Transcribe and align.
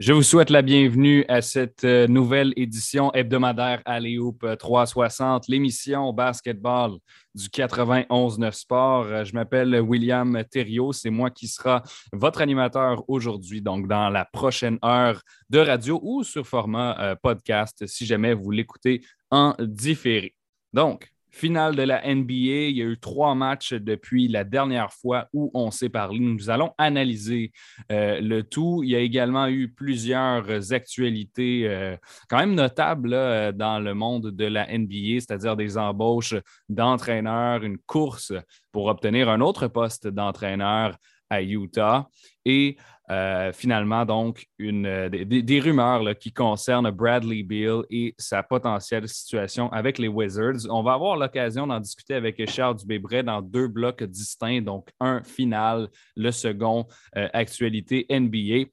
Je 0.00 0.12
vous 0.12 0.22
souhaite 0.22 0.50
la 0.50 0.62
bienvenue 0.62 1.24
à 1.26 1.42
cette 1.42 1.82
euh, 1.82 2.06
nouvelle 2.06 2.52
édition 2.54 3.12
hebdomadaire 3.14 3.82
Aléoupe 3.84 4.46
360, 4.56 5.48
l'émission 5.48 6.12
basketball 6.12 6.92
du 7.34 7.48
91-9 7.48 8.52
Sport. 8.52 9.06
Euh, 9.06 9.24
je 9.24 9.34
m'appelle 9.34 9.80
William 9.80 10.44
Thériault, 10.48 10.92
c'est 10.92 11.10
moi 11.10 11.30
qui 11.30 11.48
sera 11.48 11.82
votre 12.12 12.42
animateur 12.42 13.02
aujourd'hui, 13.08 13.60
donc 13.60 13.88
dans 13.88 14.08
la 14.08 14.24
prochaine 14.24 14.78
heure 14.84 15.20
de 15.50 15.58
radio 15.58 15.98
ou 16.04 16.22
sur 16.22 16.46
format 16.46 16.96
euh, 17.00 17.16
podcast 17.20 17.84
si 17.88 18.06
jamais 18.06 18.34
vous 18.34 18.52
l'écoutez 18.52 19.00
en 19.32 19.56
différé. 19.58 20.36
Donc, 20.72 21.10
finale 21.38 21.76
de 21.76 21.82
la 21.82 22.02
NBA. 22.02 22.68
Il 22.68 22.76
y 22.76 22.82
a 22.82 22.86
eu 22.86 22.98
trois 22.98 23.34
matchs 23.34 23.72
depuis 23.72 24.28
la 24.28 24.44
dernière 24.44 24.92
fois 24.92 25.28
où 25.32 25.50
on 25.54 25.70
s'est 25.70 25.88
parlé. 25.88 26.18
Nous 26.18 26.50
allons 26.50 26.72
analyser 26.78 27.52
euh, 27.92 28.20
le 28.20 28.42
tout. 28.42 28.82
Il 28.82 28.90
y 28.90 28.96
a 28.96 29.00
également 29.00 29.46
eu 29.46 29.68
plusieurs 29.68 30.72
actualités 30.72 31.62
euh, 31.66 31.96
quand 32.28 32.38
même 32.38 32.54
notables 32.54 33.10
dans 33.54 33.78
le 33.78 33.94
monde 33.94 34.30
de 34.30 34.44
la 34.44 34.66
NBA, 34.66 35.20
c'est-à-dire 35.20 35.56
des 35.56 35.78
embauches 35.78 36.34
d'entraîneurs, 36.68 37.62
une 37.62 37.78
course 37.78 38.32
pour 38.72 38.86
obtenir 38.86 39.28
un 39.28 39.40
autre 39.40 39.68
poste 39.68 40.08
d'entraîneur 40.08 40.96
à 41.30 41.42
Utah. 41.42 42.08
Et 42.44 42.76
euh, 43.10 43.52
finalement, 43.52 44.04
donc, 44.04 44.46
une, 44.58 44.86
euh, 44.86 45.08
des, 45.08 45.60
rumeurs 45.60 46.16
qui 46.18 46.32
concernent 46.32 46.90
Bradley 46.90 47.42
Beal 47.42 47.82
et 47.90 48.14
sa 48.18 48.42
potentielle 48.42 49.08
situation 49.08 49.72
avec 49.72 49.98
les 49.98 50.08
Wizards. 50.08 50.68
On 50.68 50.82
va 50.82 50.92
avoir 50.92 51.16
l'occasion 51.16 51.66
d'en 51.66 51.80
discuter 51.80 52.14
avec 52.14 52.48
Charles 52.50 52.76
Dubébret 52.76 53.22
dans 53.22 53.40
deux 53.40 53.66
blocs 53.66 54.02
distincts, 54.02 54.60
donc 54.60 54.90
un 55.00 55.22
final, 55.22 55.88
le 56.16 56.30
second, 56.30 56.86
euh, 57.16 57.28
actualité 57.32 58.06
NBA. 58.10 58.70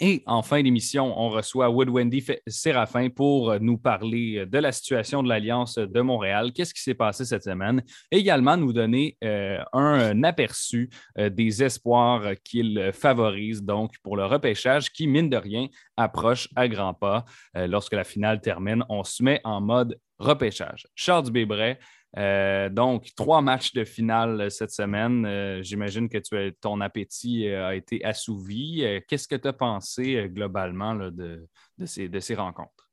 Et 0.00 0.22
en 0.26 0.42
fin 0.42 0.62
d'émission, 0.62 1.18
on 1.18 1.30
reçoit 1.30 1.70
Wood 1.70 1.88
Wendy 1.88 2.24
Séraphin 2.46 3.08
pour 3.08 3.58
nous 3.60 3.78
parler 3.78 4.44
de 4.46 4.58
la 4.58 4.72
situation 4.72 5.22
de 5.22 5.28
l'Alliance 5.28 5.78
de 5.78 6.00
Montréal, 6.00 6.52
qu'est-ce 6.52 6.74
qui 6.74 6.82
s'est 6.82 6.94
passé 6.94 7.24
cette 7.24 7.44
semaine, 7.44 7.82
également 8.10 8.56
nous 8.56 8.72
donner 8.72 9.16
euh, 9.24 9.58
un, 9.72 10.22
aperçu 10.24 10.90
euh, 11.18 11.30
des 11.30 11.62
espoirs 11.62 12.34
qu'il 12.44 12.90
favorise 12.92 13.62
donc 13.62 13.92
pour 14.02 14.16
le 14.16 14.26
repêchage 14.26 14.90
qui, 14.90 15.06
mine 15.06 15.30
de 15.30 15.36
rien, 15.36 15.68
approche 15.96 16.48
à 16.56 16.68
grands 16.68 16.94
pas. 16.94 17.24
Euh, 17.56 17.66
lorsque 17.66 17.94
la 17.94 18.04
finale 18.04 18.40
termine, 18.40 18.84
on 18.88 19.04
se 19.04 19.22
met 19.22 19.40
en 19.44 19.60
mode 19.60 19.98
repêchage. 20.18 20.86
Charles 20.94 21.30
Bébret, 21.30 21.78
euh, 22.18 22.68
donc, 22.70 23.10
trois 23.14 23.42
matchs 23.42 23.72
de 23.74 23.84
finale 23.84 24.40
euh, 24.40 24.48
cette 24.48 24.70
semaine. 24.70 25.26
Euh, 25.26 25.62
j'imagine 25.62 26.08
que 26.08 26.18
tu 26.18 26.54
ton 26.60 26.80
appétit 26.80 27.48
a 27.48 27.74
été 27.74 28.04
assouvi. 28.04 28.84
Qu'est-ce 29.08 29.28
que 29.28 29.36
tu 29.36 29.48
as 29.48 29.52
pensé 29.52 30.28
globalement 30.28 30.94
de, 30.94 31.46
ces, 31.84 32.08
de 32.08 32.20
ces 32.20 32.34
rencontres? 32.34 32.85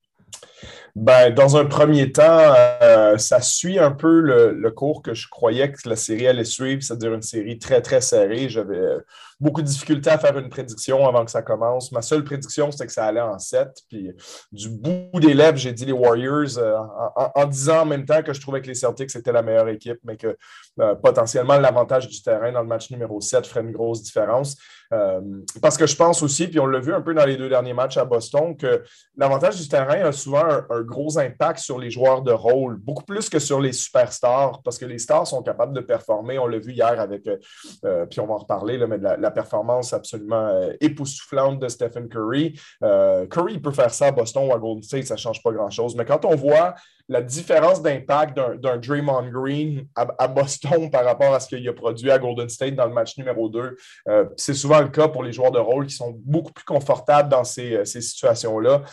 Ben, 0.96 1.34
dans 1.34 1.58
un 1.58 1.66
premier 1.66 2.12
temps, 2.12 2.54
euh, 2.84 3.18
ça 3.18 3.42
suit 3.42 3.80
un 3.80 3.90
peu 3.90 4.20
le, 4.20 4.70
cours 4.70 5.02
que 5.02 5.16
je 5.16 5.28
croyais 5.28 5.72
que 5.72 5.90
la 5.90 5.96
série 5.96 6.28
allait 6.28 6.44
suivre, 6.44 6.84
c'est-à-dire 6.84 7.16
une 7.16 7.24
série 7.24 7.58
très, 7.58 7.82
très 7.82 8.00
serrée. 8.00 8.48
J'avais 8.48 8.78
euh, 8.78 9.00
beaucoup 9.40 9.64
de 9.64 9.68
difficultés 9.68 10.12
à 10.12 10.20
faire 10.20 10.38
une 10.38 10.50
prédiction 10.50 11.08
avant 11.08 11.26
que 11.26 11.32
ça 11.32 11.42
commence. 11.42 11.92
Ma 11.92 12.04
seule 12.04 12.24
prédiction, 12.24 12.70
c'était 12.70 12.86
que 12.86 12.92
ça 12.92 13.06
allait 13.06 13.22
en 13.22 13.40
7. 13.40 13.70
Puis 13.90 14.12
du 14.52 14.70
bout 14.70 15.20
des 15.20 15.34
lèvres, 15.34 15.58
j'ai 15.58 15.74
dit 15.74 15.86
les 15.86 15.94
Warriors 15.94 16.60
euh, 16.60 16.78
en, 17.16 17.46
disant 17.46 17.82
en 17.82 17.86
même 17.86 18.06
temps 18.06 18.22
que 18.22 18.32
je 18.32 18.40
trouvais 18.40 18.62
que 18.62 18.68
les 18.68 18.76
Celtics 18.76 19.16
étaient 19.16 19.32
la 19.32 19.42
meilleure 19.42 19.70
équipe, 19.70 19.98
mais 20.04 20.16
que 20.16 20.38
potentiellement 21.02 21.58
l'avantage 21.58 22.08
du 22.08 22.22
terrain 22.22 22.52
dans 22.52 22.62
le 22.62 22.68
match 22.68 22.92
numéro 22.92 23.20
7 23.20 23.46
ferait 23.48 23.62
une 23.62 23.72
grosse 23.72 24.04
différence. 24.04 24.58
parce 25.62 25.78
que 25.78 25.88
je 25.88 25.96
pense 25.96 26.22
aussi, 26.22 26.48
puis 26.48 26.60
on 26.60 26.66
l'a 26.66 26.80
vu 26.80 26.94
un 26.94 27.02
peu 27.02 27.14
dans 27.14 27.26
les 27.26 27.38
deux 27.38 27.50
derniers 27.50 27.74
matchs 27.74 27.98
à 27.98 28.06
Boston, 28.06 28.56
que 28.56 28.84
l'avantage 29.18 29.60
du 29.60 29.68
terrain 29.68 30.04
a 30.06 30.12
souvent 30.24 30.44
un, 30.70 30.82
gros 30.82 31.18
impact 31.18 31.60
sur 31.60 31.78
les 31.78 31.92
joueurs 31.92 32.22
de 32.22 32.32
rôle, 32.32 32.78
beaucoup 32.78 33.04
plus 33.04 33.30
que 33.30 33.40
sur 33.40 33.60
les 33.60 33.74
superstars, 33.74 34.62
parce 34.64 34.78
que 34.78 34.86
les 34.86 34.98
stars 34.98 35.28
sont 35.28 35.44
capables 35.44 35.74
de 35.74 35.82
performer. 35.82 36.40
On 36.40 36.48
l'a 36.48 36.60
vu 36.60 36.72
hier 36.72 37.00
avec, 37.00 37.28
euh, 37.28 37.38
euh, 37.86 38.06
puis 38.06 38.20
on 38.20 38.28
va 38.28 38.36
en 38.36 38.38
reparler, 38.38 38.78
là, 38.78 38.88
mais 38.88 38.98
de 38.98 39.04
la, 39.04 39.32
performance 39.32 39.94
absolument 39.94 40.48
euh, 40.48 40.74
époustouflante 40.80 41.60
de 41.60 41.68
Stephen 41.68 42.08
Curry. 42.08 42.60
Curry 43.30 43.60
peut 43.60 43.72
faire 43.72 43.94
ça 43.94 44.08
à 44.08 44.12
Boston 44.12 44.48
ou 44.48 44.54
à 44.54 44.60
Golden 44.60 44.84
State, 44.84 45.06
ça 45.06 45.16
ne 45.16 45.20
change 45.20 45.42
pas 45.42 45.52
grand-chose. 45.52 45.96
Mais 45.96 46.06
quand 46.06 46.24
on 46.26 46.36
voit 46.36 46.76
la 47.10 47.22
différence 47.22 47.82
d'impact 47.82 48.38
d'un 48.38 48.78
Draymond 48.78 49.30
Green 49.30 49.88
à, 49.96 50.28
Boston 50.28 50.90
par 50.92 51.04
rapport 51.04 51.34
à 51.34 51.40
ce 51.40 51.48
qu'il 51.48 51.68
a 51.68 51.74
produit 51.74 52.12
à 52.12 52.20
Golden 52.20 52.48
State 52.48 52.76
dans 52.76 52.86
le 52.86 52.94
match 52.94 53.18
numéro 53.18 53.50
2. 53.50 53.76
c'est 54.38 54.54
souvent 54.54 54.80
le 54.80 54.88
cas 54.88 55.08
pour 55.08 55.24
les 55.24 55.34
joueurs 55.34 55.52
de 55.52 55.60
rôle 55.60 55.88
qui 55.88 55.96
sont 55.96 56.14
beaucoup 56.24 56.54
plus 56.54 56.64
confortables 56.64 57.30
dans 57.30 57.44
ces 57.44 57.84
situations-là 57.86 58.84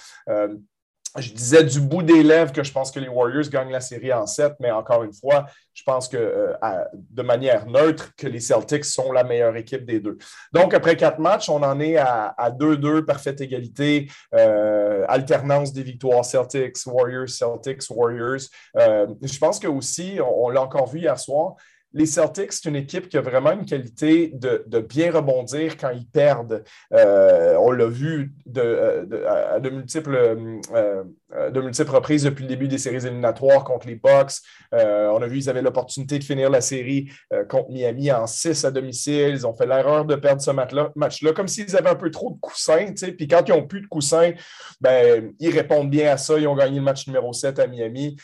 je 1.18 1.32
disais 1.32 1.64
du 1.64 1.80
bout 1.80 2.02
des 2.02 2.22
lèvres 2.22 2.52
que 2.52 2.62
je 2.62 2.72
pense 2.72 2.90
que 2.90 3.00
les 3.00 3.08
Warriors 3.08 3.48
gagnent 3.48 3.72
la 3.72 3.80
série 3.80 4.12
en 4.12 4.26
7, 4.26 4.54
mais 4.60 4.70
encore 4.70 5.02
une 5.02 5.12
fois, 5.12 5.46
je 5.74 5.82
pense 5.82 6.08
que 6.08 6.16
euh, 6.16 6.84
de 6.92 7.22
manière 7.22 7.66
neutre, 7.66 8.14
que 8.16 8.26
les 8.26 8.40
Celtics 8.40 8.84
sont 8.84 9.10
la 9.10 9.24
meilleure 9.24 9.56
équipe 9.56 9.84
des 9.84 9.98
deux. 9.98 10.18
Donc, 10.52 10.72
après 10.74 10.96
quatre 10.96 11.18
matchs, 11.18 11.48
on 11.48 11.62
en 11.62 11.80
est 11.80 11.96
à 11.96 12.50
2-2, 12.50 13.04
parfaite 13.04 13.40
égalité, 13.40 14.08
euh, 14.34 15.04
alternance 15.08 15.72
des 15.72 15.82
victoires 15.82 16.24
Celtics, 16.24 16.76
Warriors, 16.86 17.28
Celtics, 17.28 17.82
Warriors. 17.90 18.42
Euh, 18.76 19.06
je 19.22 19.38
pense 19.38 19.58
que 19.58 19.68
aussi, 19.68 20.18
on 20.24 20.48
l'a 20.50 20.62
encore 20.62 20.86
vu 20.86 21.00
hier 21.00 21.18
soir, 21.18 21.54
les 21.92 22.06
Celtics, 22.06 22.52
c'est 22.52 22.68
une 22.68 22.76
équipe 22.76 23.08
qui 23.08 23.16
a 23.16 23.20
vraiment 23.20 23.52
une 23.52 23.64
qualité 23.64 24.32
de, 24.34 24.80
bien 24.80 25.12
rebondir 25.12 25.76
quand 25.76 25.90
ils 25.90 26.06
perdent. 26.06 26.64
Euh, 26.92 27.56
on 27.58 27.70
l'a 27.72 27.86
vu 27.86 28.32
de, 28.46 29.26
à 29.26 29.60
de 29.60 29.70
multiples, 29.70 30.14
euh, 30.14 31.04
de 31.50 31.60
multiples 31.60 31.90
reprises 31.90 32.24
depuis 32.24 32.42
le 32.42 32.48
début 32.48 32.68
des 32.68 32.78
séries 32.78 33.06
éliminatoires 33.06 33.64
contre 33.64 33.86
les 33.86 33.96
Bucks. 33.96 34.32
Euh, 34.74 35.08
on 35.08 35.22
a 35.22 35.26
vu 35.26 35.38
qu'ils 35.38 35.50
avaient 35.50 35.62
l'opportunité 35.62 36.18
de 36.18 36.24
finir 36.24 36.50
la 36.50 36.60
série 36.60 37.10
contre 37.48 37.70
Miami 37.70 38.10
en 38.12 38.26
6 38.26 38.64
à 38.64 38.70
domicile. 38.70 39.30
Ils 39.30 39.46
ont 39.46 39.54
fait 39.54 39.66
l'erreur 39.66 40.04
de 40.04 40.14
perdre 40.16 40.42
ce 40.42 40.50
match-là, 40.50 41.32
comme 41.32 41.48
s'ils 41.48 41.76
avaient 41.76 41.90
un 41.90 41.94
peu 41.94 42.10
trop 42.10 42.30
de 42.30 42.40
coussins. 42.40 42.92
Puis 43.16 43.28
quand 43.28 43.42
ils 43.48 43.52
n'ont 43.52 43.66
plus 43.66 43.80
de 43.80 43.86
coussins, 43.86 44.32
ben, 44.80 45.32
ils 45.38 45.50
répondent 45.50 45.90
bien 45.90 46.12
à 46.12 46.16
ça. 46.16 46.38
Ils 46.38 46.48
ont 46.48 46.56
gagné 46.56 46.78
le 46.78 46.84
match 46.84 47.06
numéro 47.06 47.32
7 47.32 47.58
à 47.58 47.66
Miami. 47.66 48.16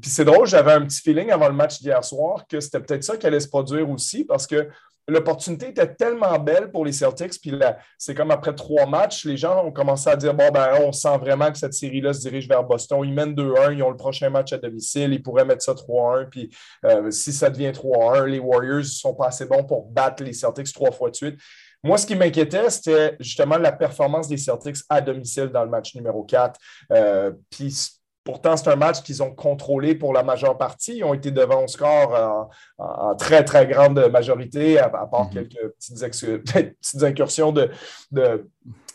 puis 0.00 0.10
c'est 0.10 0.24
drôle, 0.24 0.46
j'avais 0.46 0.72
un 0.72 0.82
petit 0.82 1.00
feeling 1.00 1.30
avant 1.30 1.48
le 1.48 1.54
match 1.54 1.80
d'hier 1.80 2.04
soir 2.04 2.46
que 2.46 2.60
c'était 2.60 2.80
peut-être 2.80 2.94
peut 2.94 3.02
ça 3.02 3.16
qui 3.16 3.26
allait 3.26 3.40
se 3.40 3.48
produire 3.48 3.88
aussi 3.90 4.24
parce 4.24 4.46
que 4.46 4.68
l'opportunité 5.08 5.68
était 5.68 5.94
tellement 5.94 6.38
belle 6.38 6.70
pour 6.70 6.84
les 6.84 6.92
Celtics. 6.92 7.40
Puis 7.40 7.52
c'est 7.98 8.14
comme 8.14 8.30
après 8.30 8.54
trois 8.54 8.86
matchs, 8.86 9.24
les 9.24 9.36
gens 9.36 9.64
ont 9.64 9.72
commencé 9.72 10.08
à 10.08 10.16
dire 10.16 10.34
bon, 10.34 10.50
ben, 10.50 10.78
on 10.80 10.92
sent 10.92 11.16
vraiment 11.18 11.50
que 11.50 11.58
cette 11.58 11.74
série-là 11.74 12.12
se 12.12 12.20
dirige 12.20 12.48
vers 12.48 12.64
Boston. 12.64 13.00
Ils 13.04 13.12
mènent 13.12 13.34
2-1, 13.34 13.74
ils 13.74 13.82
ont 13.82 13.90
le 13.90 13.96
prochain 13.96 14.30
match 14.30 14.52
à 14.52 14.58
domicile, 14.58 15.12
ils 15.12 15.22
pourraient 15.22 15.44
mettre 15.44 15.62
ça 15.62 15.72
3-1. 15.72 16.28
Puis 16.28 16.50
euh, 16.84 17.10
si 17.10 17.32
ça 17.32 17.50
devient 17.50 17.70
3-1, 17.70 18.24
les 18.24 18.38
Warriors 18.38 18.84
sont 18.84 19.14
pas 19.14 19.28
assez 19.28 19.46
bons 19.46 19.64
pour 19.64 19.86
battre 19.86 20.22
les 20.22 20.32
Celtics 20.32 20.72
trois 20.72 20.92
fois 20.92 21.10
de 21.10 21.16
suite. 21.16 21.38
Moi, 21.82 21.98
ce 21.98 22.06
qui 22.06 22.16
m'inquiétait, 22.16 22.70
c'était 22.70 23.14
justement 23.20 23.58
la 23.58 23.70
performance 23.70 24.26
des 24.26 24.38
Celtics 24.38 24.78
à 24.88 25.02
domicile 25.02 25.48
dans 25.48 25.64
le 25.64 25.70
match 25.70 25.94
numéro 25.94 26.24
4. 26.24 26.58
Euh, 26.92 27.32
puis 27.50 27.76
Pourtant, 28.24 28.56
c'est 28.56 28.68
un 28.68 28.76
match 28.76 29.02
qu'ils 29.02 29.22
ont 29.22 29.34
contrôlé 29.34 29.94
pour 29.94 30.14
la 30.14 30.22
majeure 30.22 30.56
partie. 30.56 30.96
Ils 30.96 31.04
ont 31.04 31.12
été 31.12 31.30
devant 31.30 31.64
au 31.64 31.66
score 31.68 32.50
en, 32.78 33.14
très, 33.16 33.44
très 33.44 33.66
grande 33.66 34.08
majorité, 34.10 34.78
à, 34.78 34.88
part 34.88 35.30
mm-hmm. 35.30 35.48
quelques 35.48 36.74
petites, 36.80 37.02
incursions 37.02 37.52
de, 37.52 37.70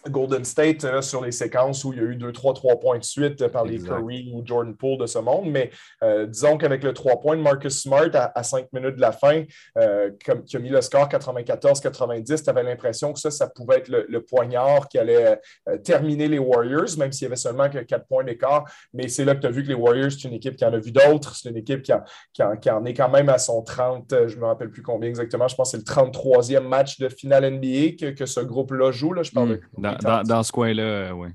Golden 0.07 0.45
State 0.45 0.83
euh, 0.85 1.01
sur 1.01 1.23
les 1.23 1.31
séquences 1.31 1.83
où 1.83 1.93
il 1.93 1.99
y 1.99 2.01
a 2.01 2.05
eu 2.05 2.15
2-3 2.15 2.53
3 2.53 2.79
points 2.79 2.97
de 2.97 3.03
suite 3.03 3.47
par 3.47 3.65
les 3.65 3.79
Curry 3.79 4.31
ou 4.33 4.41
Jordan 4.45 4.75
Poole 4.75 4.97
de 4.97 5.05
ce 5.05 5.19
monde. 5.19 5.49
Mais 5.49 5.71
euh, 6.03 6.25
disons 6.25 6.57
qu'avec 6.57 6.83
le 6.83 6.93
3 6.93 7.19
points 7.19 7.35
de 7.35 7.41
Marcus 7.41 7.81
Smart 7.81 8.09
à, 8.13 8.43
5 8.43 8.71
minutes 8.73 8.95
de 8.95 9.01
la 9.01 9.11
fin, 9.11 9.43
euh, 9.77 10.11
qui 10.45 10.55
a 10.55 10.59
mis 10.59 10.69
le 10.69 10.81
score 10.81 11.07
94-90, 11.07 12.43
tu 12.43 12.49
avais 12.49 12.63
l'impression 12.63 13.13
que 13.13 13.19
ça, 13.19 13.31
ça 13.31 13.47
pouvait 13.47 13.77
être 13.77 13.89
le, 13.89 14.19
poignard 14.21 14.87
qui 14.89 14.97
allait 14.97 15.39
terminer 15.83 16.27
les 16.27 16.39
Warriors, 16.39 16.97
même 16.97 17.11
s'il 17.11 17.23
y 17.23 17.25
avait 17.27 17.35
seulement 17.35 17.69
que 17.69 17.79
4 17.79 18.05
points 18.05 18.23
d'écart. 18.23 18.65
Mais 18.93 19.07
c'est 19.07 19.25
là 19.25 19.35
que 19.35 19.41
tu 19.41 19.47
as 19.47 19.51
vu 19.51 19.63
que 19.63 19.69
les 19.69 19.73
Warriors, 19.73 20.11
c'est 20.11 20.27
une 20.27 20.33
équipe 20.33 20.55
qui 20.55 20.65
en 20.65 20.73
a 20.73 20.77
vu 20.77 20.91
d'autres. 20.91 21.35
C'est 21.35 21.49
une 21.49 21.57
équipe 21.57 21.81
qui, 21.81 21.93
en, 21.93 22.85
est 22.85 22.93
quand 22.93 23.09
même 23.09 23.29
à 23.29 23.37
son 23.37 23.61
30, 23.61 24.27
je 24.27 24.35
ne 24.35 24.41
me 24.41 24.45
rappelle 24.45 24.69
plus 24.69 24.81
combien 24.81 25.09
exactement, 25.09 25.47
je 25.47 25.55
pense 25.55 25.71
que 25.71 25.77
c'est 25.77 25.95
le 25.95 26.09
33e 26.09 26.67
match 26.67 26.99
de 26.99 27.09
finale 27.09 27.49
NBA 27.49 28.13
que, 28.13 28.25
ce 28.25 28.41
groupe-là 28.41 28.91
joue. 28.91 29.13
Là. 29.13 29.23
Je 29.23 29.31
parle 29.31 29.49
hmm. 29.49 29.53
de 29.53 29.88
dans, 29.97 30.43
ce 30.43 30.51
coin-là, 30.51 30.83
euh, 30.83 31.11
oui. 31.11 31.29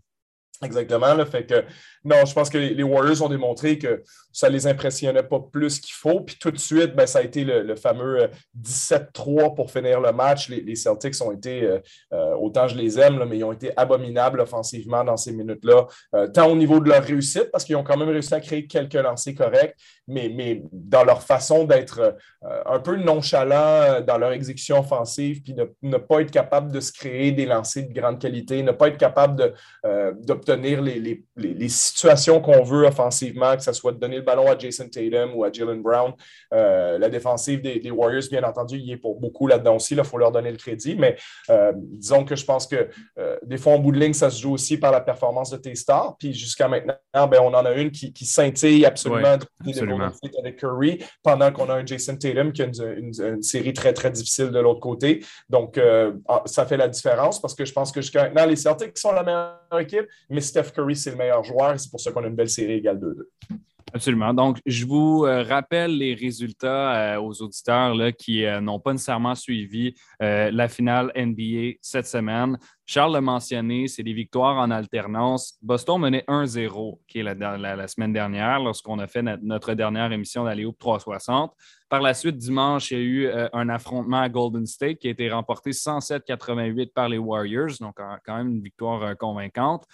Exactement. 0.62 1.14
le 1.14 1.24
fait 1.24 1.46
que 1.46 1.64
non, 2.04 2.24
je 2.26 2.34
pense 2.34 2.50
que 2.50 2.58
les 2.58 2.82
Warriors 2.82 3.22
ont 3.22 3.28
démontré 3.28 3.78
que 3.78 4.02
ça 4.34 4.48
ne 4.48 4.54
les 4.54 4.66
impressionnait 4.66 5.22
pas 5.22 5.38
plus 5.40 5.78
qu'il 5.78 5.94
faut. 5.94 6.20
Puis 6.20 6.36
tout 6.38 6.50
de 6.50 6.58
suite, 6.58 6.94
ben, 6.94 7.06
ça 7.06 7.20
a 7.20 7.22
été 7.22 7.44
le, 7.44 7.76
fameux 7.76 8.28
17-3 8.60 8.98
euh, 8.98 9.48
pour 9.50 9.70
finir 9.70 10.00
le 10.00 10.12
match. 10.12 10.48
Les, 10.48 10.74
Celtics 10.74 11.14
ont 11.22 11.30
été, 11.30 11.62
euh, 11.62 11.78
euh, 12.12 12.34
autant 12.34 12.66
je 12.66 12.76
les 12.76 12.98
aime, 12.98 13.24
mais 13.28 13.38
ils 13.38 13.44
ont 13.44 13.52
été 13.52 13.70
abominables 13.76 14.40
offensivement 14.40 15.04
dans 15.04 15.16
ces 15.16 15.32
minutes-là, 15.32 15.86
tant 16.34 16.50
au 16.50 16.56
niveau 16.56 16.80
de 16.80 16.88
leur 16.88 17.02
réussite, 17.04 17.50
parce 17.52 17.64
qu'ils 17.64 17.76
ont 17.76 17.84
quand 17.84 17.96
même 17.96 18.08
réussi 18.08 18.34
à 18.34 18.40
créer 18.40 18.66
quelques 18.66 18.94
lancers 18.94 19.34
corrects, 19.36 19.76
mais, 20.08 20.28
mais 20.34 20.62
dans 20.72 21.04
leur 21.04 21.22
façon 21.22 21.64
d'être 21.64 22.16
un 22.42 22.80
peu 22.80 22.96
nonchalant 22.96 24.00
dans 24.00 24.18
leur 24.18 24.32
exécution 24.32 24.80
offensive, 24.80 25.42
puis 25.42 25.54
ne, 25.54 25.64
ne, 25.82 25.96
pas 25.96 26.22
être 26.22 26.32
capable 26.32 26.72
de 26.72 26.80
se 26.80 26.92
créer 26.92 27.30
des 27.30 27.46
lancers 27.46 27.86
de 27.86 27.92
grande 27.92 28.20
qualité, 28.20 28.62
ne 28.62 28.72
pas 28.72 28.88
être 28.88 28.98
capable 28.98 29.54
d'obtenir 30.22 30.82
les, 30.82 30.98
les, 30.98 31.24
les 31.36 31.68
situations 31.94 32.41
qu'on 32.41 32.64
veut 32.64 32.87
offensivement, 32.87 33.55
que 33.56 33.62
ce 33.62 33.73
soit 33.73 33.93
de 33.93 33.99
donner 33.99 34.17
le 34.17 34.23
ballon 34.23 34.50
à 34.50 34.58
Jason 34.58 34.88
Tatum 34.88 35.32
ou 35.35 35.44
à 35.44 35.52
Jalen 35.52 35.81
Brown. 35.81 36.12
Euh, 36.52 36.99
la 36.99 37.08
défensive 37.08 37.62
des, 37.62 37.91
Warriors, 37.91 38.25
bien 38.29 38.43
entendu, 38.43 38.79
il 38.79 38.91
est 38.91 38.96
pour 38.96 39.20
beaucoup 39.20 39.46
là-dedans 39.46 39.76
aussi. 39.76 39.94
Il 39.94 40.02
faut 40.02 40.19
leur 40.19 40.32
donner 40.32 40.50
le 40.50 40.56
crédit. 40.56 40.96
Mais 40.96 41.17
euh, 41.50 41.73
disons 41.76 42.25
que 42.25 42.35
je 42.35 42.44
pense 42.44 42.67
que 42.67 42.88
euh, 43.19 43.37
des 43.44 43.58
fois, 43.58 43.75
en 43.75 43.79
bout 43.79 43.93
de 43.93 44.00
ligne, 44.00 44.12
ça 44.12 44.29
se 44.29 44.43
joue 44.43 44.55
aussi 44.55 44.76
par 44.76 44.91
la 44.91 45.00
performance 45.00 45.50
de 45.50 45.56
tes 45.56 45.76
stars. 45.76 46.17
Puis 46.19 46.35
jusqu'à 46.35 46.67
maintenant, 46.67 46.96
ben, 47.14 47.38
on 47.41 47.55
en 47.55 47.64
a 47.64 47.73
une 47.75 47.93
qui, 47.93 48.12
scintille 48.25 48.85
absolument, 48.85 49.37
avec 50.41 50.56
Curry, 50.58 50.99
pendant 51.23 51.52
qu'on 51.52 51.69
a 51.70 51.75
un 51.75 51.87
Jason 51.87 52.17
Tatum 52.17 52.52
qui 52.52 52.62
a 52.62 52.67
une, 52.96 53.43
série 53.43 53.73
très, 53.73 53.93
très 53.93 54.11
difficile 54.11 54.50
de 54.50 54.58
l'autre 54.58 54.81
côté. 54.81 55.25
Donc, 55.49 55.79
ah, 56.29 56.43
ça 56.46 56.67
fait 56.67 56.76
la 56.76 56.88
différence 56.88 57.41
parce 57.41 57.55
que 57.55 57.64
je 57.64 57.73
pense 57.73 57.93
que 57.93 58.00
jusqu'à 58.00 58.25
maintenant, 58.25 58.46
les 58.46 58.56
Celtics 58.56 58.99
sont 58.99 59.12
la 59.12 59.23
meilleure 59.23 59.61
équipe, 59.79 60.06
mais 60.29 60.41
Steph 60.41 60.73
Curry, 60.75 60.96
c'est 60.96 61.11
le 61.11 61.17
meilleur 61.17 61.44
joueur 61.44 61.79
c'est 61.84 61.90
pour 61.90 62.00
ça 62.00 62.12
qu'on 62.12 62.25
a 62.25 62.28
une 62.28 62.34
belle 62.34 62.48
série 62.48 62.75
égale 62.75 62.98
2-2. 62.98 63.25
Absolument. 63.94 64.34
Donc, 64.34 64.58
je 64.66 64.86
vous 64.86 65.25
euh, 65.25 65.44
rappelle 65.44 65.96
les 65.96 66.14
résultats 66.14 67.14
euh, 67.14 67.20
aux 67.20 67.42
auditeurs 67.42 67.94
là, 67.94 68.10
qui 68.10 68.44
euh, 68.44 68.60
n'ont 68.60 68.81
pas 68.81 68.90
nécessairement 68.90 69.36
suivi 69.36 69.94
la 70.19 70.69
finale 70.69 71.12
NBA 71.14 71.76
cette 71.81 72.06
semaine. 72.06 72.58
Charles 72.86 73.12
l'a 73.12 73.20
mentionné, 73.20 73.86
c'est 73.86 74.02
des 74.02 74.12
victoires 74.12 74.56
en 74.56 74.70
alternance. 74.70 75.56
Boston 75.62 76.00
menait 76.00 76.25
1-0, 76.26 76.98
qui 77.06 77.20
est 77.20 77.22
la, 77.22 77.86
semaine 77.86 78.12
dernière, 78.12 78.58
lorsqu'on 78.58 78.98
a 78.98 79.06
fait 79.06 79.22
notre, 79.22 79.75
dernière 79.75 80.10
émission 80.10 80.44
d'Aléo 80.44 80.75
360. 80.76 81.52
Par 81.88 82.00
la 82.00 82.14
suite, 82.14 82.36
dimanche, 82.36 82.90
il 82.90 82.98
y 82.98 83.00
a 83.00 83.04
eu 83.04 83.31
un 83.52 83.69
affrontement 83.69 84.20
à 84.20 84.28
Golden 84.28 84.66
State 84.66 84.98
qui 84.98 85.08
a 85.08 85.10
été 85.10 85.31
remporté 85.31 85.70
107-88 85.70 86.92
par 86.92 87.08
les 87.08 87.19
Warriors, 87.19 87.76
donc 87.81 87.96
quand 88.25 88.36
même 88.36 88.50
une 88.50 88.62
victoire 88.62 89.16
convaincante. 89.16 89.84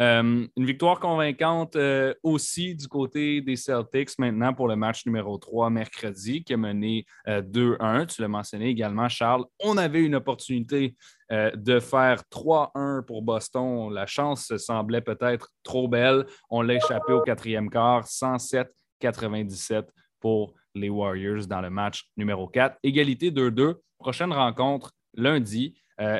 Euh, 0.00 0.46
une 0.56 0.64
victoire 0.64 1.00
convaincante 1.00 1.74
euh, 1.74 2.14
aussi 2.22 2.76
du 2.76 2.86
côté 2.86 3.40
des 3.40 3.56
Celtics 3.56 4.16
maintenant 4.18 4.54
pour 4.54 4.68
le 4.68 4.76
match 4.76 5.04
numéro 5.06 5.36
3 5.38 5.70
mercredi 5.70 6.44
qui 6.44 6.54
a 6.54 6.56
mené 6.56 7.04
2-1. 7.26 7.76
Euh, 7.80 8.06
tu 8.06 8.22
l'as 8.22 8.28
mentionné 8.28 8.68
également, 8.68 9.08
Charles. 9.08 9.44
On 9.60 9.76
avait 9.76 10.02
une 10.02 10.14
opportunité 10.14 10.96
de 11.30 11.78
faire 11.78 12.22
3-1 12.30 13.02
pour 13.02 13.20
Boston. 13.22 13.92
La 13.92 14.06
chance 14.06 14.56
semblait 14.56 15.02
peut-être 15.02 15.50
trop 15.62 15.86
belle. 15.86 16.24
On 16.48 16.62
l'a 16.62 16.74
échappé 16.76 17.12
au 17.12 17.20
quatrième 17.20 17.68
quart, 17.68 18.06
107-97 18.06 19.88
pour 20.20 20.54
les 20.74 20.88
Warriors 20.88 21.46
dans 21.46 21.60
le 21.60 21.68
match 21.68 22.08
numéro 22.16 22.48
4. 22.48 22.78
Égalité 22.82 23.30
2-2. 23.30 23.74
Prochaine 23.98 24.32
rencontre 24.32 24.92
lundi. 25.14 25.74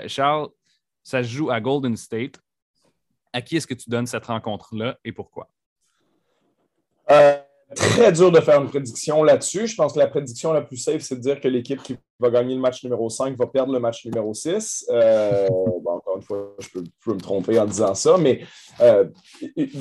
Charles, 0.08 0.48
ça 1.02 1.22
se 1.22 1.28
joue 1.28 1.50
à 1.50 1.58
Golden 1.58 1.96
State 1.96 2.38
à 3.32 3.42
qui 3.42 3.56
est-ce 3.56 3.66
que 3.66 3.74
tu 3.74 3.90
donnes 3.90 4.06
cette 4.06 4.26
rencontre-là 4.26 4.98
et 5.04 5.12
pourquoi? 5.12 5.48
Euh, 7.10 7.36
très 7.74 8.12
dur 8.12 8.30
de 8.30 8.40
faire 8.40 8.60
une 8.60 8.68
prédiction 8.68 9.22
là-dessus. 9.22 9.66
Je 9.66 9.76
pense 9.76 9.92
que 9.94 9.98
la 9.98 10.06
prédiction 10.06 10.52
la 10.52 10.62
plus 10.62 10.76
safe, 10.76 11.02
c'est 11.02 11.16
de 11.16 11.20
dire 11.20 11.40
que 11.40 11.48
l'équipe 11.48 11.82
qui 11.82 11.96
va 12.18 12.30
gagner 12.30 12.54
le 12.54 12.60
match 12.60 12.82
numéro 12.84 13.08
5 13.08 13.36
va 13.36 13.46
perdre 13.46 13.72
le 13.72 13.80
match 13.80 14.04
numéro 14.04 14.34
6. 14.34 14.86
Euh, 14.90 15.48
encore 15.86 16.16
une 16.16 16.22
fois, 16.22 16.54
je 16.58 16.68
peux, 16.68 17.14
me 17.14 17.20
tromper 17.20 17.58
en 17.58 17.66
disant 17.66 17.94
ça, 17.94 18.16
mais 18.18 18.40
euh, 18.80 19.06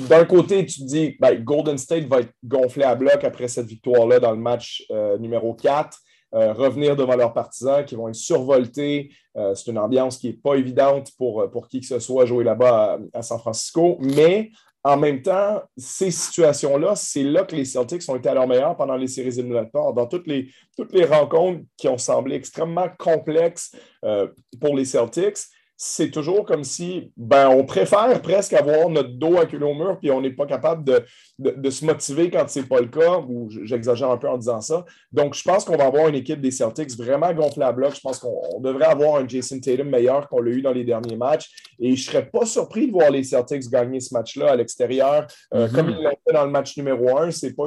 d'un 0.08 0.24
côté, 0.24 0.64
tu 0.66 0.80
te 0.80 0.86
dis 0.86 1.16
ben, 1.20 1.42
Golden 1.42 1.78
State 1.78 2.04
va 2.04 2.20
être 2.20 2.32
gonflé 2.44 2.84
à 2.84 2.94
bloc 2.94 3.24
après 3.24 3.48
cette 3.48 3.66
victoire-là 3.66 4.20
dans 4.20 4.32
le 4.32 4.38
match 4.38 4.86
numéro 5.18 5.54
4. 5.54 5.98
Euh, 6.34 6.52
revenir 6.52 6.94
devant 6.94 7.16
leurs 7.16 7.32
partisans 7.32 7.82
qui 7.86 7.94
vont 7.94 8.08
être 8.08 8.14
survoltés. 8.14 9.10
Euh, 9.36 9.54
c'est 9.54 9.70
une 9.70 9.78
ambiance 9.78 10.18
qui 10.18 10.26
n'est 10.26 10.34
pas 10.34 10.56
évidente 10.56 11.10
pour, 11.16 11.50
pour 11.50 11.68
qui 11.68 11.80
que 11.80 11.86
ce 11.86 11.98
soit 12.00 12.26
jouer 12.26 12.44
là-bas 12.44 12.98
à, 13.14 13.22
San 13.22 13.38
Francisco. 13.38 13.96
Mais 14.00 14.50
en 14.84 14.98
même 14.98 15.22
temps, 15.22 15.62
ces 15.76 16.10
situations-là, 16.10 16.96
c'est 16.96 17.22
là 17.22 17.44
que 17.44 17.56
les 17.56 17.64
Celtics 17.64 18.02
ont 18.08 18.16
été 18.16 18.28
à 18.28 18.34
leur 18.34 18.46
meilleur 18.46 18.76
pendant 18.76 18.96
les 18.96 19.08
séries 19.08 19.38
éliminatoires. 19.38 19.94
Dans 19.94 20.06
toutes 20.06 20.26
les, 20.26 20.50
toutes 20.76 20.92
les 20.92 21.06
rencontres 21.06 21.62
qui 21.78 21.88
ont 21.88 21.98
semblé 21.98 22.36
extrêmement 22.36 22.88
complexes 22.98 23.74
euh, 24.04 24.28
pour 24.60 24.76
les 24.76 24.84
Celtics, 24.84 25.38
c'est 25.80 26.10
toujours 26.10 26.44
comme 26.44 26.64
si 26.64 27.12
ben, 27.16 27.48
on 27.48 27.64
préfère 27.64 28.20
presque 28.20 28.52
avoir 28.52 28.90
notre 28.90 29.10
dos 29.10 29.38
acculé 29.38 29.64
au 29.64 29.74
mur 29.74 29.96
puis 30.00 30.10
on 30.10 30.20
n'est 30.20 30.32
pas 30.32 30.44
capable 30.44 30.82
de, 30.82 31.70
se 31.70 31.84
motiver 31.84 32.30
quand 32.30 32.48
ce 32.48 32.58
n'est 32.58 32.66
pas 32.66 32.80
le 32.80 32.88
cas, 32.88 33.18
ou 33.18 33.48
j'exagère 33.62 34.10
un 34.10 34.16
peu 34.16 34.28
en 34.28 34.36
disant 34.36 34.60
ça. 34.60 34.84
Donc, 35.12 35.34
je 35.34 35.42
pense 35.44 35.64
qu'on 35.64 35.76
va 35.76 35.86
avoir 35.86 36.08
une 36.08 36.16
équipe 36.16 36.40
des 36.40 36.50
Celtics 36.50 36.96
vraiment 36.96 37.32
gonflée 37.32 37.62
à 37.62 37.70
bloc. 37.70 37.94
Je 37.94 38.00
pense 38.00 38.18
qu'on 38.18 38.60
devrait 38.60 38.86
avoir 38.86 39.20
un 39.20 39.28
Jason 39.28 39.60
Tatum 39.60 39.88
meilleur 39.88 40.28
qu'on 40.28 40.40
l'a 40.40 40.50
eu 40.50 40.62
dans 40.62 40.72
les 40.72 40.82
derniers 40.82 41.16
matchs. 41.16 41.48
Et 41.78 41.94
je 41.94 42.00
ne 42.00 42.12
serais 42.12 42.26
pas 42.26 42.44
surpris 42.44 42.88
de 42.88 42.92
voir 42.92 43.10
les 43.10 43.22
Celtics 43.22 43.70
gagner 43.70 44.00
ce 44.00 44.12
match-là 44.14 44.50
à 44.50 44.56
l'extérieur. 44.56 45.28
Euh, 45.54 45.68
mm-hmm. 45.68 45.72
Comme 45.72 45.90
ils 45.90 46.02
l'ont 46.02 46.18
fait 46.26 46.34
dans 46.34 46.44
le 46.44 46.50
match 46.50 46.76
numéro 46.76 47.18
un, 47.18 47.30
c'est 47.30 47.54
pas 47.54 47.66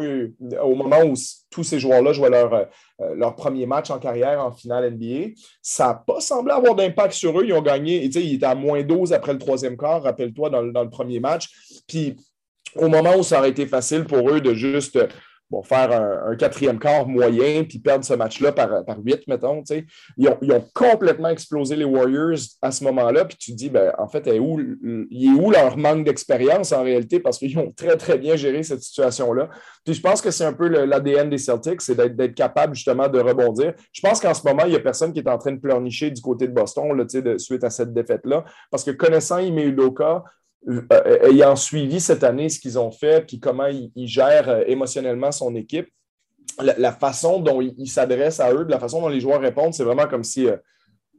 au 0.61 0.75
moment 0.75 1.01
où 1.05 1.15
tous 1.51 1.63
ces 1.63 1.79
joueurs-là 1.79 2.13
jouaient 2.13 2.29
leur, 2.29 2.53
euh, 2.53 2.65
leur 3.15 3.35
premier 3.35 3.65
match 3.65 3.91
en 3.91 3.99
carrière 3.99 4.43
en 4.43 4.51
finale 4.51 4.91
NBA. 4.91 5.33
Ça 5.61 5.87
n'a 5.87 5.93
pas 5.95 6.21
semblé 6.21 6.53
avoir 6.53 6.75
d'impact 6.75 7.13
sur 7.13 7.39
eux. 7.39 7.45
Ils 7.45 7.53
ont 7.53 7.61
gagné, 7.61 8.03
ils 8.03 8.33
étaient 8.33 8.45
à 8.45 8.55
moins 8.55 8.81
12 8.81 9.13
après 9.13 9.33
le 9.33 9.39
troisième 9.39 9.77
quart, 9.77 10.01
rappelle-toi, 10.01 10.49
dans, 10.49 10.63
dans, 10.63 10.83
le 10.83 10.89
premier 10.89 11.19
match. 11.19 11.49
Puis 11.87 12.15
au 12.75 12.87
moment 12.87 13.15
où 13.17 13.23
ça 13.23 13.39
aurait 13.39 13.49
été 13.49 13.67
facile 13.67 14.05
pour 14.05 14.29
eux 14.29 14.39
de 14.39 14.53
juste 14.53 14.97
bon, 15.51 15.61
faire 15.61 15.91
un, 15.91 16.35
quatrième 16.37 16.79
quart 16.79 17.05
moyen 17.07 17.65
puis 17.65 17.77
perdre 17.79 18.05
ce 18.05 18.13
match-là 18.13 18.53
par, 18.53 18.85
par 18.85 18.97
8, 19.03 19.27
mettons. 19.27 19.61
Ils 20.17 20.29
ont, 20.29 20.37
ils 20.41 20.51
ont, 20.53 20.65
complètement 20.73 21.27
explosé 21.27 21.75
les 21.75 21.83
Warriors 21.83 22.39
à 22.61 22.71
ce 22.71 22.83
moment-là. 22.85 23.25
Puis 23.25 23.37
tu 23.37 23.51
te 23.51 23.57
dis, 23.57 23.69
ben, 23.69 23.91
en 23.99 24.07
fait, 24.07 24.25
est 24.27 24.39
où, 24.39 24.59
il 25.11 25.25
est 25.25 25.39
où 25.39 25.51
leur 25.51 25.77
manque 25.77 26.05
d'expérience 26.05 26.71
en 26.71 26.83
réalité 26.83 27.19
parce 27.19 27.37
qu'ils 27.37 27.59
ont 27.59 27.71
très, 27.71 27.97
très 27.97 28.17
bien 28.17 28.37
géré 28.37 28.63
cette 28.63 28.81
situation-là. 28.81 29.49
Puis 29.83 29.95
je 29.95 30.01
pense 30.01 30.21
que 30.21 30.31
c'est 30.31 30.45
un 30.45 30.53
peu 30.53 30.67
l'ADN 30.67 31.29
des 31.29 31.37
Celtics, 31.37 31.81
c'est 31.81 31.95
d'être 31.95 32.35
capable 32.35 32.73
justement 32.73 33.09
de 33.09 33.19
rebondir. 33.19 33.73
Je 33.91 34.01
pense 34.01 34.21
qu'en 34.21 34.33
ce 34.33 34.47
moment, 34.47 34.63
il 34.65 34.69
n'y 34.69 34.77
a 34.77 34.79
personne 34.79 35.11
qui 35.11 35.19
est 35.19 35.29
en 35.29 35.37
train 35.37 35.51
de 35.51 35.59
pleurnicher 35.59 36.11
du 36.11 36.21
côté 36.21 36.47
de 36.47 36.53
Boston 36.53 36.95
là, 36.95 37.03
de, 37.03 37.37
suite 37.37 37.63
à 37.65 37.69
cette 37.69 37.93
défaite-là. 37.93 38.45
Parce 38.69 38.85
que 38.85 38.91
connaissant 38.91 39.39
Ime 39.39 39.57
Udoka, 39.57 40.23
ayant 41.23 41.55
suivi 41.55 41.99
cette 41.99 42.23
année 42.23 42.49
ce 42.49 42.59
qu'ils 42.59 42.77
ont 42.77 42.91
fait, 42.91 43.25
puis 43.25 43.39
comment 43.39 43.67
ils, 43.67 44.07
gèrent 44.07 44.49
euh, 44.49 44.63
émotionnellement 44.67 45.31
son 45.31 45.55
équipe, 45.55 45.87
la, 46.59 46.91
façon 46.91 47.39
dont 47.39 47.61
ils 47.61 47.89
s'adressent 47.89 48.39
à 48.39 48.53
eux, 48.53 48.65
la 48.69 48.79
façon 48.79 49.01
dont 49.01 49.09
les 49.09 49.19
joueurs 49.19 49.41
répondent, 49.41 49.73
c'est 49.73 49.83
vraiment 49.83 50.07
comme 50.07 50.23
si 50.23 50.47
euh, 50.47 50.57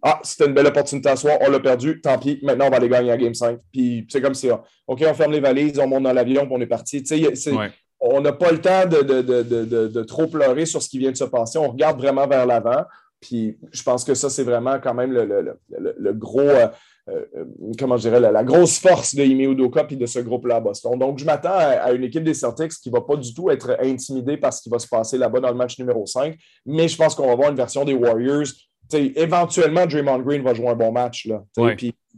Ah, 0.02 0.20
c'était 0.22 0.46
une 0.46 0.54
belle 0.54 0.66
opportunité 0.66 1.08
à 1.08 1.16
soi, 1.16 1.32
on 1.40 1.50
l'a 1.50 1.58
perdu, 1.58 2.00
tant 2.00 2.18
pis, 2.18 2.38
maintenant 2.42 2.66
on 2.66 2.70
va 2.70 2.76
aller 2.76 2.88
gagner 2.88 3.10
à 3.10 3.16
Game 3.16 3.34
5. 3.34 3.58
Puis 3.72 4.06
c'est 4.08 4.20
comme 4.20 4.34
si 4.34 4.48
OK, 4.50 5.04
on 5.06 5.14
ferme 5.14 5.32
les 5.32 5.40
valises, 5.40 5.78
on 5.78 5.88
monte 5.88 6.04
dans 6.04 6.12
l'avion, 6.12 6.46
puis 6.46 6.54
on 6.56 6.60
est 6.60 6.66
parti. 6.66 7.02
On 8.04 8.20
n'a 8.20 8.32
pas 8.32 8.50
le 8.50 8.60
temps 8.60 8.86
de, 8.86 10.02
trop 10.02 10.26
pleurer 10.26 10.66
sur 10.66 10.82
ce 10.82 10.88
qui 10.88 10.98
vient 10.98 11.12
de 11.12 11.16
se 11.16 11.24
passer. 11.24 11.58
On 11.58 11.70
regarde 11.70 12.00
vraiment 12.00 12.26
vers 12.26 12.46
l'avant. 12.46 12.84
Puis 13.20 13.56
je 13.72 13.82
pense 13.84 14.04
que 14.04 14.14
ça, 14.14 14.28
c'est 14.28 14.42
vraiment 14.42 14.80
quand 14.80 14.94
même 14.94 15.12
le, 15.12 16.12
gros. 16.12 16.40
Euh, 16.40 16.66
euh, 16.66 16.68
comment 17.78 17.96
je 17.96 18.02
dirais, 18.08 18.20
la, 18.20 18.44
grosse 18.44 18.78
force 18.78 19.14
de 19.14 19.24
Ime 19.24 19.52
Udoka 19.52 19.86
et 19.90 19.96
de 19.96 20.06
ce 20.06 20.20
groupe-là 20.20 20.56
à 20.56 20.60
Boston. 20.60 20.98
Donc, 20.98 21.18
je 21.18 21.24
m'attends 21.24 21.50
à, 21.54 21.92
une 21.92 22.04
équipe 22.04 22.24
des 22.24 22.34
Celtics 22.34 22.72
qui 22.72 22.90
ne 22.90 22.94
va 22.94 23.00
pas 23.00 23.16
du 23.16 23.34
tout 23.34 23.50
être 23.50 23.76
intimidée 23.80 24.36
par 24.36 24.52
ce 24.52 24.62
qui 24.62 24.68
va 24.68 24.78
se 24.78 24.86
passer 24.86 25.18
là-bas 25.18 25.40
dans 25.40 25.50
le 25.50 25.56
match 25.56 25.78
numéro 25.78 26.06
5, 26.06 26.36
mais 26.66 26.88
je 26.88 26.96
pense 26.96 27.14
qu'on 27.14 27.26
va 27.26 27.32
avoir 27.32 27.50
une 27.50 27.56
version 27.56 27.84
des 27.84 27.94
Warriors. 27.94 28.46
éventuellement, 28.92 29.86
Draymond 29.86 30.20
Green 30.20 30.42
va 30.42 30.54
jouer 30.54 30.68
un 30.68 30.76
bon 30.76 30.92
match. 30.92 31.26
Là, 31.26 31.42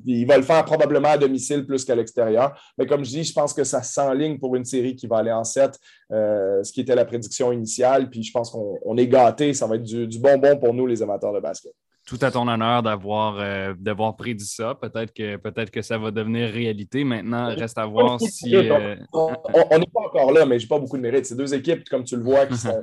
il 0.05 0.27
va 0.27 0.37
le 0.37 0.43
faire 0.43 0.65
probablement 0.65 1.11
à 1.11 1.19
domicile 1.19 1.65
plus 1.65 1.85
qu'à 1.85 1.95
l'extérieur. 1.95 2.53
Mais 2.77 2.85
comme 2.85 3.05
je 3.05 3.11
dis, 3.11 3.25
je 3.25 3.33
pense 3.33 3.55
que 3.55 3.65
ça 3.65 3.83
s'enligne 3.83 4.39
pour 4.39 4.57
une 4.57 4.65
série 4.65 4.97
qui 4.97 5.07
va 5.07 5.19
aller 5.19 5.33
en 5.33 5.45
7, 5.45 5.79
euh, 6.11 6.63
ce 6.63 6.73
qui 6.73 6.81
était 6.81 6.97
la 6.97 7.05
prédiction 7.05 7.53
initiale. 7.53 8.11
Puis 8.11 8.23
je 8.23 8.33
pense 8.33 8.51
qu'on 8.51 8.97
est 8.97 9.07
gâté. 9.07 9.55
Ça 9.55 9.67
va 9.67 9.77
être 9.77 9.85
du 9.85 10.19
bonbon 10.19 10.59
pour 10.59 10.75
nous, 10.75 10.87
les 10.87 11.01
amateurs 11.01 11.33
de 11.33 11.41
basket 11.41 11.73
tout 12.07 12.19
à 12.21 12.31
ton 12.31 12.47
honneur 12.47 12.83
d'avoir 12.83 13.39
euh, 13.39 13.75
d'avoir 13.79 14.17
prédit 14.17 14.47
ça. 14.47 14.75
Peut-être 14.75 15.13
que, 15.13 15.37
peut 15.37 15.53
que 15.65 15.83
ça 15.83 15.97
va 15.97 16.11
devenir 16.11 16.51
réalité. 16.51 17.03
Maintenant, 17.03 17.55
reste 17.55 17.79
à 17.79 17.87
voir 17.87 18.21
si. 18.21 18.55
Euh, 18.55 18.97
on 19.13 19.79
n'est 19.79 19.87
pas 19.87 20.03
encore 20.07 20.33
là, 20.33 20.45
mais 20.45 20.59
j'ai 20.59 20.69
pas 20.69 20.79
beaucoup 20.79 20.97
de 20.97 21.03
mérite. 21.03 21.25
C'est 21.25 21.37
deux 21.37 21.55
équipes, 21.55 21.89
comme 21.89 22.05
tu 22.05 22.17
le 22.17 22.23
vois, 22.23 22.47
qui 22.47 22.57
sont 22.59 22.81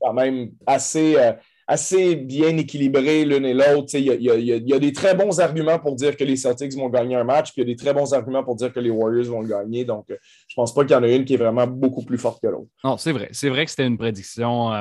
quand 0.00 0.12
même 0.12 0.50
assez, 0.66 1.16
euh, 1.16 1.32
assez 1.70 2.16
bien 2.16 2.56
équilibrés 2.56 3.24
l'une 3.24 3.44
et 3.44 3.54
l'autre. 3.54 3.94
Il 3.94 4.04
y, 4.04 4.72
a, 4.72 4.78
des 4.80 4.92
très 4.92 5.14
bons 5.14 5.38
arguments 5.38 5.78
pour 5.78 5.94
dire 5.94 6.16
que 6.16 6.24
les 6.24 6.34
Celtics 6.34 6.74
vont 6.74 6.88
gagner 6.88 7.14
un 7.14 7.22
match, 7.22 7.52
puis 7.52 7.62
il 7.62 7.68
y 7.68 7.70
a 7.70 7.72
des 7.72 7.76
très 7.76 7.94
bons 7.94 8.12
arguments 8.12 8.42
pour 8.42 8.56
dire 8.56 8.72
que 8.72 8.80
les 8.80 8.90
Warriors 8.90 9.26
vont 9.26 9.40
le 9.40 9.46
gagner. 9.46 9.84
Donc, 9.84 10.06
je 10.08 10.14
ne 10.14 10.54
pense 10.56 10.74
pas 10.74 10.82
qu'il 10.82 10.90
y 10.90 10.96
en 10.96 11.04
a 11.04 11.08
une 11.08 11.24
qui 11.24 11.34
est 11.34 11.36
vraiment 11.36 11.68
beaucoup 11.68 12.04
plus 12.04 12.18
forte 12.18 12.42
que 12.42 12.48
l'autre. 12.48 12.66
Non, 12.82 12.96
c'est 12.96 13.12
vrai. 13.12 13.28
C'est 13.30 13.48
vrai 13.48 13.64
que 13.64 13.70
c'était 13.70 13.86
une 13.86 13.98
prédiction 13.98 14.72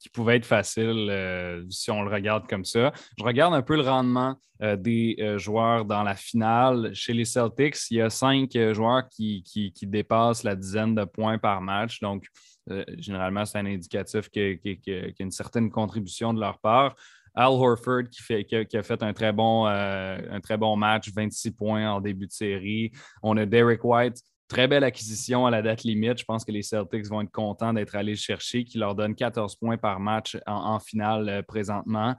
qui 0.00 0.08
pouvait 0.08 0.36
être 0.36 0.46
facile 0.46 1.66
si 1.68 1.90
on 1.90 2.02
le 2.02 2.10
regarde 2.10 2.48
comme 2.48 2.64
ça. 2.64 2.92
Je 3.18 3.24
regarde 3.24 3.52
un 3.52 3.62
peu 3.62 3.76
le 3.76 3.82
rendement 3.82 4.36
des 4.78 5.34
joueurs 5.36 5.84
dans 5.84 6.02
la 6.02 6.14
finale. 6.14 6.92
Chez 6.94 7.12
les 7.12 7.26
Celtics, 7.26 7.76
il 7.90 7.98
y 7.98 8.00
a 8.00 8.08
cinq 8.08 8.56
joueurs 8.72 9.06
qui, 9.10 9.42
qui, 9.42 9.70
qui 9.70 9.86
dépassent 9.86 10.44
la 10.44 10.56
dizaine 10.56 10.94
de 10.94 11.04
points 11.04 11.36
par 11.36 11.60
match. 11.60 12.00
Donc, 12.00 12.24
euh, 12.70 12.84
généralement, 12.98 13.44
c'est 13.44 13.58
un 13.58 13.66
indicatif 13.66 14.28
qu'il 14.30 14.60
y 14.64 14.92
a 14.92 15.10
une 15.20 15.30
certaine 15.30 15.70
contribution 15.70 16.32
de 16.32 16.40
leur 16.40 16.58
part. 16.58 16.94
Al 17.34 17.48
Horford 17.48 18.10
qui, 18.10 18.76
a, 18.76 18.82
fait 18.82 19.02
un 19.02 19.12
très, 19.14 19.32
bon, 19.32 19.66
euh, 19.66 20.76
match, 20.76 21.10
26 21.14 21.52
points 21.52 21.90
en 21.90 22.00
début 22.00 22.26
de 22.26 22.32
série. 22.32 22.92
On 23.22 23.38
a 23.38 23.46
Derek 23.46 23.82
White, 23.82 24.20
très 24.48 24.68
belle 24.68 24.84
acquisition 24.84 25.46
à 25.46 25.50
la 25.50 25.62
date 25.62 25.82
limite. 25.82 26.18
Je 26.18 26.24
pense 26.26 26.44
que 26.44 26.52
les 26.52 26.60
Celtics 26.60 27.06
vont 27.06 27.22
être 27.22 27.30
contents 27.30 27.72
d'être 27.72 27.96
allés 27.96 28.12
le 28.12 28.18
chercher, 28.18 28.64
qui 28.64 28.76
leur 28.76 28.94
donne 28.94 29.14
14 29.14 29.56
points 29.56 29.78
par 29.78 29.98
match 29.98 30.36
en, 30.46 30.78
finale 30.78 31.28
euh, 31.30 31.42
présentement, 31.42 32.14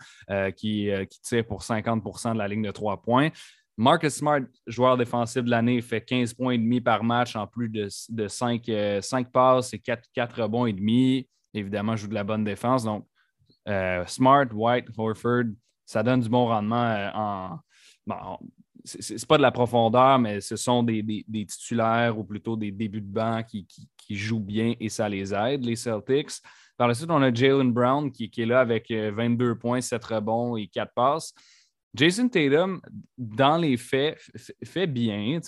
qui, 0.55 0.89
tire 1.21 1.45
pour 1.45 1.61
50% 1.61 2.33
de 2.33 2.39
la 2.39 2.47
ligne 2.47 2.63
de 2.63 2.71
trois 2.71 2.99
points. 2.99 3.29
Marcus 3.75 4.13
Smart, 4.13 4.41
joueur 4.67 4.97
défensif 4.97 5.43
de 5.43 5.49
l'année, 5.49 5.81
fait 5.81 6.01
15 6.01 6.33
points 6.33 6.53
et 6.53 6.57
demi 6.57 6.79
par 6.79 7.03
match 7.03 7.35
en 7.35 7.47
plus 7.47 7.69
de, 7.69 7.87
de 8.09 8.27
5, 8.27 8.69
euh, 8.69 9.01
passes 9.31 9.73
et 9.73 9.79
4, 9.79 10.03
4 10.13 10.43
rebonds 10.43 10.67
et 10.67 10.73
demi. 10.73 11.27
Évidemment, 11.53 11.95
joue 11.95 12.07
de 12.07 12.13
la 12.13 12.23
bonne 12.23 12.43
défense. 12.43 12.83
Donc, 12.83 13.07
euh, 13.67 14.05
Smart, 14.05 14.45
White, 14.53 14.87
Horford, 14.95 15.45
ça 15.85 16.03
donne 16.03 16.21
du 16.21 16.29
bon 16.29 16.45
rendement 16.45 16.83
euh, 16.83 17.09
en. 17.15 17.59
Bon, 18.05 18.37
c'est 18.85 19.25
pas 19.25 19.37
de 19.37 19.41
la 19.41 19.51
profondeur, 19.51 20.19
mais 20.19 20.41
ce 20.41 20.57
sont 20.57 20.83
des, 20.83 21.23
titulaires 21.47 22.17
ou 22.17 22.25
plutôt 22.25 22.57
des 22.57 22.69
débuts 22.69 22.99
de 22.99 23.11
banc 23.11 23.41
qui, 23.43 23.65
jouent 24.09 24.41
bien 24.41 24.73
et 24.79 24.89
ça 24.89 25.07
les 25.07 25.33
aide, 25.33 25.63
les 25.63 25.77
Celtics. 25.77 26.41
Par 26.75 26.89
la 26.89 26.93
suite, 26.93 27.09
on 27.09 27.21
a 27.21 27.33
Jalen 27.33 27.71
Brown 27.71 28.11
qui, 28.11 28.29
qui, 28.29 28.41
est 28.41 28.45
là 28.45 28.59
avec 28.59 28.91
22 28.91 29.55
points, 29.55 29.79
7 29.79 30.03
rebonds 30.03 30.57
et 30.57 30.67
4 30.67 30.93
passes. 30.93 31.33
Jason 31.95 32.27
Tatum, 32.27 32.81
dans 33.17 33.57
les 33.57 33.77
faits, 33.77 34.19
fait 34.63 34.87
bien. 34.87 35.39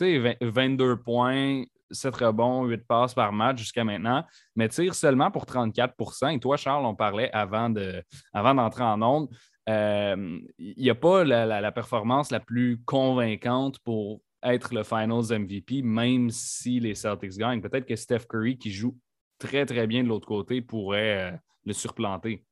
22 0.42 0.98
points, 0.98 1.64
7 1.92 2.16
rebonds, 2.16 2.66
8 2.66 2.86
passes 2.88 3.14
par 3.14 3.32
match 3.34 3.60
jusqu'à 3.60 3.84
maintenant, 3.84 4.24
mais 4.56 4.70
tire 4.70 4.94
seulement 4.94 5.32
pour 5.32 5.46
34% 5.46 6.36
Et 6.36 6.40
toi, 6.40 6.58
Charles, 6.58 6.86
on 6.86 6.96
parlait 6.96 7.32
avant 7.32 7.70
d'entrer 7.70 8.84
en 8.84 9.02
onde. 9.02 9.30
Euh, 9.68 10.40
il 10.60 10.84
n'y 10.84 10.90
a 10.90 10.96
pas 10.96 11.24
la, 11.24 11.72
performance 11.72 12.32
la 12.32 12.40
plus 12.40 12.82
convaincante 12.86 13.80
pour 13.80 14.22
être 14.44 14.76
le 14.76 14.84
Finals 14.84 15.40
MVP, 15.40 15.82
même 15.82 16.30
si 16.30 16.80
les 16.80 16.94
Celtics 16.94 17.38
gagnent. 17.38 17.62
Peut-être 17.62 17.88
que 17.88 17.96
Steph 17.96 18.28
Curry, 18.30 18.58
qui 18.58 18.72
joue 18.72 18.96
très, 19.40 19.66
très 19.66 19.88
bien 19.88 20.04
de 20.04 20.10
l'autre 20.10 20.28
côté, 20.28 20.62
pourrait 20.62 21.34
euh, 21.34 21.38
le 21.66 21.74
surplanter. 21.74 22.46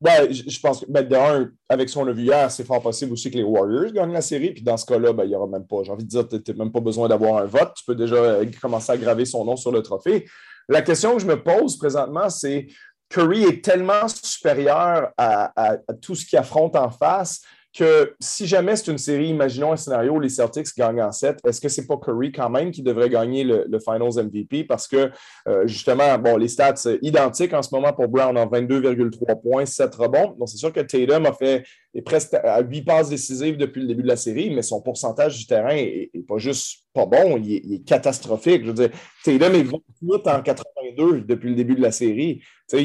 Ben, 0.00 0.30
je 0.30 0.60
pense 0.60 0.80
que, 0.80 0.86
ben, 0.90 1.06
d'un, 1.06 1.50
avec 1.68 1.88
ce 1.88 1.94
qu'on 1.94 2.06
a 2.06 2.12
vu 2.12 2.24
hier, 2.24 2.50
c'est 2.50 2.64
fort 2.64 2.82
possible 2.82 3.12
aussi 3.12 3.30
que 3.30 3.36
les 3.36 3.42
Warriors 3.42 3.92
gagnent 3.92 4.12
la 4.12 4.20
série. 4.20 4.50
Puis 4.50 4.62
dans 4.62 4.76
ce 4.76 4.84
cas-là, 4.84 5.12
ben, 5.12 5.24
il 5.24 5.30
n'y 5.30 5.34
aura 5.34 5.46
même 5.46 5.66
pas, 5.66 5.82
j'ai 5.82 5.92
envie 5.92 6.04
de 6.04 6.08
dire, 6.08 6.28
tu 6.28 6.36
n'as 6.36 6.64
même 6.64 6.72
pas 6.72 6.80
besoin 6.80 7.08
d'avoir 7.08 7.38
un 7.38 7.46
vote. 7.46 7.72
Tu 7.76 7.84
peux 7.84 7.94
déjà 7.94 8.16
euh, 8.16 8.44
commencer 8.60 8.92
à 8.92 8.96
graver 8.98 9.24
son 9.24 9.44
nom 9.44 9.56
sur 9.56 9.72
le 9.72 9.82
trophée. 9.82 10.26
La 10.68 10.82
question 10.82 11.14
que 11.14 11.22
je 11.22 11.26
me 11.26 11.42
pose 11.42 11.78
présentement, 11.78 12.28
c'est 12.28 12.66
Curry 13.08 13.44
est 13.44 13.64
tellement 13.64 14.08
supérieur 14.08 15.12
à 15.16 15.78
tout 16.02 16.16
ce 16.16 16.26
qu'il 16.26 16.38
affronte 16.38 16.74
en 16.74 16.90
face 16.90 17.40
que 17.76 18.14
si 18.18 18.46
jamais 18.46 18.76
c'est 18.76 18.90
une 18.90 18.98
série, 18.98 19.28
imaginons 19.28 19.72
un 19.72 19.76
scénario 19.76 20.14
où 20.14 20.20
les 20.20 20.28
Celtics 20.28 20.68
gagnent 20.76 21.02
en 21.02 21.12
7, 21.12 21.38
est-ce 21.46 21.60
que 21.60 21.68
c'est 21.68 21.86
pas 21.86 21.96
Curry 21.96 22.32
quand 22.32 22.48
même 22.48 22.70
qui 22.70 22.82
devrait 22.82 23.10
gagner 23.10 23.44
le, 23.44 23.78
Finals 23.78 24.24
MVP? 24.24 24.64
Parce 24.64 24.88
que 24.88 25.10
euh, 25.48 25.66
justement, 25.66 26.18
bon, 26.18 26.36
les 26.36 26.48
stats 26.48 26.88
identiques 27.02 27.52
en 27.52 27.62
ce 27.62 27.74
moment 27.74 27.92
pour 27.92 28.08
Brown 28.08 28.36
en 28.36 28.46
22,3 28.46 29.42
points, 29.42 29.66
7 29.66 29.94
rebonds. 29.94 30.34
Donc 30.38 30.48
c'est 30.48 30.56
sûr 30.56 30.72
que 30.72 30.80
Tatum 30.80 31.26
a 31.26 31.32
fait 31.32 31.64
est 31.96 32.02
presque 32.02 32.34
à 32.34 32.60
8 32.60 32.82
passes 32.82 33.08
décisives 33.08 33.56
depuis 33.56 33.80
le 33.80 33.88
début 33.88 34.02
de 34.02 34.08
la 34.08 34.16
série, 34.16 34.50
mais 34.50 34.62
son 34.62 34.80
pourcentage 34.80 35.38
du 35.38 35.46
terrain 35.46 35.74
n'est 35.74 36.10
pas 36.28 36.38
juste 36.38 36.86
pas 36.96 37.06
bon, 37.06 37.38
il 37.44 37.74
est, 37.74 37.84
catastrophique. 37.84 38.62
Je 38.62 38.68
veux 38.68 38.72
dire, 38.72 38.90
Tatum 39.22 39.54
est 39.54 39.62
28 39.62 40.28
en 40.28 40.42
82 40.42 41.20
depuis 41.20 41.50
le 41.50 41.54
début 41.54 41.74
de 41.74 41.82
la 41.82 41.92
série. 41.92 42.40
C'est 42.68 42.80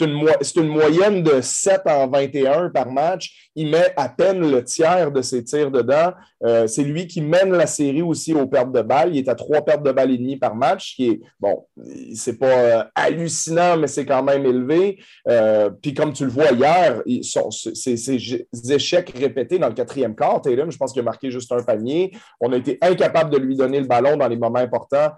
une, 0.00 0.68
moyenne 0.68 1.22
de 1.22 1.40
7 1.40 1.82
en 1.86 2.08
21 2.08 2.70
par 2.70 2.90
match. 2.90 3.50
Il 3.54 3.68
met 3.70 3.92
à 3.96 4.08
peine 4.08 4.50
le 4.50 4.64
tiers 4.64 5.12
de 5.12 5.22
ses 5.22 5.44
tirs 5.44 5.70
dedans. 5.70 6.12
Euh, 6.44 6.66
c'est 6.66 6.82
lui 6.82 7.06
qui 7.06 7.20
mène 7.20 7.52
la 7.52 7.66
série 7.66 8.02
aussi 8.02 8.34
aux 8.34 8.48
pertes 8.48 8.72
de 8.72 8.82
balles. 8.82 9.14
Il 9.14 9.18
est 9.18 9.28
à 9.28 9.34
3 9.34 9.64
pertes 9.64 9.84
de 9.84 9.92
balles 9.92 10.10
et 10.10 10.18
demi 10.18 10.38
par 10.38 10.56
match, 10.56 10.96
qui 10.96 11.08
est, 11.08 11.20
bon, 11.38 11.66
c'est 12.14 12.38
pas 12.38 12.46
euh, 12.46 12.84
hallucinant, 12.94 13.76
mais 13.76 13.86
c'est 13.86 14.06
quand 14.06 14.24
même 14.24 14.44
élevé. 14.44 14.98
Euh, 15.28 15.70
puis 15.70 15.94
comme 15.94 16.12
tu 16.12 16.24
le 16.24 16.30
vois 16.30 16.50
hier, 16.50 17.02
ces 17.30 18.41
échecs 18.70 19.12
répétés 19.16 19.58
dans 19.58 19.68
le 19.68 19.74
quatrième 19.74 20.14
quart, 20.14 20.40
Tatum, 20.40 20.70
je 20.70 20.76
pense 20.76 20.92
qu'il 20.92 21.00
a 21.00 21.04
marqué 21.04 21.30
juste 21.30 21.52
un 21.52 21.62
panier. 21.62 22.12
On 22.40 22.52
a 22.52 22.56
été 22.56 22.78
incapable 22.80 23.30
de 23.30 23.38
lui 23.38 23.56
donner 23.56 23.80
le 23.80 23.86
ballon 23.86 24.16
dans 24.16 24.28
les 24.28 24.36
moments 24.36 24.58
importants 24.58 25.10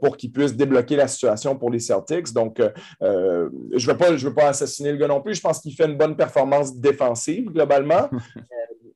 pour 0.00 0.16
qu'il 0.16 0.32
puisse 0.32 0.54
débloquer 0.54 0.96
la 0.96 1.08
situation 1.08 1.56
pour 1.56 1.70
les 1.70 1.80
Celtics. 1.80 2.32
Donc, 2.32 2.60
euh, 2.60 3.48
je 3.74 3.86
ne 3.86 3.92
veux, 3.92 3.98
pas, 3.98 4.10
veux 4.10 4.34
pas 4.34 4.48
assassiner 4.48 4.92
le 4.92 4.98
gars 4.98 5.08
non 5.08 5.20
plus. 5.20 5.34
Je 5.34 5.40
pense 5.40 5.60
qu'il 5.60 5.74
fait 5.74 5.86
une 5.86 5.96
bonne 5.96 6.16
performance 6.16 6.76
défensive 6.76 7.50
globalement. 7.50 8.08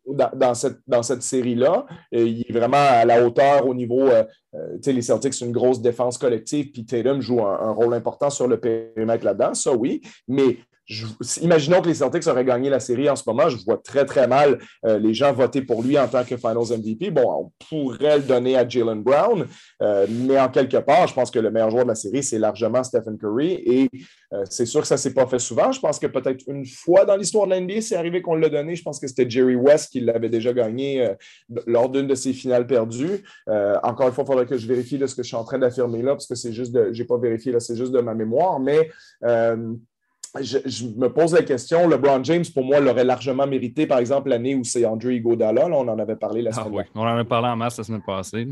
Euh, 0.07 0.29
dans, 0.35 0.55
cette, 0.55 0.79
dans 0.87 1.03
cette 1.03 1.23
série-là. 1.23 1.87
Il 2.13 2.45
est 2.49 2.53
vraiment 2.53 2.77
à 2.77 3.05
la 3.05 3.27
hauteur 3.27 3.67
au 3.67 3.75
niveau. 3.75 4.03
Euh, 4.03 4.23
les 4.87 5.03
Celtics, 5.03 5.35
c'est 5.35 5.45
une 5.45 5.51
grosse 5.51 5.81
défense 5.81 6.19
collective, 6.19 6.71
puis 6.71 6.85
Tatum 6.85 7.21
joue 7.21 7.41
un, 7.41 7.59
un 7.61 7.73
rôle 7.73 7.95
important 7.95 8.31
sur 8.31 8.47
le 8.47 8.61
périmètre 8.61 9.25
là-dedans, 9.25 9.55
ça 9.55 9.73
oui. 9.73 10.03
Mais 10.29 10.59
imaginons 11.41 11.81
que 11.81 11.89
les 11.89 11.95
Celtics 11.95 12.27
auraient 12.27 12.45
gagné 12.45 12.69
la 12.69 12.81
série 12.81 13.09
en 13.09 13.17
ce 13.17 13.23
moment. 13.27 13.49
Je 13.49 13.57
vois 13.65 13.79
très, 13.79 14.05
très 14.05 14.27
mal 14.27 14.59
euh, 14.85 14.99
les 14.99 15.15
gens 15.15 15.33
voter 15.33 15.63
pour 15.63 15.83
lui 15.83 15.99
en 15.99 16.07
tant 16.09 16.25
que 16.25 16.37
Finals 16.37 16.79
MVP. 16.79 17.11
Bon, 17.11 17.23
on 17.47 17.53
pourrait 17.69 18.19
le 18.19 18.25
donner 18.25 18.57
à 18.57 18.69
Jalen 18.69 19.03
Brown, 19.03 19.47
euh, 19.83 20.07
mais 20.11 20.39
en 20.39 20.49
quelque 20.49 20.77
part, 20.79 21.07
je 21.07 21.15
pense 21.15 21.31
que 21.31 21.39
le 21.39 21.51
meilleur 21.51 21.71
joueur 21.71 21.85
de 21.85 21.89
la 21.89 21.95
série, 21.95 22.23
c'est 22.23 22.39
largement 22.39 22.83
Stephen 22.83 23.17
Curry. 23.19 23.53
Et 23.65 23.91
euh, 24.33 24.45
c'est 24.51 24.67
sûr 24.67 24.83
que 24.83 24.87
ça 24.87 24.97
ne 24.97 25.01
s'est 25.01 25.15
pas 25.15 25.27
fait 25.27 25.39
souvent. 25.39 25.73
Je 25.73 25.81
pense 25.81 25.99
que 25.99 26.07
peut-être 26.07 26.45
une 26.49 26.67
fois 26.67 27.05
dans 27.05 27.17
l'histoire 27.17 27.47
de 27.47 27.55
l'NBA, 27.55 27.81
c'est 27.81 27.97
arrivé 27.97 28.21
qu'on 28.21 28.35
l'a 28.35 28.51
donné. 28.51 28.77
Je 28.77 28.83
pense 28.83 29.01
que 29.01 29.07
c'était 29.07 29.29
Jerry 29.29 29.57
West 29.57 29.91
qui 29.91 30.01
l'avait 30.01 30.29
déjà 30.29 30.53
gagné 30.53 31.09
lors 31.67 31.89
d'une 31.89 32.07
de 32.07 32.15
ses 32.15 32.33
finales 32.33 32.67
perdues. 32.67 33.25
encore 33.83 34.09
une 34.09 34.13
fois, 34.13 34.25
il 34.25 34.27
faudrait 34.27 34.47
que 34.47 34.59
je 34.59 34.67
vérifie 34.67 34.99
ce 35.07 35.15
que 35.15 35.23
je 35.23 35.29
suis 35.29 35.37
en 35.37 35.45
train 35.45 35.59
d'affirmer 35.59 36.03
là, 36.03 36.13
parce 36.13 36.27
que 36.27 36.35
c'est 36.35 36.53
juste 36.53 36.73
de. 36.73 36.93
Je 36.93 37.03
n'ai 37.03 37.07
pas 37.07 37.19
vérifié 37.19 37.53
là, 37.53 37.61
c'est 37.61 37.77
juste 37.77 37.93
de 37.93 38.01
ma 38.01 38.15
mémoire. 38.15 38.61
Mais 38.61 38.91
je, 40.41 40.87
me 40.97 41.09
pose 41.09 41.33
la 41.33 41.43
question, 41.43 41.89
LeBron 41.89 42.23
James, 42.25 42.45
pour 42.53 42.65
moi, 42.65 42.81
l'aurait 42.81 43.05
largement 43.05 43.47
mérité, 43.47 43.87
par 43.87 43.99
exemple, 43.99 44.31
l'année 44.31 44.55
où 44.55 44.65
c'est 44.65 44.85
Andrew 44.85 45.13
Iguodala. 45.13 45.67
on 45.67 45.89
en 45.89 45.99
avait 45.99 46.17
parlé 46.17 46.43
la 46.43 46.51
ah 46.51 46.55
semaine 46.55 46.73
ah, 46.75 46.79
oui. 46.79 46.85
On 46.95 47.03
en 47.03 47.07
avait 47.07 47.25
parlé 47.25 47.49
en 47.49 47.57
masse 47.57 47.79
la 47.79 47.85
semaine 47.85 48.03
passée. 48.05 48.49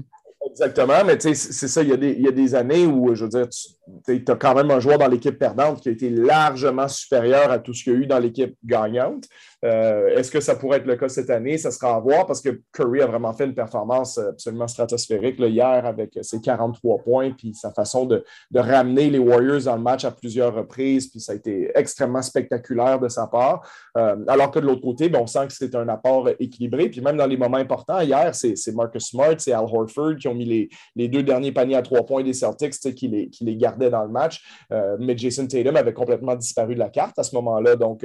Exactement, 0.50 1.04
mais 1.04 1.16
tu 1.18 1.34
sais, 1.34 1.52
c'est 1.52 1.68
ça, 1.68 1.82
il 1.82 1.88
y, 1.88 1.92
a 1.92 1.96
des, 1.96 2.12
il 2.12 2.22
y, 2.22 2.28
a 2.28 2.32
des, 2.32 2.54
années 2.54 2.86
où, 2.86 3.14
je 3.14 3.24
veux 3.24 3.30
dire, 3.30 3.48
tu 3.48 3.68
as 4.08 4.36
quand 4.36 4.54
même 4.54 4.70
un 4.70 4.80
joueur 4.80 4.98
dans 4.98 5.08
l'équipe 5.08 5.38
perdante 5.38 5.80
qui 5.80 5.88
a 5.88 5.92
été 5.92 6.10
largement 6.10 6.88
supérieur 6.88 7.50
à 7.50 7.58
tout 7.58 7.74
ce 7.74 7.84
qu'il 7.84 7.92
y 7.92 7.96
a 7.96 7.98
eu 8.00 8.06
dans 8.06 8.18
l'équipe 8.18 8.56
gagnante. 8.64 9.24
Euh, 9.64 10.08
est-ce 10.16 10.30
que 10.30 10.40
ça 10.40 10.56
pourrait 10.56 10.78
être 10.78 10.86
le 10.86 10.96
cas 10.96 11.08
cette 11.08 11.30
année? 11.30 11.56
Ça 11.58 11.70
sera 11.70 11.94
à 11.94 12.00
voir 12.00 12.26
parce 12.26 12.40
que 12.40 12.60
Curry 12.72 13.00
a 13.00 13.06
vraiment 13.06 13.32
fait 13.32 13.44
une 13.44 13.54
performance 13.54 14.18
absolument 14.18 14.66
stratosphérique 14.66 15.38
hier 15.38 15.86
avec 15.86 16.18
ses 16.22 16.40
43 16.40 16.98
points 16.98 17.30
puis 17.30 17.54
sa 17.54 17.70
façon 17.72 18.06
de, 18.06 18.24
ramener 18.54 19.10
les 19.10 19.18
Warriors 19.18 19.62
dans 19.62 19.76
le 19.76 19.82
match 19.82 20.04
à 20.04 20.10
plusieurs 20.10 20.54
reprises. 20.54 21.08
Puis 21.08 21.20
ça 21.20 21.32
a 21.32 21.34
été 21.34 21.70
extrêmement 21.74 22.22
spectaculaire 22.22 22.98
de 23.00 23.08
sa 23.08 23.26
part. 23.26 23.68
Euh, 23.96 24.16
alors 24.28 24.50
que 24.50 24.58
de 24.58 24.66
l'autre 24.66 24.82
côté, 24.82 25.08
ben, 25.08 25.20
on 25.20 25.26
sent 25.26 25.46
que 25.48 25.52
c'est 25.52 25.74
un 25.74 25.88
apport 25.88 26.28
équilibré. 26.38 26.88
Puis 26.88 27.00
même 27.00 27.16
dans 27.16 27.26
les 27.26 27.36
moments 27.36 27.58
importants, 27.58 28.00
hier, 28.00 28.34
c'est 28.34 28.74
Marcus 28.74 29.08
Smart, 29.08 29.34
c'est 29.38 29.52
Al 29.52 29.64
Horford 29.64 30.16
qui 30.16 30.28
ont 30.28 30.34
mis 30.34 30.68
les, 30.96 31.08
deux 31.08 31.22
derniers 31.22 31.52
paniers 31.52 31.76
à 31.76 31.82
trois 31.82 32.04
points 32.04 32.22
des 32.22 32.32
Celtics 32.32 32.94
qui 32.94 33.08
les, 33.08 33.28
qui 33.28 33.44
les 33.44 33.56
gardaient 33.56 33.81
dans 33.90 34.02
le 34.02 34.10
match. 34.10 34.42
Euh, 34.72 34.96
mais 34.98 35.16
Jason 35.16 35.46
Tatum 35.46 35.76
avait 35.76 35.92
complètement 35.92 36.34
disparu 36.34 36.74
de 36.74 36.80
la 36.80 36.88
carte 36.88 37.18
à 37.18 37.22
ce 37.22 37.34
moment-là. 37.36 37.76
Donc, 37.76 38.04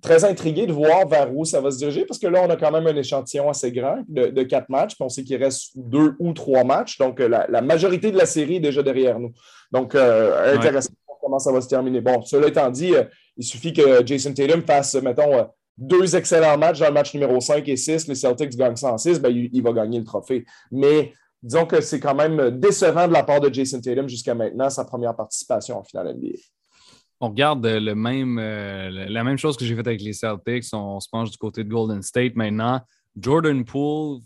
très 0.00 0.24
intrigué 0.24 0.66
voir 0.72 1.06
vers 1.08 1.34
où 1.34 1.44
ça 1.44 1.60
va 1.60 1.70
se 1.70 1.78
diriger 1.78 2.04
parce 2.04 2.18
que 2.18 2.26
là, 2.26 2.42
on 2.44 2.50
a 2.50 2.56
quand 2.56 2.70
même 2.70 2.86
un 2.86 2.96
échantillon 2.96 3.48
assez 3.48 3.72
grand 3.72 4.02
de, 4.08 4.42
quatre 4.42 4.68
matchs. 4.68 4.94
Puis 4.94 5.04
on 5.04 5.08
sait 5.08 5.24
qu'il 5.24 5.42
reste 5.42 5.72
deux 5.76 6.14
ou 6.18 6.32
trois 6.32 6.64
matchs. 6.64 6.98
Donc, 6.98 7.20
euh, 7.20 7.28
la, 7.28 7.60
majorité 7.60 8.10
de 8.10 8.16
la 8.16 8.26
série 8.26 8.56
est 8.56 8.60
déjà 8.60 8.82
derrière 8.82 9.18
nous. 9.18 9.32
Donc, 9.70 9.94
euh, 9.94 10.56
intéressant 10.56 10.90
comment 11.20 11.38
ça 11.38 11.52
va 11.52 11.60
se 11.60 11.68
terminer. 11.68 12.00
Bon, 12.00 12.22
cela 12.22 12.48
étant 12.48 12.70
dit, 12.70 12.94
euh, 12.94 13.04
il 13.36 13.44
suffit 13.44 13.72
que 13.72 14.04
Jason 14.04 14.32
Tatum 14.32 14.62
fasse, 14.62 14.94
mettons, 14.96 15.46
deux 15.76 16.16
excellents 16.16 16.58
matchs 16.58 16.80
dans 16.80 16.88
le 16.88 16.92
match 16.92 17.14
numéro 17.14 17.40
5 17.40 17.66
et 17.68 17.76
6. 17.76 18.08
Les 18.08 18.14
Celtics 18.14 18.56
gagnent 18.56 18.76
106, 18.76 19.20
ben, 19.20 19.30
il, 19.30 19.50
il 19.52 19.62
va 19.62 19.72
gagner 19.72 19.98
le 19.98 20.04
trophée. 20.04 20.44
Mais 20.70 21.12
disons 21.42 21.66
que 21.66 21.80
c'est 21.80 22.00
quand 22.00 22.14
même 22.14 22.58
décevant 22.58 23.08
de 23.08 23.12
la 23.12 23.22
part 23.22 23.40
de 23.40 23.52
Jason 23.52 23.80
Tatum 23.80 24.08
jusqu'à 24.08 24.34
maintenant, 24.34 24.70
sa 24.70 24.84
première 24.84 25.14
participation 25.14 25.78
en 25.78 25.84
finale 25.84 26.14
NBA. 26.16 26.38
on 27.20 27.28
regarde 27.28 27.66
le 27.66 27.94
même, 27.94 28.38
la 28.38 29.24
même 29.24 29.38
chose 29.38 29.56
que 29.56 29.64
j'ai 29.64 29.74
fait 29.74 29.86
avec 29.86 30.00
les 30.02 30.12
Celtics. 30.12 30.64
On, 30.72 31.00
se 31.00 31.08
penche 31.10 31.30
du 31.30 31.38
côté 31.38 31.64
de 31.64 31.68
Golden 31.68 32.02
State 32.02 32.34
maintenant. 32.34 32.80
Jordan 33.18 33.64
Poole 33.64 34.20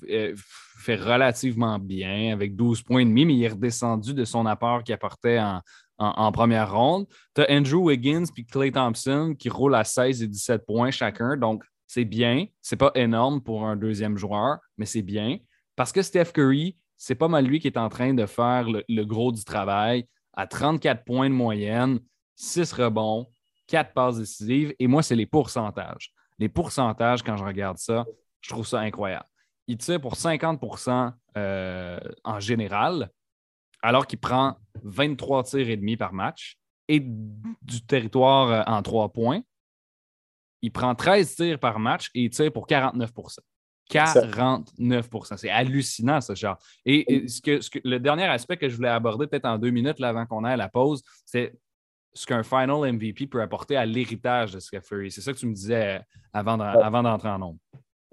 fait 0.79 0.97
relativement 0.97 1.79
bien 1.79 2.33
avec 2.33 2.55
12 2.55 2.83
points 2.83 3.01
et 3.01 3.05
demi, 3.05 3.25
mais 3.25 3.35
il 3.35 3.45
est 3.45 3.49
redescendu 3.49 4.13
de 4.13 4.25
son 4.25 4.45
apport 4.45 4.85
qu'il 4.85 4.95
apportait 4.95 5.39
en, 5.39 5.63
en, 5.99 6.33
première 6.33 6.73
ronde. 6.73 7.07
Tu 7.35 7.43
as 7.43 7.51
Andrew 7.51 7.87
Wiggins 7.87 8.25
et 8.37 8.45
Clay 8.45 8.73
Thompson 8.73 9.35
qui 9.39 9.49
roulent 9.49 9.75
à 9.75 9.85
16 9.85 10.23
et 10.23 10.29
17 10.29 10.67
points 10.67 10.91
chacun. 10.91 11.37
Donc, 11.37 11.65
c'est 11.87 12.05
bien. 12.05 12.47
C'est 12.61 12.77
pas 12.77 12.91
énorme 12.95 13.41
pour 13.43 13.67
un 13.67 13.77
deuxième 13.77 14.17
joueur, 14.17 14.59
mais 14.77 14.87
c'est 14.87 15.03
bien. 15.03 15.39
Parce 15.77 15.93
que 15.93 16.03
Steph 16.03 16.33
Curry, 16.33 16.77
c'est 17.05 17.15
pas 17.15 17.29
mal 17.29 17.45
lui 17.45 17.61
qui 17.61 17.67
est 17.67 17.77
en 17.77 17.91
train 17.91 18.15
de 18.15 18.25
faire 18.25 18.67
le, 18.67 19.05
gros 19.05 19.31
du 19.31 19.45
travail 19.45 20.09
à 20.33 20.47
34 20.47 21.05
points 21.05 21.29
de 21.29 21.35
moyenne, 21.35 22.01
6 22.37 22.73
rebonds, 22.73 23.31
4 23.67 23.93
passes 23.93 24.17
décisives. 24.17 24.75
Et 24.79 24.87
moi, 24.87 25.03
c'est 25.03 25.15
les 25.15 25.27
pourcentages. 25.27 26.15
Les 26.39 26.49
pourcentages, 26.49 27.23
quand 27.23 27.37
je 27.37 27.45
regarde 27.45 27.77
ça, 27.77 28.07
je 28.41 28.49
trouve 28.49 28.67
ça 28.67 28.81
incroyable. 28.81 29.27
Il 29.67 29.77
tire 29.77 30.01
pour 30.01 30.15
50% 30.15 31.13
euh, 31.37 32.01
en 32.25 32.41
général, 32.41 33.11
alors 33.83 34.07
qu'il 34.07 34.19
prend 34.19 34.57
23 34.83 35.45
tirs 35.45 35.69
et 35.69 35.77
demi 35.77 35.99
par 35.99 36.15
match 36.15 36.57
et 36.89 37.01
du 37.01 37.85
territoire 37.87 38.49
euh, 38.49 38.63
en 38.67 38.81
trois 38.81 39.11
points. 39.11 39.43
Il 40.63 40.73
prend 40.73 40.95
13 40.95 41.37
tirs 41.37 41.59
par 41.59 41.79
match 41.79 42.09
et 42.15 42.23
il 42.23 42.31
tire 42.31 42.51
pour 42.51 42.67
49 42.67 43.13
49% 43.91 45.37
C'est 45.37 45.51
hallucinant, 45.51 46.21
ce 46.21 46.35
genre. 46.35 46.59
Et, 46.85 47.29
ce 47.29 47.41
que, 47.41 47.61
le 47.85 47.99
dernier 47.99 48.25
aspect 48.25 48.57
que 48.57 48.69
je 48.69 48.77
voulais 48.77 48.89
aborder, 48.89 49.27
peut-être 49.27 49.47
en 49.47 49.59
deux 49.59 49.71
minutes 49.71 50.01
avant 50.03 50.27
qu'on 50.27 50.45
aille 50.45 50.55
à 50.55 50.59
la 50.59 50.69
pause, 50.69 51.03
c'est 51.25 51.55
ce 52.13 52.27
qu'un 52.27 52.43
final 52.43 52.93
MVP 52.93 53.27
peut 53.27 53.43
apporter 53.43 53.77
à 53.77 53.85
l'héritage 53.85 54.53
de 54.53 54.61
Steph 54.61 54.83
Curry. 54.89 55.11
C'est 55.11 55.21
ça 55.21 55.33
que 55.33 55.39
tu 55.39 55.47
me 55.47 55.55
disais 55.55 55.97
euh, 55.97 55.99
avant 56.33 56.57
d'entrer 56.57 57.29
en 57.29 57.39
nombre. 57.39 57.59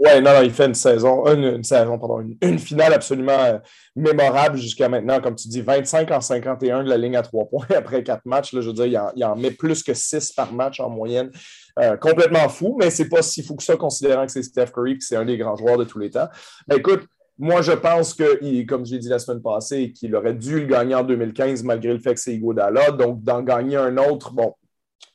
Oui, 0.03 0.19
non, 0.19 0.33
non, 0.33 0.41
il 0.41 0.49
fait 0.49 0.65
une 0.65 0.73
saison, 0.73 1.27
une, 1.27 1.63
saison, 1.63 1.99
pardon, 1.99 2.25
une, 2.41 2.57
finale 2.57 2.91
absolument 2.91 3.37
euh, 3.37 3.59
mémorable 3.95 4.57
jusqu'à 4.57 4.89
maintenant. 4.89 5.21
Comme 5.21 5.35
tu 5.35 5.47
dis, 5.47 5.61
25 5.61 6.09
en 6.09 6.19
51 6.19 6.83
de 6.83 6.89
la 6.89 6.97
ligne 6.97 7.15
à 7.15 7.21
trois 7.21 7.45
points 7.45 7.67
après 7.75 8.01
quatre 8.01 8.25
matchs. 8.25 8.51
Là, 8.53 8.61
je 8.61 8.67
veux 8.67 8.73
dire, 8.73 9.11
il 9.15 9.23
en, 9.23 9.35
met 9.35 9.51
plus 9.51 9.83
que 9.83 9.93
six 9.93 10.31
par 10.31 10.53
match 10.53 10.79
en 10.79 10.89
moyenne. 10.89 11.29
Euh, 11.77 11.97
complètement 11.97 12.49
fou, 12.49 12.75
mais 12.79 12.89
c'est 12.89 13.09
pas 13.09 13.21
si 13.21 13.43
fou 13.43 13.55
que 13.55 13.61
ça, 13.61 13.75
considérant 13.75 14.25
que 14.25 14.31
c'est 14.31 14.41
Steph 14.41 14.71
Curry 14.73 14.97
que 14.97 15.03
c'est 15.03 15.17
un 15.17 15.25
des 15.25 15.37
grands 15.37 15.55
joueurs 15.55 15.77
de 15.77 15.83
tous 15.83 15.99
les 15.99 16.09
temps. 16.09 16.29
Mais 16.67 16.77
écoute, 16.77 17.03
moi, 17.37 17.61
je 17.61 17.73
pense 17.73 18.15
que, 18.15 18.65
comme 18.65 18.87
je 18.87 18.93
l'ai 18.93 18.99
dit 18.99 19.07
la 19.07 19.19
semaine 19.19 19.41
passée, 19.41 19.91
qu'il 19.91 20.15
aurait 20.15 20.33
dû 20.33 20.61
le 20.61 20.65
gagner 20.65 20.95
en 20.95 21.03
2015 21.03 21.61
malgré 21.63 21.93
le 21.93 21.99
fait 21.99 22.15
que 22.15 22.19
c'est 22.19 22.33
Iguodala. 22.33 22.89
Donc, 22.89 23.23
d'en 23.23 23.43
gagner 23.43 23.77
un 23.77 23.97
autre, 23.97 24.31
bon, 24.31 24.55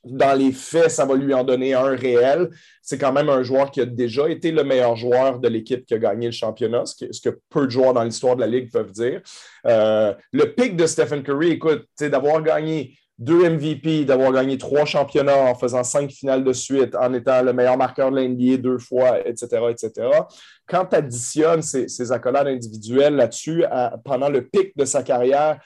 dans 0.07 0.39
les 0.39 0.53
faits, 0.53 0.91
ça 0.91 1.05
va 1.05 1.15
lui 1.15 1.35
en 1.35 1.45
donner 1.45 1.75
un 1.75 1.97
réel. 1.97 2.51
C'est 2.81 2.99
quand 2.99 3.13
même 3.13 3.29
un 3.29 3.43
joueur 3.43 3.71
qui 3.71 3.81
a 3.81 3.87
déjà 3.87 4.29
été 4.29 4.53
le 4.53 4.63
meilleur 4.63 4.97
joueur 4.97 5.41
de 5.41 5.49
l'équipe 5.49 5.85
qui 5.85 5.95
a 5.95 5.99
gagné 5.99 6.27
le 6.27 6.33
championnat, 6.33 6.85
ce 6.87 7.21
que, 7.21 7.39
peu 7.51 7.67
de 7.67 7.71
joueurs 7.71 7.93
dans 7.93 8.05
l'histoire 8.05 8.37
de 8.37 8.41
la 8.41 8.47
Ligue 8.47 8.71
peuvent 8.71 8.93
dire. 8.93 9.21
Euh, 9.67 10.15
le 10.33 10.45
pic 10.55 10.77
de 10.77 10.87
Stephen 10.87 11.23
Curry, 11.23 11.51
écoute, 11.53 11.87
d'avoir 12.01 12.43
gagné 12.43 12.97
deux 13.19 13.49
MVP, 13.49 14.05
d'avoir 14.05 14.31
gagné 14.33 14.59
trois 14.59 14.85
championnats 14.85 15.39
en 15.39 15.55
faisant 15.55 15.83
cinq 15.83 16.11
finales 16.11 16.45
de 16.45 16.53
suite, 16.53 16.95
en 16.95 17.13
étant 17.15 17.43
le 17.43 17.53
meilleur 17.53 17.79
marqueur 17.79 18.11
de 18.11 18.21
l'NBA 18.21 18.59
deux 18.59 18.79
fois, 18.79 19.27
etc., 19.27 19.47
etc. 19.71 20.09
Quand 20.67 20.85
tu 20.85 20.97
additionnes 20.97 21.63
ces, 21.63 22.13
accolades 22.13 22.49
individuelles 22.49 23.17
là-dessus, 23.17 23.65
pendant 24.05 24.29
le 24.29 24.47
pic 24.47 24.77
de 24.77 24.85
sa 24.85 25.03
carrière, 25.03 25.59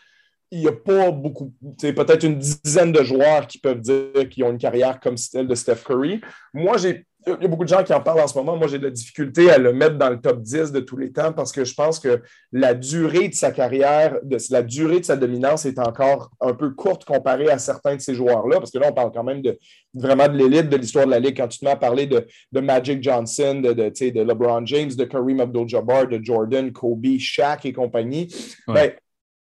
il 0.50 0.60
n'y 0.60 0.68
a 0.68 0.72
pas 0.72 1.10
beaucoup, 1.10 1.52
peut-être 1.78 2.24
une 2.24 2.38
dizaine 2.38 2.92
de 2.92 3.02
joueurs 3.04 3.46
qui 3.46 3.58
peuvent 3.58 3.80
dire 3.80 4.28
qu'ils 4.28 4.44
ont 4.44 4.50
une 4.50 4.58
carrière 4.58 4.98
comme 4.98 5.16
celle 5.16 5.46
de 5.46 5.54
Steph 5.54 5.82
Curry. 5.86 6.20
Moi, 6.52 6.76
j'ai, 6.76 7.06
il 7.26 7.42
y 7.42 7.44
a 7.44 7.48
beaucoup 7.48 7.64
de 7.64 7.68
gens 7.68 7.84
qui 7.84 7.92
en 7.92 8.00
parlent 8.00 8.20
en 8.20 8.26
ce 8.26 8.36
moment. 8.36 8.56
Moi, 8.56 8.66
j'ai 8.66 8.78
de 8.78 8.84
la 8.84 8.90
difficulté 8.90 9.50
à 9.50 9.58
le 9.58 9.72
mettre 9.72 9.96
dans 9.96 10.10
le 10.10 10.20
top 10.20 10.40
10 10.42 10.72
de 10.72 10.80
tous 10.80 10.96
les 10.96 11.12
temps 11.12 11.32
parce 11.32 11.52
que 11.52 11.64
je 11.64 11.74
pense 11.74 12.00
que 12.00 12.22
la 12.50 12.74
durée 12.74 13.28
de 13.28 13.34
sa 13.34 13.52
carrière, 13.52 14.18
de, 14.22 14.38
la 14.50 14.62
durée 14.62 15.00
de 15.00 15.04
sa 15.04 15.16
dominance 15.16 15.66
est 15.66 15.78
encore 15.78 16.30
un 16.40 16.54
peu 16.54 16.70
courte 16.70 17.04
comparée 17.04 17.50
à 17.50 17.58
certains 17.58 17.96
de 17.96 18.00
ces 18.00 18.14
joueurs-là. 18.14 18.58
Parce 18.58 18.70
que 18.70 18.78
là, 18.78 18.88
on 18.90 18.94
parle 18.94 19.12
quand 19.12 19.24
même 19.24 19.42
de 19.42 19.58
vraiment 19.94 20.28
de 20.28 20.36
l'élite 20.36 20.68
de 20.68 20.76
l'histoire 20.76 21.06
de 21.06 21.10
la 21.10 21.20
Ligue. 21.20 21.36
Quand 21.36 21.48
tu 21.48 21.58
te 21.58 21.64
mets 21.64 21.72
à 21.72 21.76
parler 21.76 22.06
de, 22.06 22.26
Magic 22.60 23.02
Johnson, 23.02 23.60
de, 23.62 23.72
de, 23.72 24.22
LeBron 24.22 24.64
James, 24.66 24.90
de 24.90 25.04
Kareem 25.04 25.40
Abdul-Jabbar, 25.40 26.08
de 26.08 26.20
Jordan, 26.22 26.72
Kobe, 26.72 27.18
Shaq 27.18 27.66
et 27.66 27.72
compagnie, 27.72 28.34
ben, 28.66 28.92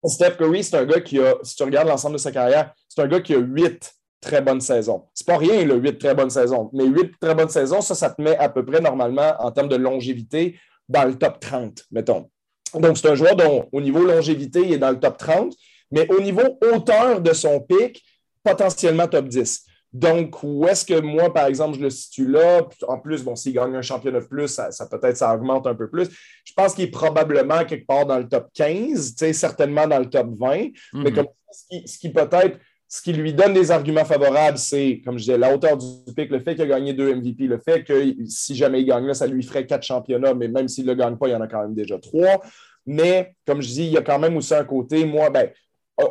Steph 0.09 0.37
Curry, 0.37 0.65
c'est 0.65 0.77
un 0.77 0.85
gars 0.85 1.01
qui 1.01 1.21
a, 1.21 1.35
si 1.43 1.55
tu 1.57 1.63
regardes 1.63 1.89
l'ensemble 1.89 2.15
de 2.15 2.21
sa 2.21 2.33
carrière, 2.33 2.73
c'est 2.89 3.01
un 3.01 3.07
gars 3.07 3.21
qui 3.21 3.35
a 3.35 3.39
huit 3.39 3.95
très 4.21 4.41
bonnes 4.41 4.61
saisons. 4.61 5.05
C'est 5.15 5.27
pas 5.27 5.37
rien, 5.37 5.65
le 5.65 5.77
huit 5.77 5.99
très 5.99 6.15
bonnes 6.15 6.31
saisons, 6.31 6.71
mais 6.73 6.85
huit 6.85 7.13
très 7.21 7.35
bonnes 7.35 7.49
saisons, 7.49 7.81
ça, 7.81 7.95
ça 7.95 8.11
te 8.11 8.21
met 8.21 8.37
à 8.37 8.49
peu 8.49 8.65
près 8.65 8.81
normalement 8.81 9.35
en 9.39 9.51
termes 9.51 9.69
de 9.69 9.77
longévité 9.77 10.59
dans 10.89 11.05
le 11.05 11.17
top 11.17 11.41
30, 11.41 11.85
mettons. 11.91 12.31
Donc, 12.75 12.97
c'est 12.97 13.09
un 13.09 13.15
joueur 13.15 13.37
dont, 13.37 13.69
au 13.71 13.81
niveau 13.81 14.05
longévité, 14.05 14.61
il 14.65 14.73
est 14.73 14.79
dans 14.79 14.91
le 14.91 14.99
top 14.99 15.19
30, 15.19 15.55
mais 15.91 16.11
au 16.11 16.21
niveau 16.21 16.59
hauteur 16.63 17.21
de 17.21 17.33
son 17.33 17.61
pic, 17.61 18.03
potentiellement 18.43 19.07
top 19.07 19.29
10. 19.29 19.65
Donc, 19.93 20.43
où 20.43 20.67
est-ce 20.67 20.87
que 20.87 21.01
moi, 21.01 21.33
par 21.33 21.47
exemple, 21.47 21.77
je 21.77 21.83
le 21.83 21.91
situe 21.91 22.27
là? 22.27 22.67
En 22.89 22.99
plus, 22.99 23.23
bon, 23.23 23.37
s'il 23.37 23.53
gagne 23.53 23.75
un 23.77 23.83
championnat 23.83 24.21
de 24.21 24.27
plus, 24.27 24.49
ça, 24.49 24.71
peut-être 24.91 25.19
ça 25.19 25.35
augmente 25.35 25.67
un 25.67 25.75
peu 25.75 25.89
plus. 25.91 26.09
Je 26.45 26.53
pense 26.55 26.75
qu'il 26.75 26.85
est 26.85 26.91
probablement 26.91 27.65
quelque 27.65 27.87
part 27.87 28.07
dans 28.07 28.19
le 28.19 28.27
top 28.27 28.49
15, 28.55 29.15
certainement 29.33 29.87
dans 29.87 29.99
le 29.99 30.09
top 30.09 30.29
20. 30.39 30.49
Mais 30.95 31.11
mhm. 31.11 31.15
comme 31.15 31.27
ce 31.53 31.99
qui, 31.99 32.11
peut-être, 32.11 32.59
ce 32.89 33.03
qui 33.03 33.13
lui 33.13 33.35
donne 33.35 33.53
des 33.53 33.71
arguments 33.71 34.07
favorables, 34.07 34.57
c'est, 34.57 35.03
comme 35.05 35.19
je 35.19 35.25
disais, 35.25 35.39
la 35.39 35.55
hauteur 35.55 35.77
du 35.77 35.87
pic, 36.15 36.31
le 36.31 36.41
fait 36.41 36.55
qu'il 36.55 36.65
a 36.65 36.67
gagné 36.67 36.95
deux 36.95 37.15
MVP, 37.15 37.45
le 37.45 37.59
fait 37.59 37.85
que 37.85 38.15
si 38.27 38.55
jamais 38.55 38.81
il 38.81 38.87
gagne 38.87 39.07
là, 39.07 39.15
ça 39.15 39.27
lui 39.27 39.43
ferait 39.43 39.67
quatre 39.67 39.85
championnats, 39.85 40.33
mais 40.33 40.49
même 40.49 40.69
s'il 40.69 40.87
ne 40.87 40.93
le 40.93 40.97
gagne 40.97 41.17
pas, 41.17 41.29
il 41.29 41.33
y 41.33 41.37
en 41.37 41.41
a 41.43 41.47
quand 41.47 41.61
même 41.61 41.75
déjà 41.75 41.99
trois. 41.99 42.43
Mais 42.87 43.35
comme 43.47 43.61
je 43.61 43.69
dis, 43.69 43.85
il 43.85 43.93
y 43.93 43.99
a 43.99 44.03
quand 44.03 44.19
même 44.19 44.37
aussi 44.37 44.55
un 44.55 44.65
côté, 44.65 45.05
moi, 45.05 45.29
ben, 45.29 45.51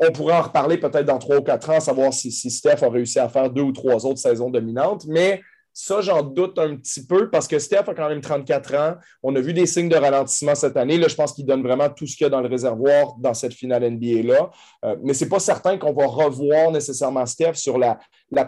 on 0.01 0.11
pourrait 0.11 0.35
en 0.35 0.41
reparler 0.41 0.77
peut-être 0.77 1.05
dans 1.05 1.19
trois 1.19 1.37
ou 1.37 1.41
quatre 1.41 1.69
ans, 1.69 1.79
savoir 1.79 2.13
si, 2.13 2.31
si, 2.31 2.49
Steph 2.49 2.83
a 2.83 2.89
réussi 2.89 3.19
à 3.19 3.29
faire 3.29 3.49
deux 3.49 3.61
ou 3.61 3.71
trois 3.71 4.05
autres 4.05 4.19
saisons 4.19 4.49
dominantes, 4.49 5.05
mais 5.07 5.41
ça, 5.73 6.01
j'en 6.01 6.21
doute 6.21 6.59
un 6.59 6.75
petit 6.75 7.05
peu 7.05 7.29
parce 7.29 7.47
que 7.47 7.57
Steph 7.57 7.83
a 7.87 7.93
quand 7.93 8.09
même 8.09 8.21
34 8.21 8.75
ans. 8.75 8.95
On 9.23 9.35
a 9.35 9.39
vu 9.39 9.53
des 9.53 9.65
signes 9.65 9.87
de 9.89 9.95
ralentissement 9.95 10.53
cette 10.55 10.75
année. 10.75 10.97
Là, 10.97 11.07
je 11.07 11.15
pense 11.15 11.33
qu'il 11.33 11.45
donne 11.45 11.63
vraiment 11.63 11.89
tout 11.89 12.05
ce 12.05 12.15
qu'il 12.15 12.25
y 12.25 12.27
a 12.27 12.29
dans 12.29 12.41
le 12.41 12.49
réservoir 12.49 13.15
dans 13.19 13.33
cette 13.33 13.53
finale 13.53 13.89
NBA-là. 13.89 14.49
Euh, 14.85 14.95
mais 15.03 15.13
ce 15.13 15.23
n'est 15.23 15.29
pas 15.29 15.39
certain 15.39 15.77
qu'on 15.77 15.93
va 15.93 16.07
revoir 16.07 16.71
nécessairement 16.71 17.25
Steph 17.25 17.53
sur 17.55 17.77
la, 17.77 17.99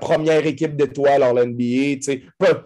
première 0.02 0.46
équipe 0.46 0.76
d'étoiles 0.76 1.24
en 1.24 1.34
NBA. 1.34 2.16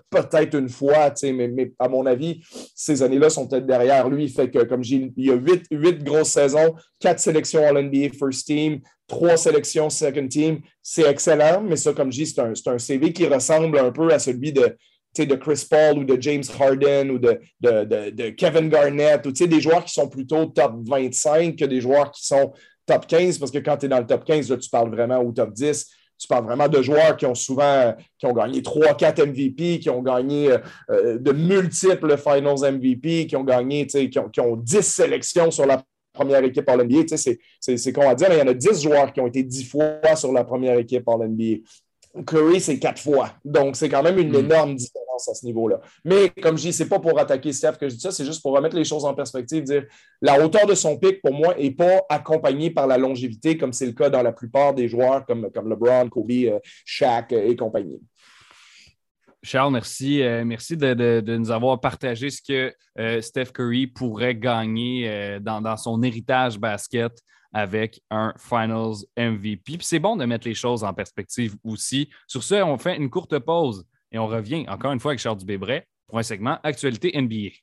peut-être 0.10 0.58
une 0.58 0.70
fois, 0.70 1.14
mais, 1.24 1.48
mais, 1.48 1.72
à 1.78 1.88
mon 1.88 2.06
avis, 2.06 2.42
ces 2.74 3.04
années-là 3.04 3.30
sont 3.30 3.48
peut-être 3.48 3.66
derrière 3.66 4.10
lui. 4.10 4.28
Fait 4.30 4.50
que, 4.50 4.64
comme 4.64 4.84
j'ai 4.84 5.12
il 5.16 5.26
y 5.26 5.32
a 5.32 5.36
huit 5.36 6.04
grosses 6.04 6.30
saisons, 6.30 6.74
quatre 7.00 7.20
sélections 7.20 7.64
en 7.64 7.74
NBA 7.74 8.10
First 8.18 8.48
Team, 8.48 8.82
trois 9.08 9.38
sélections 9.38 9.90
second 9.90 10.28
team, 10.28 10.60
c'est 10.82 11.10
excellent, 11.10 11.62
mais 11.62 11.76
ça, 11.76 11.94
comme 11.94 12.12
je 12.12 12.24
dis, 12.24 12.28
c'est 12.28 12.70
un, 12.70 12.78
CV 12.78 13.14
qui 13.14 13.26
ressemble 13.26 13.78
un 13.80 13.92
peu 13.92 14.12
à 14.12 14.20
celui 14.20 14.52
de, 14.52 14.76
de 15.18 15.36
Chris 15.36 15.66
Paul 15.70 16.00
ou 16.00 16.04
de 16.04 16.22
James 16.22 16.44
Harden 16.60 17.10
ou 17.10 17.20
de, 17.20 18.30
Kevin 18.32 18.70
Garnett 18.70 19.26
ou 19.26 19.32
des 19.32 19.62
joueurs 19.62 19.86
qui 19.86 19.94
sont 19.94 20.10
plutôt 20.10 20.46
top 20.48 20.74
25 20.86 21.56
que 21.56 21.66
des 21.66 21.82
joueurs 21.82 22.12
qui 22.12 22.26
sont 22.26 22.52
top 22.86 23.08
15, 23.08 23.38
parce 23.40 23.52
que 23.52 23.60
quand 23.60 23.78
tu 23.78 23.86
es 23.86 23.90
dans 23.90 24.00
le 24.00 24.06
top 24.06 24.26
15, 24.26 24.50
là, 24.50 24.58
tu 24.58 24.70
parles 24.70 24.92
vraiment 24.92 25.20
au 25.20 25.32
top 25.32 25.54
10 25.54 25.86
tu 26.20 26.28
parles 26.28 26.46
vraiment 26.46 26.68
de 26.68 26.82
joueurs 26.82 27.16
qui 27.16 27.26
ont 27.26 27.36
souvent 27.36 27.96
qui 28.18 28.26
ont 28.26 28.34
gagné 28.34 28.62
3-4 28.62 29.28
MVP, 29.28 29.80
qui 29.80 29.90
ont 29.90 30.02
gagné 30.02 30.52
euh, 30.52 30.58
euh, 30.90 31.18
de 31.20 31.32
multiples 31.32 32.18
Finals 32.18 32.74
MVP, 32.74 33.28
qui 33.28 33.36
ont 33.36 33.44
gagné, 33.44 33.86
qui 33.86 34.18
ont, 34.18 34.30
qui 34.30 34.40
ont 34.40 34.56
10 34.56 34.82
sélections 34.82 35.52
sur 35.52 35.66
la 35.66 35.84
première 36.18 36.44
équipe 36.44 36.66
par 36.66 36.78
l'NBA. 36.78 37.04
C'est 37.16 37.94
con 37.94 38.10
à 38.10 38.16
dire, 38.16 38.28
mais 38.30 38.36
il 38.36 38.40
y 38.40 38.42
en 38.42 38.48
a 38.48 38.54
10 38.54 38.82
joueurs 38.82 39.14
qui 39.14 39.22
ont 39.22 39.28
été 39.28 39.44
10 39.44 39.70
fois 39.70 40.16
sur 40.16 40.34
la 40.34 40.44
première 40.44 40.78
équipe 40.78 41.06
par 41.06 41.18
l'NBA. 41.18 41.62
Curry, 42.26 42.60
c'est 42.60 42.80
4 42.80 43.00
fois. 43.00 43.34
Donc, 43.46 43.76
c'est 43.76 43.90
quand 43.90 44.02
même 44.02 44.18
une 44.18 44.32
hmm. 44.32 44.46
énorme 44.46 44.76
différence 44.76 45.28
à 45.30 45.34
ce 45.34 45.46
niveau-là. 45.46 45.80
Mais 46.04 46.30
comme 46.30 46.58
je 46.58 46.64
dis, 46.64 46.74
ce 46.74 46.84
n'est 46.84 46.90
pas 46.90 47.00
pour 47.00 47.18
attaquer 47.20 47.54
Steph 47.54 47.74
que 47.80 47.90
je 47.90 47.96
dis 47.96 48.02
ça, 48.02 48.12
c'est 48.12 48.26
juste 48.26 48.42
pour 48.42 48.56
remettre 48.56 48.76
les 48.76 48.84
choses 48.84 49.06
en 49.06 49.14
perspective, 49.14 49.64
dire 49.64 49.86
la 50.22 50.44
hauteur 50.44 50.66
de 50.66 50.76
son 50.76 50.98
pic, 50.98 51.22
pour 51.22 51.34
moi, 51.34 51.56
n'est 51.56 51.72
pas 51.72 52.02
accompagnée 52.10 52.72
par 52.72 52.88
la 52.88 52.98
longévité, 52.98 53.58
comme 53.58 53.74
c'est 53.74 53.86
le 53.86 53.94
cas 53.94 54.10
dans 54.10 54.22
la 54.22 54.32
plupart 54.32 54.74
des 54.74 54.88
joueurs 54.88 55.26
comme, 55.26 55.50
comme 55.52 55.70
LeBron, 55.70 56.10
Kobe, 56.10 56.32
euh, 56.32 56.60
Shaq 56.86 57.32
et 57.34 57.56
compagnie. 57.56 58.00
Charles, 59.48 59.72
merci. 59.72 60.22
Euh, 60.22 60.44
merci 60.44 60.76
de, 60.76 61.38
nous 61.38 61.52
avoir 61.52 61.80
partagé 61.80 62.30
ce 62.30 62.42
que 62.42 62.76
euh, 63.00 63.22
Steph 63.22 63.54
Curry 63.54 63.88
pourrait 63.88 64.36
gagner 64.36 65.10
euh, 65.10 65.40
dans, 65.40 65.78
son 65.78 66.04
héritage 66.04 66.60
basket 66.60 67.14
avec 67.54 68.02
un 68.10 68.34
Finals 68.38 69.06
MVP. 69.18 69.78
Puis 69.78 69.78
c'est 69.88 70.00
bon 70.00 70.18
de 70.18 70.26
mettre 70.26 70.46
les 70.46 70.54
choses 70.54 70.84
en 70.84 70.94
perspective 70.94 71.56
aussi. 71.64 72.10
Sur 72.28 72.44
ce, 72.44 72.56
on 72.56 72.78
fait 72.78 72.98
une 72.98 73.10
courte 73.10 73.40
pause 73.40 73.86
et 74.12 74.20
on 74.20 74.28
revient 74.28 74.66
encore 74.68 74.92
une 74.92 75.00
fois 75.00 75.12
avec 75.12 75.22
Charles 75.22 75.38
Dubébret 75.38 75.88
pour 76.08 76.20
un 76.20 76.24
segment 76.24 76.60
Actualité 76.64 77.14
NBA. 77.16 77.56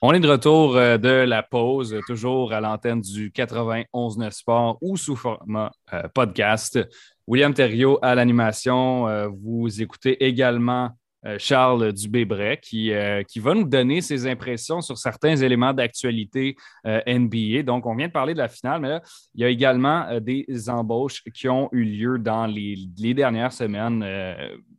On 0.00 0.12
est 0.12 0.20
de 0.20 0.28
retour 0.28 0.74
de 0.74 1.24
la 1.24 1.42
pause, 1.42 1.98
toujours 2.06 2.52
à 2.52 2.60
l'antenne 2.60 3.00
du 3.00 3.30
91.9 3.30 4.30
Sport 4.30 4.78
ou 4.82 4.96
sous 4.96 5.16
format 5.16 5.70
podcast. 6.14 6.78
William 7.26 7.54
Thériault 7.54 7.98
à 8.02 8.14
l'animation. 8.14 9.08
vous 9.42 9.80
écoutez 9.80 10.24
également 10.24 10.84
euh, 10.86 11.03
Charles 11.38 11.92
Dubébret, 11.92 12.58
qui, 12.62 12.92
euh, 12.92 13.22
qui 13.22 13.40
va 13.40 13.54
nous 13.54 13.64
donner 13.64 14.00
ses 14.00 14.26
impressions 14.26 14.80
sur 14.80 14.98
certains 14.98 15.36
éléments 15.36 15.72
d'actualité 15.72 16.56
euh, 16.86 17.00
NBA. 17.06 17.62
Donc, 17.62 17.86
on 17.86 17.94
vient 17.94 18.08
de 18.08 18.12
parler 18.12 18.34
de 18.34 18.38
la 18.38 18.48
finale, 18.48 18.80
mais 18.80 19.00
il 19.34 19.40
y 19.40 19.44
a 19.44 19.48
également 19.48 20.06
des 20.20 20.46
embauches 20.68 21.22
qui 21.34 21.48
ont 21.48 21.68
eu 21.72 21.84
lieu 21.84 22.18
dans 22.18 22.46
les, 22.46 22.76
dernières 23.14 23.52
semaines 23.52 24.04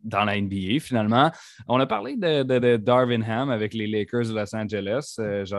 dans 0.04 0.24
la 0.24 0.40
NBA, 0.40 0.80
finalement. 0.80 1.32
On 1.68 1.80
a 1.80 1.86
parlé 1.86 2.16
de, 2.16 2.78
Darvin 2.78 3.22
Ham 3.22 3.50
avec 3.50 3.74
les 3.74 3.88
Lakers 3.88 4.28
de 4.28 4.34
Los 4.34 4.56
Angeles. 4.56 5.18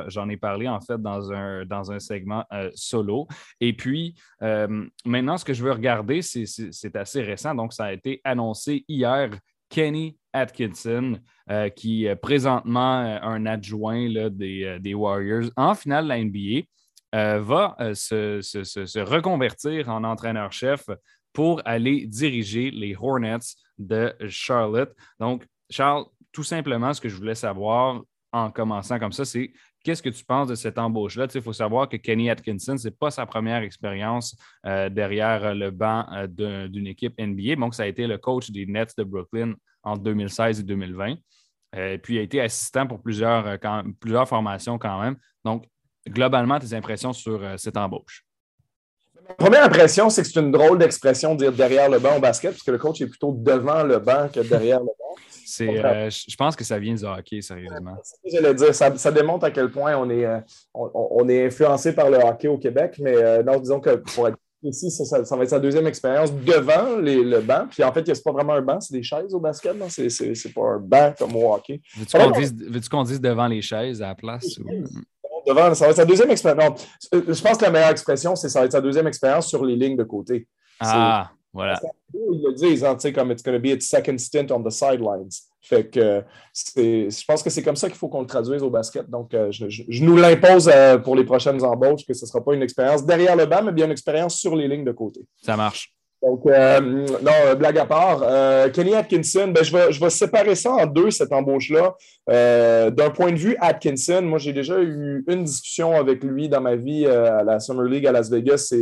J'en 0.09 0.29
ai 0.29 0.37
parlé, 0.37 0.68
en 0.68 0.81
fait, 0.81 1.01
dans 1.01 1.33
un, 1.33 1.64
dans 1.64 1.90
un 1.90 1.99
segment 1.99 2.44
solo. 2.75 3.27
Et 3.61 3.72
puis, 3.72 4.14
maintenant, 4.40 5.37
ce 5.37 5.44
que 5.44 5.55
je 5.55 5.62
veux 5.62 5.72
regarder, 5.72 6.22
c'est 6.22 6.96
assez 6.96 7.22
récent. 7.22 7.55
Donc, 7.55 7.72
ça 7.72 7.87
a 7.87 7.92
été 7.92 8.20
annoncé 8.25 8.85
hier 8.88 9.31
Kenny 9.68 10.16
Atkinson, 10.37 11.18
euh, 11.51 11.68
qui 11.68 12.05
est 12.05 12.16
présentement 12.16 13.01
euh, 13.01 13.18
un 13.22 13.46
adjoint 13.46 14.09
des, 14.31 14.64
euh, 14.64 14.79
des, 14.79 14.94
Warriors 14.94 15.51
en 15.57 15.75
finale 15.75 16.05
de 16.05 16.09
la 16.09 16.25
NBA, 16.25 16.66
va 17.40 17.77
se, 17.94 18.99
reconvertir 19.01 19.88
en 19.88 20.05
entraîneur-chef 20.05 20.85
pour 21.33 21.62
aller 21.64 22.07
diriger 22.07 22.70
les 22.70 22.94
Hornets 22.94 23.55
de 23.79 24.14
Charlotte. 24.29 24.94
Donc, 25.18 25.46
Charles, 25.70 26.05
tout 26.31 26.42
simplement, 26.42 26.92
ce 26.92 27.01
que 27.01 27.09
je 27.09 27.16
voulais 27.16 27.35
savoir 27.35 28.03
en 28.33 28.51
commençant 28.51 28.99
comme 28.99 29.12
ça, 29.12 29.25
c'est 29.25 29.51
Qu'est-ce 29.83 30.03
que 30.03 30.09
tu 30.09 30.25
penses 30.25 30.49
de 30.49 30.57
cette 30.57 30.79
embauche-là? 30.79 31.29
Il 31.33 31.40
faut 31.40 31.53
savoir 31.53 31.88
que 31.88 31.96
Kenny 31.96 32.29
Atkinson, 32.29 32.77
ce 32.77 32.88
n'est 32.88 32.94
pas 32.94 33.12
sa 33.12 33.25
première 33.25 33.62
expérience 33.62 34.37
derrière 34.64 35.55
le 35.55 35.70
banc 35.70 36.05
d'une 36.29 36.88
équipe 36.88 37.14
NBA. 37.20 37.55
Donc, 37.55 37.77
ça 37.77 37.85
a 37.85 37.87
été 37.87 38.09
le 38.09 38.18
coach 38.18 38.51
des 38.51 38.66
Nets 38.66 38.94
de 38.99 39.05
Brooklyn 39.05 39.55
entre 39.87 40.03
2016 40.03 40.61
et 40.61 40.62
2020. 40.64 41.14
Euh, 41.77 41.99
puis, 41.99 42.14
il 42.14 42.18
a 42.18 42.22
été 42.22 42.40
assistant 42.40 42.87
pour 42.87 43.01
plusieurs, 43.01 43.46
euh, 43.46 43.83
plusieurs 44.01 44.29
formations 44.29 44.79
quand 44.79 45.01
même. 45.01 45.16
Donc, 45.44 45.64
globalement, 46.09 46.59
tes 46.59 46.75
impressions 46.75 47.12
sur 47.12 47.42
euh, 47.42 47.55
cette 47.57 47.77
embauche? 47.77 48.25
Ma 49.29 49.35
première 49.35 49.64
impression, 49.64 50.09
c'est 50.09 50.22
que 50.22 50.29
c'est 50.29 50.40
une 50.40 50.53
drôle 50.53 50.79
d'expression 50.79 51.35
de 51.35 51.44
dire 51.44 51.53
derrière 51.53 51.88
le 51.88 51.99
banc 51.99 52.16
au 52.16 52.20
basket, 52.20 52.53
puisque 52.53 52.68
le 52.68 52.79
coach 52.79 53.01
est 53.01 53.09
plutôt 53.09 53.33
devant 53.33 53.83
le 53.83 53.99
banc 53.99 54.29
que 54.33 54.40
derrière 54.40 54.79
le 54.79 54.87
banc. 54.87 56.09
je 56.09 56.37
pense 56.37 56.55
que 56.55 56.62
ça 56.62 56.79
vient 56.79 56.94
du 56.94 57.05
hockey, 57.05 57.40
sérieusement. 57.40 57.96
J'allais 58.25 58.55
dire, 58.55 58.72
ça, 58.72 58.96
ça, 58.96 59.11
démontre 59.11 59.46
à 59.46 59.51
quel 59.51 59.70
point 59.70 59.96
on 59.96 60.09
est, 60.11 60.27
on, 60.75 61.29
est 61.29 61.46
influencé 61.46 61.92
par 61.92 62.09
le 62.09 62.18
hockey 62.18 62.46
au 62.46 62.59
Québec, 62.59 63.01
mais 63.01 63.42
non, 63.42 63.59
disons 63.59 63.81
que 63.81 63.96
pour 63.96 64.29
être 64.29 64.38
Ici, 64.62 64.90
ça, 64.90 65.19
va 65.19 65.42
être 65.42 65.51
sa 65.51 65.61
deuxième 65.61 65.87
expérience 65.87 66.33
devant 66.33 66.97
le 66.97 67.40
banc. 67.40 67.66
Puis 67.71 67.85
en 67.85 67.92
fait, 67.92 68.05
c'est 68.07 68.25
pas 68.25 68.33
vraiment 68.33 68.55
un 68.55 68.62
banc, 68.62 68.81
c'est 68.81 68.95
des 68.95 69.03
chaises 69.03 69.35
au 69.35 69.40
basket. 69.40 69.77
C'est 69.88 70.55
pas 70.55 70.62
un 70.62 70.79
banc 70.79 71.14
comme 71.19 71.37
au 71.37 71.53
hockey. 71.53 71.81
Veux-tu 71.97 72.88
qu'on 72.88 73.05
dise, 73.05 73.21
devant 73.21 73.47
les 73.47 73.62
chaises 73.62 74.01
à 74.03 74.09
la 74.09 74.14
place? 74.14 74.59
Devant, 75.47 75.75
ça 75.75 75.85
va 75.85 75.90
être 75.90 75.97
sa 75.97 76.05
deuxième 76.05 76.31
expérience. 76.31 76.87
je 77.12 77.42
pense 77.42 77.59
que 77.59 77.64
la 77.64 77.71
meilleure 77.71 77.90
expression, 77.90 78.35
c'est 78.35 78.49
ça 78.49 78.61
va 78.61 78.66
être 78.66 78.73
sa 78.73 78.81
deuxième 78.81 79.07
expérience 79.07 79.47
sur 79.47 79.64
les 79.64 79.77
lignes 79.77 79.97
de 79.97 80.05
côté. 80.05 80.49
Ah, 80.81 81.31
voilà. 81.53 81.81
Ils 82.12 82.42
le 82.42 82.55
disent, 82.55 82.85
hein, 82.85 82.97
comme 83.14 83.31
it's 83.31 83.42
going 83.42 83.57
to 83.57 83.62
be 83.62 83.66
its 83.66 83.83
second 83.83 84.19
stint 84.19 84.51
on 84.51 84.62
the 84.62 84.71
sidelines. 84.71 85.42
Fait 85.68 85.88
que 85.88 86.22
je 86.76 87.24
pense 87.26 87.42
que 87.42 87.50
c'est 87.50 87.62
comme 87.62 87.76
ça 87.76 87.88
qu'il 87.88 87.96
faut 87.96 88.09
qu'on 88.09 88.20
le 88.20 88.26
traduise 88.26 88.62
au 88.62 88.70
basket. 88.70 89.11
Donc, 89.11 89.35
euh, 89.35 89.50
je, 89.50 89.83
nous 90.02 90.16
l'impose 90.16 90.70
euh, 90.72 90.96
pour 90.96 91.16
les 91.16 91.24
prochaines 91.24 91.62
embauches, 91.64 92.07
que 92.07 92.14
ce 92.14 92.24
ne 92.24 92.29
sera 92.29 92.44
pas 92.44 92.55
une 92.55 92.62
expérience 92.62 93.05
derrière 93.05 93.35
le 93.35 93.46
banc, 93.46 93.62
mais 93.64 93.72
bien 93.72 93.87
une 93.87 93.92
expérience 93.92 94.37
sur 94.37 94.55
les 94.55 94.68
lignes 94.68 94.85
de 94.85 94.92
côté. 94.92 95.20
Ça 95.42 95.57
marche. 95.57 95.92
Donc, 96.22 96.42
euh, 96.46 96.81
non, 96.81 97.57
blague 97.59 97.79
à 97.79 97.85
part. 97.85 98.72
Kenny 98.72 98.94
Atkinson, 98.94 99.48
ben, 99.48 99.62
je, 99.62 99.76
vais, 99.76 99.92
je 99.92 100.00
vais 100.00 100.11
séparer 100.11 100.55
ça 100.55 100.72
en 100.72 100.87
deux, 100.87 101.11
cette 101.11 101.33
embauche-là. 101.33 101.94
D'un 102.28 103.10
point 103.10 103.32
de 103.32 103.36
vue 103.36 103.56
Atkinson, 103.60 104.22
moi, 104.22 104.38
j'ai 104.38 104.52
déjà 104.52 104.80
eu 104.80 105.24
une 105.28 105.44
discussion 105.44 105.94
avec 105.94 106.24
lui 106.24 106.48
dans 106.48 106.60
ma 106.60 106.76
vie 106.76 107.06
à 107.06 107.44
la 107.44 107.60
Summer 107.60 107.84
League 107.84 108.06
à 108.06 108.12
Las 108.12 108.30
Vegas. 108.30 108.74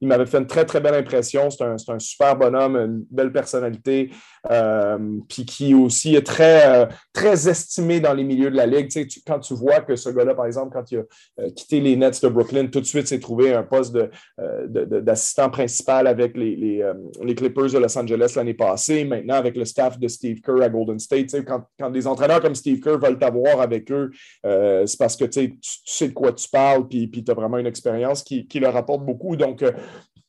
il 0.00 0.08
m'avait 0.08 0.26
fait 0.26 0.38
une 0.38 0.46
très, 0.46 0.64
très 0.64 0.80
belle 0.80 0.94
impression. 0.94 1.50
C'est 1.50 1.64
un, 1.64 1.98
super 1.98 2.36
bonhomme, 2.36 2.76
une 2.76 3.04
belle 3.10 3.32
personnalité. 3.32 4.10
Euh, 4.50 4.98
puis 5.28 5.44
qui 5.44 5.74
aussi 5.74 6.14
est 6.14 6.26
très, 6.26 6.66
euh, 6.68 6.86
très 7.12 7.48
estimé 7.48 8.00
dans 8.00 8.14
les 8.14 8.24
milieux 8.24 8.50
de 8.50 8.56
la 8.56 8.66
Ligue. 8.66 8.88
quand 9.26 9.40
tu 9.40 9.54
vois 9.54 9.80
que 9.80 9.96
ce 9.96 10.10
gars-là, 10.10 10.34
par 10.34 10.46
exemple, 10.46 10.70
quand 10.72 10.90
il 10.90 10.98
a 10.98 11.02
euh, 11.40 11.50
quitté 11.50 11.80
les 11.80 11.96
Nets 11.96 12.22
de 12.22 12.28
Brooklyn, 12.28 12.66
tout 12.68 12.80
de 12.80 12.86
suite 12.86 13.08
s'est 13.08 13.18
trouvé 13.18 13.52
un 13.52 13.62
poste 13.62 13.96
d'assistant 14.38 15.50
principal 15.50 16.06
avec 16.06 16.36
les, 16.36 16.84
Clippers 17.36 17.70
de 17.72 17.78
Los 17.78 17.96
Angeles 17.98 18.32
l'année 18.36 18.54
passée, 18.54 19.04
maintenant 19.04 19.34
avec 19.34 19.56
le 19.56 19.64
staff 19.64 19.98
de 19.98 20.08
Steve 20.08 20.40
Kerr 20.40 20.62
à 20.62 20.68
Golden 20.68 20.98
State. 20.98 21.44
Quand, 21.46 21.64
quand, 21.78 21.90
des 21.90 22.06
entraîneurs 22.06 22.40
comme 22.40 22.54
Steve 22.54 22.67
Veulent 22.76 23.18
t'avoir 23.18 23.60
avec 23.60 23.90
eux, 23.90 24.10
c'est 24.42 24.98
parce 24.98 25.16
que 25.16 25.24
tu, 25.24 25.58
sais 25.62 26.08
de 26.08 26.14
quoi 26.14 26.32
tu 26.32 26.48
parles, 26.48 26.88
puis 26.88 27.10
tu 27.10 27.30
as 27.30 27.34
vraiment 27.34 27.58
une 27.58 27.66
expérience 27.66 28.22
qui, 28.22 28.46
leur 28.60 28.76
apporte 28.76 29.04
beaucoup. 29.04 29.36
Donc, 29.36 29.62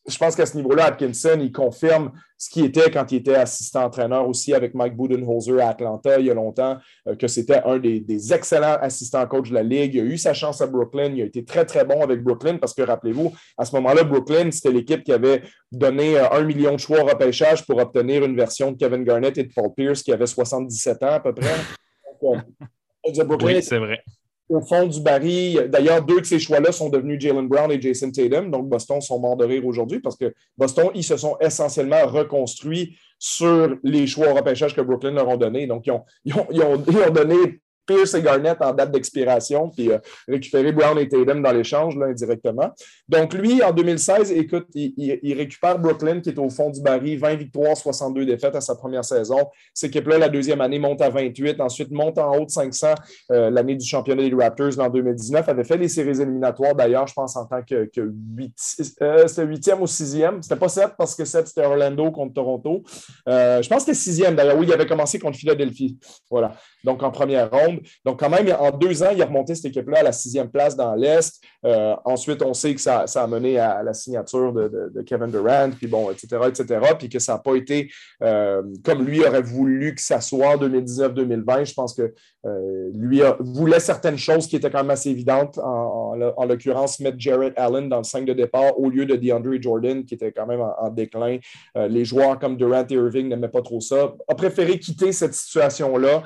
je 0.10 0.18
pense 0.18 0.36
qu'à 0.36 0.46
ce 0.46 0.58
niveau-là, 0.58 0.86
Atkinson, 0.86 1.38
il 1.40 1.52
confirme 1.52 2.12
ce 2.38 2.50
qui 2.50 2.64
était 2.64 2.90
quand 2.90 3.12
il 3.12 3.18
était 3.18 3.36
assistant-entraîneur 3.36 4.28
aussi 4.28 4.54
avec 4.54 4.74
Mike 4.74 4.96
Budenholzer 4.96 5.60
à 5.60 5.70
Atlanta 5.70 6.20
il 6.20 6.26
y 6.26 6.32
a 6.32 6.34
longtemps, 6.34 6.78
euh, 7.08 7.16
que 7.16 7.28
c'était 7.28 7.62
un 7.64 7.78
des, 7.78 8.34
excellents 8.34 8.78
assistants-coach 8.82 9.50
de 9.50 9.56
la 9.56 9.64
Ligue. 9.64 9.96
Il 9.96 10.02
a 10.02 10.04
eu 10.04 10.18
sa 10.18 10.34
chance 10.34 10.62
à 10.62 10.68
Brooklyn. 10.68 11.14
Il 11.16 11.22
a 11.22 11.26
été 11.26 11.44
très, 11.44 11.66
très 11.66 11.86
bon 11.86 12.02
avec 12.02 12.24
Brooklyn 12.24 12.58
parce 12.58 12.74
que, 12.74 12.82
rappelez-vous, 12.82 13.32
à 13.58 13.66
ce 13.66 13.76
moment-là, 13.76 14.04
Brooklyn, 14.04 14.52
c'était 14.52 14.72
l'équipe 14.72 15.04
qui 15.04 15.12
avait 15.12 15.44
donné 15.72 16.18
euh, 16.18 16.30
un 16.32 16.44
million 16.44 16.74
de 16.74 16.80
choix 16.80 17.02
au 17.02 17.06
repêchage 17.06 17.66
pour 17.66 17.78
obtenir 17.80 18.24
une 18.24 18.36
version 18.36 18.72
de 18.72 18.78
Kevin 18.78 19.04
Garnett 19.04 19.38
et 19.38 19.44
de 19.44 19.54
Paul 19.54 19.74
Pierce 19.76 20.02
qui 20.02 20.12
avait 20.12 20.26
77 20.26 21.04
ans 21.04 21.14
à 21.14 21.20
peu 21.20 21.34
près. 21.34 21.56
oui, 23.44 23.64
c'est 23.64 23.80
vrai 23.80 24.04
au 24.50 24.62
fond 24.62 24.88
du 24.88 25.00
baril. 25.00 25.68
D'ailleurs, 25.70 26.04
deux 26.04 26.22
de 26.22 26.26
ces 26.26 26.40
choix-là 26.40 26.72
sont 26.72 26.90
devenus 26.90 27.22
Jalen 27.22 27.48
Brown 27.48 27.72
et 27.72 27.80
Jason 27.80 28.12
Tatum. 28.12 28.50
Donc, 28.50 28.68
Boston 28.68 29.00
sont 29.00 29.20
morts 29.20 29.38
de 29.38 29.46
rire 29.46 29.66
aujourd'hui 29.66 30.00
parce 30.00 30.18
que 30.18 30.34
Boston, 30.58 30.90
ils 30.96 31.04
se 31.04 31.16
sont 31.16 31.38
essentiellement 31.40 32.06
reconstruits 32.08 32.98
sur 33.20 33.78
les 33.84 34.08
choix 34.08 34.32
au 34.32 34.34
repêchage 34.34 34.76
que 34.76 34.82
Brooklyn 34.82 35.12
leur 35.12 35.28
ont 35.28 35.38
donnés. 35.38 35.68
Donc, 35.68 35.86
ils 35.86 35.92
ont, 35.92 36.04
ils 36.24 36.34
ont, 36.34 36.84
ils 36.88 36.98
ont 36.98 37.12
donné 37.12 37.62
Pierce 37.90 38.14
et 38.14 38.22
Garnett 38.22 38.62
en 38.62 38.72
date 38.72 38.92
d'expiration, 38.92 39.70
puis 39.70 39.92
euh, 39.92 39.98
récupérer 40.28 40.72
Brown 40.72 40.98
et 41.00 41.10
Tatum 41.10 41.42
dans 41.42 41.52
l'échange 41.52 41.98
indirectement. 41.98 42.70
Donc, 43.08 43.34
lui, 43.34 43.64
en 43.64 43.72
2016, 43.72 44.32
écoute, 44.32 44.68
il, 44.76 45.34
récupère 45.34 45.80
Brooklyn, 45.80 46.22
qui 46.22 46.30
est 46.30 46.38
au 46.38 46.50
fond 46.50 46.70
du 46.70 46.82
baril, 46.82 47.18
20 47.18 47.36
victoires, 47.36 47.76
62 47.76 48.26
défaites 48.26 48.56
à 48.56 48.62
sa 48.62 48.76
première 48.76 49.04
saison. 49.04 49.50
Cette 49.74 49.90
équipe-là, 49.90 50.20
la 50.20 50.30
deuxième 50.30 50.62
année, 50.62 50.78
monte 50.78 51.02
à 51.02 51.10
28, 51.10 51.60
ensuite 51.62 51.90
monte 51.90 52.20
en 52.20 52.38
haut 52.38 52.46
de 52.46 52.52
500 52.52 52.94
euh, 53.32 53.50
l'année 53.50 53.76
du 53.76 53.86
championnat 53.86 54.30
des 54.30 54.36
Raptors 54.36 54.80
en 54.80 54.90
2019, 54.90 55.50
avait 55.50 55.64
fait 55.64 55.78
les 55.78 55.88
séries 55.88 56.22
éliminatoires 56.22 56.76
d'ailleurs, 56.76 57.08
je 57.08 57.14
pense, 57.14 57.36
en 57.36 57.46
tant 57.46 57.64
que, 57.64 57.86
que 57.86 58.02
8, 58.38 58.54
euh, 59.02 59.26
c'était 59.26 59.46
8e 59.46 59.80
ou 59.80 59.86
6e. 59.86 60.44
C'était 60.44 60.56
pas 60.56 60.70
7 60.70 60.92
parce 60.96 61.16
que 61.16 61.26
7, 61.26 61.48
c'était 61.48 61.66
Orlando 61.66 62.12
contre 62.12 62.36
Toronto. 62.36 62.84
je 63.26 63.68
pense 63.68 63.84
que 63.84 63.94
c'était 63.94 64.28
6e 64.30 64.36
d'ailleurs. 64.36 64.58
Oui, 64.60 64.68
il 64.68 64.74
avait 64.74 64.86
commencé 64.86 65.18
contre 65.18 65.40
Philadelphie. 65.40 65.98
Voilà. 66.30 66.54
Donc, 66.84 67.02
en 67.02 67.10
première 67.10 67.50
ronde. 67.50 67.79
Donc, 68.06 68.20
quand 68.20 68.30
même, 68.30 68.54
en 68.60 68.72
deux 68.72 69.04
ans, 69.04 69.10
il 69.14 69.22
a 69.22 69.26
remonté 69.26 69.56
cette 69.56 69.66
équipe-là 69.66 70.00
à 70.00 70.04
la 70.04 70.12
sixième 70.12 70.50
place 70.50 70.76
dans 70.76 70.96
l'Est. 70.96 71.42
Euh, 71.66 71.96
ensuite, 72.06 72.42
on 72.42 72.54
sait 72.54 72.74
que 72.74 72.82
ça, 72.82 73.04
a 73.04 73.28
mené 73.28 73.60
à 73.60 73.84
la 73.84 73.94
signature 73.94 74.54
de, 74.54 75.02
Kevin 75.06 75.28
Durant, 75.28 75.70
puis 75.72 75.88
bon, 75.88 76.10
etc., 76.12 76.38
etc., 76.48 76.80
puis 76.98 77.10
que 77.10 77.20
ça 77.20 77.34
n'a 77.34 77.40
pas 77.40 77.56
été 77.56 77.90
euh, 78.24 78.62
comme 78.84 79.04
lui 79.04 79.26
aurait 79.26 79.42
voulu 79.42 79.96
que 79.96 80.02
ça 80.02 80.22
soit 80.22 80.50
en 80.50 80.58
2019-2020. 80.58 81.66
Je 81.66 81.74
pense 81.74 81.94
que 81.94 82.14
euh, 82.46 82.90
lui 82.94 83.22
voulait 83.40 83.80
certaines 83.80 84.18
choses 84.18 84.48
qui 84.48 84.56
étaient 84.56 84.70
quand 84.70 84.80
même 84.80 84.90
assez 84.92 85.10
évidentes, 85.10 85.58
en, 85.58 86.16
l'occurrence, 86.46 87.00
mettre 87.00 87.20
Jared 87.20 87.54
Allen 87.58 87.90
dans 87.90 87.98
le 87.98 88.04
5 88.04 88.26
de 88.26 88.34
départ 88.34 88.80
au 88.80 88.90
lieu 88.90 89.06
de 89.06 89.16
DeAndre 89.16 89.62
Jordan, 89.62 90.06
qui 90.06 90.14
était 90.16 90.32
quand 90.32 90.46
même 90.46 90.62
en, 90.62 90.90
déclin. 90.90 91.38
les 91.76 92.06
joueurs 92.06 92.40
comme 92.40 92.58
Durant 92.58 92.86
et 92.90 92.94
Irving 92.94 93.28
n'aimaient 93.28 93.50
pas 93.50 93.62
trop 93.62 93.82
ça. 93.82 94.14
A 94.28 94.36
préféré 94.36 94.80
quitter 94.80 95.12
cette 95.12 95.34
situation-là 95.34 96.24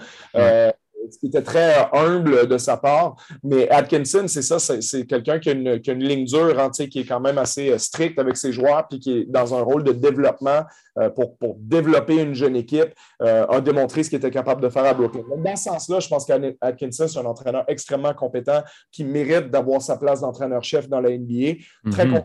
qui 1.19 1.28
était 1.28 1.41
très 1.41 1.88
humble 1.93 2.47
de 2.47 2.58
sa 2.58 2.78
part. 2.78 3.15
Mais 3.43 3.69
Atkinson, 3.69 4.26
c'est 4.28 4.41
ça, 4.41 4.60
c'est 4.60 5.06
quelqu'un 5.06 5.39
qui, 5.39 5.49
a 5.49 5.54
une 5.54 6.04
ligne 6.04 6.26
dure, 6.26 6.60
hein, 6.60 6.69
qui 6.69 6.99
est 6.99 7.06
quand 7.06 7.19
même 7.19 7.38
assez 7.38 7.69
euh, 7.69 7.78
strict 7.78 8.19
avec 8.19 8.38
ses 8.38 8.52
joueurs, 8.52 8.88
puis 8.88 8.99
qui 8.99 9.19
est 9.19 9.26
dans 9.26 9.54
un 9.54 9.62
rôle 9.62 9.84
de 9.84 9.91
développement 9.91 10.63
euh, 10.99 11.10
pour, 11.10 11.36
développer 11.58 12.21
une 12.21 12.34
jeune 12.34 12.56
équipe, 12.56 12.93
euh, 13.21 13.45
a 13.47 13.62
démontré 13.62 14.04
ce 14.04 14.10
qu'il 14.10 14.17
était 14.17 14.32
capable 14.32 14.62
de 14.62 14.69
faire 14.69 14.86
à 14.86 14.93
Brooklyn. 14.93 15.23
dans 15.38 15.56
ce 15.56 15.63
sens-là, 15.63 15.99
je 15.99 16.08
pense 16.08 16.26
qu'Atkinson, 16.26 17.08
c'est 17.08 17.19
un 17.19 17.26
entraîneur 17.26 17.63
extrêmement 17.67 18.13
compétent 18.13 18.62
qui 18.91 19.04
mérite 19.04 19.49
d'avoir 19.49 19.82
sa 19.82 19.97
place 19.97 20.21
d'entraîneur-chef 20.21 20.88
dans 20.88 20.99
la 20.99 21.10
NBA. 21.10 21.56
Très 21.91 22.06
mm-hmm. 22.06 22.23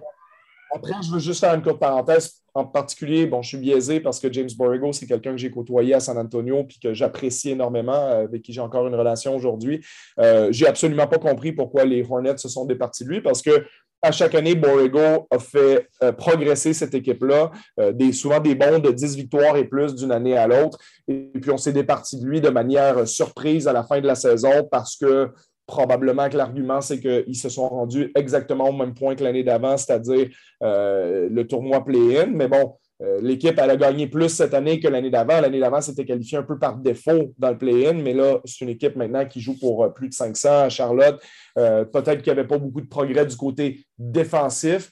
Après, 0.74 0.94
je 1.02 1.10
veux 1.10 1.18
juste 1.18 1.40
faire 1.40 1.54
une 1.54 1.62
courte 1.62 1.80
parenthèse. 1.80 2.42
En 2.54 2.64
particulier, 2.64 3.26
bon, 3.26 3.40
je 3.42 3.48
suis 3.48 3.58
biaisé 3.58 4.00
parce 4.00 4.18
que 4.18 4.32
James 4.32 4.48
Borrego, 4.56 4.92
c'est 4.92 5.06
quelqu'un 5.06 5.32
que 5.32 5.38
j'ai 5.38 5.50
côtoyé 5.50 5.94
à 5.94 6.00
San 6.00 6.18
Antonio 6.18 6.64
puis 6.64 6.78
que 6.82 6.92
j'apprécie 6.92 7.50
énormément, 7.50 7.92
euh, 7.92 8.24
avec 8.24 8.42
qui 8.42 8.52
j'ai 8.52 8.60
encore 8.60 8.86
une 8.86 8.94
relation 8.94 9.34
aujourd'hui. 9.36 9.84
Euh, 10.18 10.48
j'ai 10.50 10.66
absolument 10.66 11.06
pas 11.06 11.18
compris 11.18 11.52
pourquoi 11.52 11.84
les 11.84 12.04
Hornets 12.08 12.36
se 12.38 12.48
sont 12.48 12.64
départis 12.64 13.04
de 13.04 13.10
lui 13.10 13.20
parce 13.20 13.42
que 13.42 13.64
à 14.00 14.12
chaque 14.12 14.34
année, 14.34 14.54
Borrego 14.54 15.26
a 15.30 15.38
fait 15.38 15.88
euh, 16.02 16.12
progresser 16.12 16.72
cette 16.72 16.94
équipe-là, 16.94 17.50
euh, 17.80 17.92
des, 17.92 18.12
souvent 18.12 18.38
des 18.38 18.54
bons 18.54 18.78
de 18.78 18.92
10 18.92 19.16
victoires 19.16 19.56
et 19.56 19.64
plus 19.64 19.94
d'une 19.94 20.12
année 20.12 20.36
à 20.36 20.46
l'autre. 20.46 20.78
Et 21.08 21.30
puis, 21.40 21.50
on 21.50 21.56
s'est 21.56 21.72
départi 21.72 22.20
de 22.20 22.24
lui 22.24 22.40
de 22.40 22.48
manière 22.48 23.08
surprise 23.08 23.66
à 23.66 23.72
la 23.72 23.82
fin 23.82 24.00
de 24.00 24.06
la 24.06 24.14
saison 24.14 24.68
parce 24.70 24.96
que 24.96 25.30
probablement 25.68 26.30
que 26.30 26.36
l'argument, 26.36 26.80
c'est 26.80 26.98
qu'ils 26.98 27.36
se 27.36 27.50
sont 27.50 27.68
rendus 27.68 28.10
exactement 28.16 28.70
au 28.70 28.72
même 28.72 28.94
point 28.94 29.14
que 29.14 29.22
l'année 29.22 29.44
d'avant, 29.44 29.76
c'est-à-dire 29.76 30.30
euh, 30.62 31.28
le 31.30 31.46
tournoi 31.46 31.84
play-in. 31.84 32.26
Mais 32.26 32.48
bon, 32.48 32.74
euh, 33.02 33.20
l'équipe, 33.20 33.56
elle 33.58 33.70
a 33.70 33.76
gagné 33.76 34.06
plus 34.06 34.30
cette 34.30 34.54
année 34.54 34.80
que 34.80 34.88
l'année 34.88 35.10
d'avant. 35.10 35.42
L'année 35.42 35.60
d'avant, 35.60 35.82
c'était 35.82 36.06
qualifié 36.06 36.38
un 36.38 36.42
peu 36.42 36.58
par 36.58 36.78
défaut 36.78 37.34
dans 37.38 37.50
le 37.50 37.58
play-in, 37.58 37.92
mais 37.92 38.14
là, 38.14 38.40
c'est 38.46 38.64
une 38.64 38.70
équipe 38.70 38.96
maintenant 38.96 39.26
qui 39.26 39.40
joue 39.40 39.58
pour 39.60 39.84
euh, 39.84 39.90
plus 39.90 40.08
de 40.08 40.14
500 40.14 40.48
à 40.48 40.68
Charlotte. 40.70 41.22
Peut-être 41.54 42.22
qu'il 42.22 42.32
n'y 42.32 42.38
avait 42.38 42.48
pas 42.48 42.58
beaucoup 42.58 42.80
de 42.80 42.86
progrès 42.86 43.26
du 43.26 43.36
côté 43.36 43.84
défensif 43.98 44.90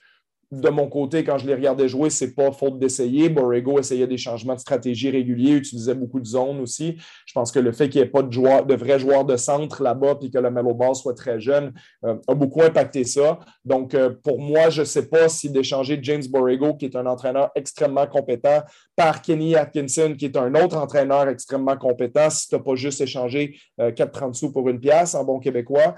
de 0.52 0.68
mon 0.68 0.88
côté, 0.88 1.24
quand 1.24 1.38
je 1.38 1.46
les 1.46 1.54
regardais 1.54 1.88
jouer, 1.88 2.09
c'est 2.09 2.35
pas 2.35 2.52
faute 2.52 2.78
d'essayer. 2.78 3.28
Borrego 3.28 3.80
essayait 3.80 4.06
des 4.06 4.16
changements 4.16 4.54
de 4.54 4.61
stratégie 4.61 5.11
réguliers, 5.11 5.52
utilisait 5.52 5.94
beaucoup 5.94 6.20
de 6.20 6.26
zones 6.26 6.61
aussi. 6.61 6.96
Je 7.26 7.32
pense 7.32 7.50
que 7.50 7.59
le 7.59 7.72
fait 7.72 7.88
qu'il 7.88 8.00
n'y 8.00 8.06
ait 8.06 8.11
pas 8.11 8.22
de, 8.22 8.32
joueur, 8.32 8.64
de 8.64 8.74
vrais 8.74 8.98
joueurs 8.98 9.24
de 9.24 9.37
centre 9.37 9.82
là-bas 9.82 10.14
et 10.22 10.30
que 10.30 10.38
le 10.38 10.50
Melo 10.50 10.72
Ball 10.72 10.94
soit 10.94 11.14
très 11.14 11.40
jeune 11.40 11.72
euh, 12.04 12.16
a 12.28 12.35
beaucoup 12.35 12.62
impacté 12.62 13.02
ça. 13.04 13.40
Donc, 13.64 13.94
euh, 13.94 14.11
pour 14.22 14.40
moi, 14.40 14.70
je 14.70 14.82
ne 14.82 14.87
sais 14.87 15.09
pas 15.09 15.28
si 15.28 15.50
d'échanger 15.50 15.98
James 16.00 16.22
Borrego, 16.28 16.74
qui 16.74 16.85
est 16.85 16.96
un 16.96 17.06
entraîneur 17.06 17.50
extrêmement 17.56 18.06
compétent, 18.06 18.62
par 18.94 19.22
Kenny 19.22 19.56
Atkinson, 19.56 20.14
qui 20.16 20.26
est 20.26 20.37
un 20.37 20.54
autre 20.54 20.76
entraîneur 20.76 21.28
extrêmement 21.28 21.76
compétent, 21.76 22.30
si 22.30 22.48
tu 22.48 22.54
n'as 22.54 22.62
pas 22.62 22.76
juste 22.76 23.00
échangé 23.00 23.56
4,30 23.78 24.28
euh, 24.28 24.32
sous 24.32 24.52
pour 24.52 24.68
une 24.68 24.78
pièce 24.78 25.14
en 25.14 25.24
bon 25.24 25.40
québécois. 25.40 25.94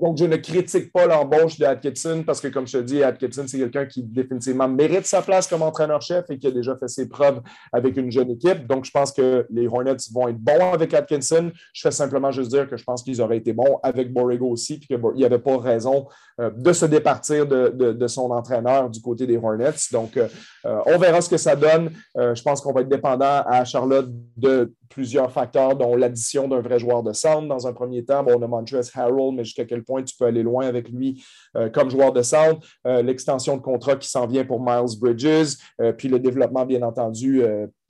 Donc, 0.00 0.18
je 0.18 0.24
ne 0.24 0.36
critique 0.36 0.92
pas 0.92 1.06
l'embauche 1.06 1.58
de 1.58 1.64
Atkinson 1.64 2.22
parce 2.26 2.40
que, 2.40 2.48
comme 2.48 2.66
je 2.66 2.78
te 2.78 2.82
dis, 2.82 3.02
Atkinson, 3.02 3.44
c'est 3.46 3.58
quelqu'un 3.58 3.86
qui 3.86 4.02
définitivement 4.02 4.68
mérite 4.68 5.06
sa 5.06 5.22
place 5.22 5.46
comme 5.46 5.62
entraîneur-chef 5.62 6.24
et 6.30 6.38
qui 6.38 6.46
a 6.46 6.50
déjà 6.50 6.76
fait 6.76 6.88
ses 6.88 7.08
preuves 7.08 7.40
avec 7.72 7.96
une 7.96 8.10
jeune 8.10 8.30
équipe. 8.30 8.66
Donc, 8.66 8.84
je 8.84 8.90
pense 8.90 9.12
que 9.12 9.46
les 9.50 9.66
Hornets 9.66 9.96
vont 10.12 10.28
être 10.28 10.38
bons 10.38 10.72
avec 10.72 10.94
Atkinson. 10.94 11.50
Je 11.72 11.80
fais 11.80 11.90
simplement 11.90 12.30
juste 12.30 12.50
dire 12.50 12.68
que 12.68 12.76
je 12.76 12.84
pense 12.84 13.02
qu'ils 13.02 13.20
auraient 13.20 13.38
été 13.38 13.52
bons 13.52 13.78
avec 13.82 14.12
Borrego 14.12 14.48
aussi, 14.48 14.78
puis 14.78 14.88
qu'il 14.88 15.00
n'y 15.14 15.24
avait 15.24 15.38
pas 15.38 15.58
raison 15.58 16.06
euh, 16.40 16.50
de 16.54 16.72
se 16.72 16.86
départir 16.86 17.46
de, 17.46 18.06
son 18.06 18.30
entraîneur 18.30 18.90
du 18.90 19.00
côté 19.00 19.26
des 19.26 19.36
Hornets. 19.36 19.72
Donc, 19.92 20.16
euh, 20.16 20.28
euh, 20.64 20.78
on 20.86 20.98
verra 20.98 21.20
ce 21.20 21.28
que 21.28 21.36
ça 21.36 21.56
donne. 21.56 21.90
je 22.14 22.42
pense 22.42 22.60
qu'on 22.60 22.72
va 22.72 22.82
être 22.82 22.88
dépendant 22.88 23.42
à 23.46 23.64
Charlotte 23.64 24.08
de 24.36 24.72
plusieurs 24.88 25.30
facteurs, 25.30 25.76
dont 25.76 25.96
l'addition 25.96 26.48
d'un 26.48 26.60
vrai 26.60 26.78
joueur 26.78 27.02
de 27.02 27.12
centre 27.12 27.48
dans 27.48 27.66
un 27.66 27.72
premier 27.72 28.04
temps. 28.04 28.22
Bon, 28.22 28.34
on 28.38 28.42
a 28.42 28.46
Montrezl 28.46 28.90
Harold, 28.94 29.36
mais 29.36 29.44
jusqu'à 29.44 29.64
quel 29.64 29.84
point 29.84 30.02
tu 30.02 30.16
peux 30.16 30.26
aller 30.26 30.42
loin 30.42 30.66
avec 30.66 30.88
lui 30.88 31.24
comme 31.72 31.90
joueur 31.90 32.12
de 32.12 32.22
centre. 32.22 32.66
L'extension 32.84 33.56
de 33.56 33.62
contrat 33.62 33.96
qui 33.96 34.08
s'en 34.08 34.26
vient 34.26 34.44
pour 34.44 34.60
Miles 34.60 34.98
Bridges, 35.00 35.56
puis 35.96 36.08
le 36.08 36.18
développement, 36.18 36.66
bien 36.66 36.82
entendu, 36.82 37.42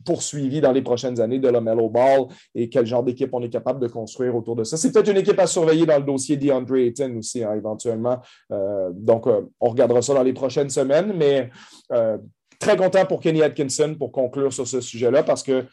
poursuivi 0.06 0.60
dans 0.60 0.72
les 0.72 0.82
prochaines 0.82 1.20
années 1.20 1.38
de 1.38 1.48
la 1.48 1.60
Mellow 1.60 1.90
Ball 1.90 2.26
et 2.54 2.68
quel 2.68 2.86
genre 2.86 3.02
d'équipe 3.02 3.30
on 3.32 3.42
est 3.42 3.48
capable 3.48 3.80
de 3.80 3.88
construire 3.88 4.34
autour 4.34 4.56
de 4.56 4.64
ça. 4.64 4.76
C'est 4.76 4.92
peut-être 4.92 5.10
une 5.10 5.16
équipe 5.18 5.38
à 5.38 5.46
surveiller 5.46 5.84
dans 5.84 5.98
le 5.98 6.04
dossier 6.04 6.36
d'Andre 6.36 6.76
Ayton 6.76 7.16
aussi, 7.18 7.42
hein, 7.42 7.54
éventuellement. 7.54 8.18
Euh, 8.52 8.90
donc, 8.94 9.26
euh, 9.26 9.42
on 9.60 9.70
regardera 9.70 10.00
ça 10.00 10.14
dans 10.14 10.22
les 10.22 10.32
prochaines 10.32 10.70
semaines, 10.70 11.12
mais 11.14 11.50
euh, 11.92 12.16
très 12.58 12.76
content 12.76 13.04
pour 13.06 13.20
Kenny 13.20 13.42
Atkinson 13.42 13.94
pour 13.98 14.12
conclure 14.12 14.52
sur 14.52 14.66
ce 14.66 14.80
sujet-là 14.80 15.22
parce 15.22 15.42
que 15.42 15.64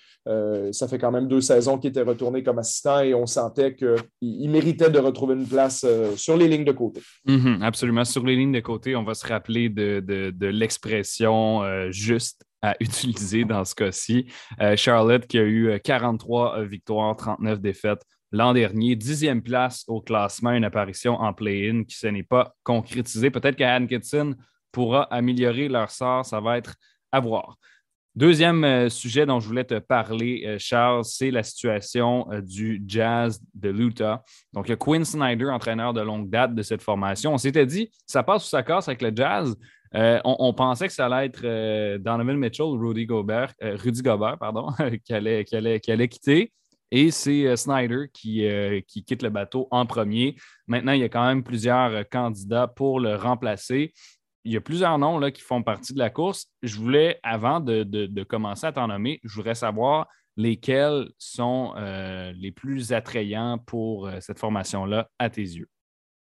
ça 0.72 0.88
fait 0.88 0.98
quand 0.98 1.12
même 1.12 1.28
deux 1.28 1.42
saisons 1.42 1.78
qu'il 1.78 1.90
était 1.90 2.02
retourné 2.02 2.44
comme 2.44 2.58
assistant 2.58 3.02
et 3.02 3.14
on 3.14 3.26
sentait 3.26 3.76
qu'il 3.76 4.50
méritait 4.50 4.90
de 4.90 5.00
retrouver 5.00 5.36
une 5.36 5.46
place 5.46 5.86
sur 6.16 6.38
les 6.38 6.48
lignes 6.48 6.64
de 6.64 6.72
côté. 6.72 7.02
Mm-hmm, 7.28 7.62
absolument. 7.62 8.06
Sur 8.06 8.26
les 8.26 8.38
lignes 8.38 8.54
de 8.54 8.62
côté, 8.62 8.96
on 8.96 9.04
va 9.04 9.16
se 9.16 9.28
rappeler 9.28 9.68
de, 9.68 10.34
l'expression 10.48 11.62
juste 11.92 12.46
à 12.64 12.76
utiliser 12.80 13.46
dans 13.46 13.64
ce 13.64 13.76
cas-ci. 13.76 14.26
Euh, 14.60 14.76
Charlotte 14.76 15.28
qui 15.28 15.38
a 15.38 15.44
eu 15.44 15.80
43 15.84 16.58
euh, 16.58 16.62
euh, 16.62 16.66
victoires, 16.66 17.16
39 17.16 17.62
défaites 17.62 18.04
l'an 18.32 18.54
dernier, 18.54 18.96
dixième 18.96 19.44
place 19.44 19.84
au 19.88 20.02
classement, 20.02 20.52
une 20.52 20.64
apparition 20.64 21.14
en 21.14 21.34
play-in 21.34 21.84
qui 21.84 22.04
ne 22.08 22.12
n'est 22.12 22.24
pas 22.24 22.56
concrétisée. 22.64 23.30
Peut-être 23.30 23.58
Kitson 23.88 24.34
pourra 24.74 25.04
améliorer 25.04 25.70
leur 25.70 25.90
sort, 25.90 26.26
ça 26.26 26.42
va 26.42 26.58
être 26.58 26.76
à 27.14 27.22
voir. 27.22 27.56
Deuxième 28.16 28.90
sujet 28.90 29.26
dont 29.26 29.40
je 29.40 29.48
voulais 29.48 29.64
te 29.64 29.80
parler, 29.80 30.58
Charles, 30.60 31.04
c'est 31.04 31.32
la 31.32 31.42
situation 31.42 32.28
du 32.44 32.84
Jazz 32.86 33.42
de 33.56 33.70
l'Utah. 33.70 34.22
Donc, 34.52 34.68
le 34.68 34.76
Quinn 34.76 35.04
Snyder, 35.04 35.50
entraîneur 35.50 35.94
de 35.94 36.02
longue 36.02 36.30
date 36.30 36.54
de 36.54 36.62
cette 36.62 36.84
formation, 36.84 37.34
on 37.34 37.40
s'était 37.40 37.66
dit, 37.66 37.90
ça 38.06 38.22
passe 38.22 38.46
ou 38.46 38.50
ça 38.50 38.62
casse 38.62 38.88
avec 38.88 39.02
le 39.02 39.12
Jazz? 39.16 39.58
Euh, 39.96 40.20
on, 40.26 40.54
pensait 40.54 40.88
que 40.88 40.94
ça 40.94 41.06
allait 41.06 41.28
être 41.28 41.42
euh, 41.44 42.00
Donovan 42.00 42.38
Mitchell, 42.38 42.66
Rudy 42.66 43.06
Gobert, 43.06 43.54
euh, 43.62 43.78
Rudy 43.80 44.02
Gobert, 44.02 44.38
pardon, 44.40 44.70
qui, 45.06 45.14
allait, 45.14 45.78
quitter. 46.08 46.52
Et 46.90 47.12
c'est 47.12 47.56
Snyder 47.56 48.06
qui, 48.12 48.48
qui, 48.88 49.04
quitte 49.04 49.24
le 49.24 49.30
bateau 49.30 49.68
en 49.72 49.86
premier. 49.86 50.36
Maintenant, 50.68 50.92
il 50.92 51.02
y 51.02 51.04
a 51.04 51.10
quand 51.10 51.26
même 51.26 51.44
plusieurs 51.44 52.08
candidats 52.08 52.68
pour 52.68 53.00
le 53.00 53.16
remplacer. 53.16 53.94
Il 54.46 54.52
y 54.52 54.58
a 54.58 54.62
plusieurs 54.62 54.98
noms 54.98 55.18
là, 55.18 55.32
qui 55.32 55.42
font 55.42 55.64
partie 55.64 55.94
de 55.94 56.00
la 56.00 56.10
course. 56.10 56.48
Je 56.62 56.76
voulais, 56.78 57.20
avant 57.24 57.60
de, 57.60 58.24
commencer 58.24 58.68
à 58.68 58.72
t'en 58.72 58.88
nommer, 58.88 59.20
je 59.24 59.36
voudrais 59.36 59.56
savoir 59.56 60.08
lesquels 60.36 61.10
sont 61.18 61.74
les 62.36 62.52
plus 62.52 62.92
attrayants 62.92 63.60
pour 63.60 64.10
cette 64.20 64.40
formation-là 64.40 65.10
à 65.20 65.30
tes 65.30 65.42
yeux. 65.42 65.70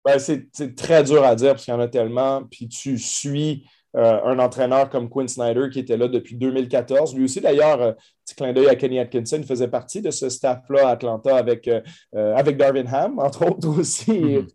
Ben, 0.06 0.18
c'est 0.18 0.76
très 0.76 1.04
dur 1.04 1.24
à 1.24 1.36
dire 1.36 1.52
parce 1.52 1.66
qu'il 1.66 1.74
y 1.74 1.78
en 1.78 1.80
a 1.80 1.88
tellement. 1.88 2.44
Puis 2.44 2.68
tu 2.68 2.98
suis 2.98 3.66
euh, 3.96 4.20
un 4.24 4.38
entraîneur 4.38 4.90
comme 4.90 5.10
Quinn 5.10 5.28
Snyder 5.28 5.70
qui 5.72 5.80
était 5.80 5.98
là 5.98 6.08
depuis 6.08 6.36
2014. 6.36 7.16
Lui 7.16 7.24
aussi, 7.24 7.42
d'ailleurs, 7.42 7.82
euh, 7.82 7.94
petit 8.24 8.36
clin 8.36 8.54
d'œil 8.54 8.68
à 8.68 8.76
Kenny 8.76 9.00
Atkinson, 9.00 9.38
il 9.40 9.46
faisait 9.46 9.68
partie 9.68 10.02
de 10.02 10.12
ce 10.12 10.30
staff-là 10.30 10.88
à 10.88 10.92
Atlanta 10.92 11.36
avec, 11.36 11.68
euh, 11.68 11.82
avec 12.36 12.58
Darvin 12.58 12.86
Ham, 12.86 13.18
entre 13.18 13.50
autres 13.50 13.68
aussi. 13.80 14.12
Mm-hmm. 14.12 14.48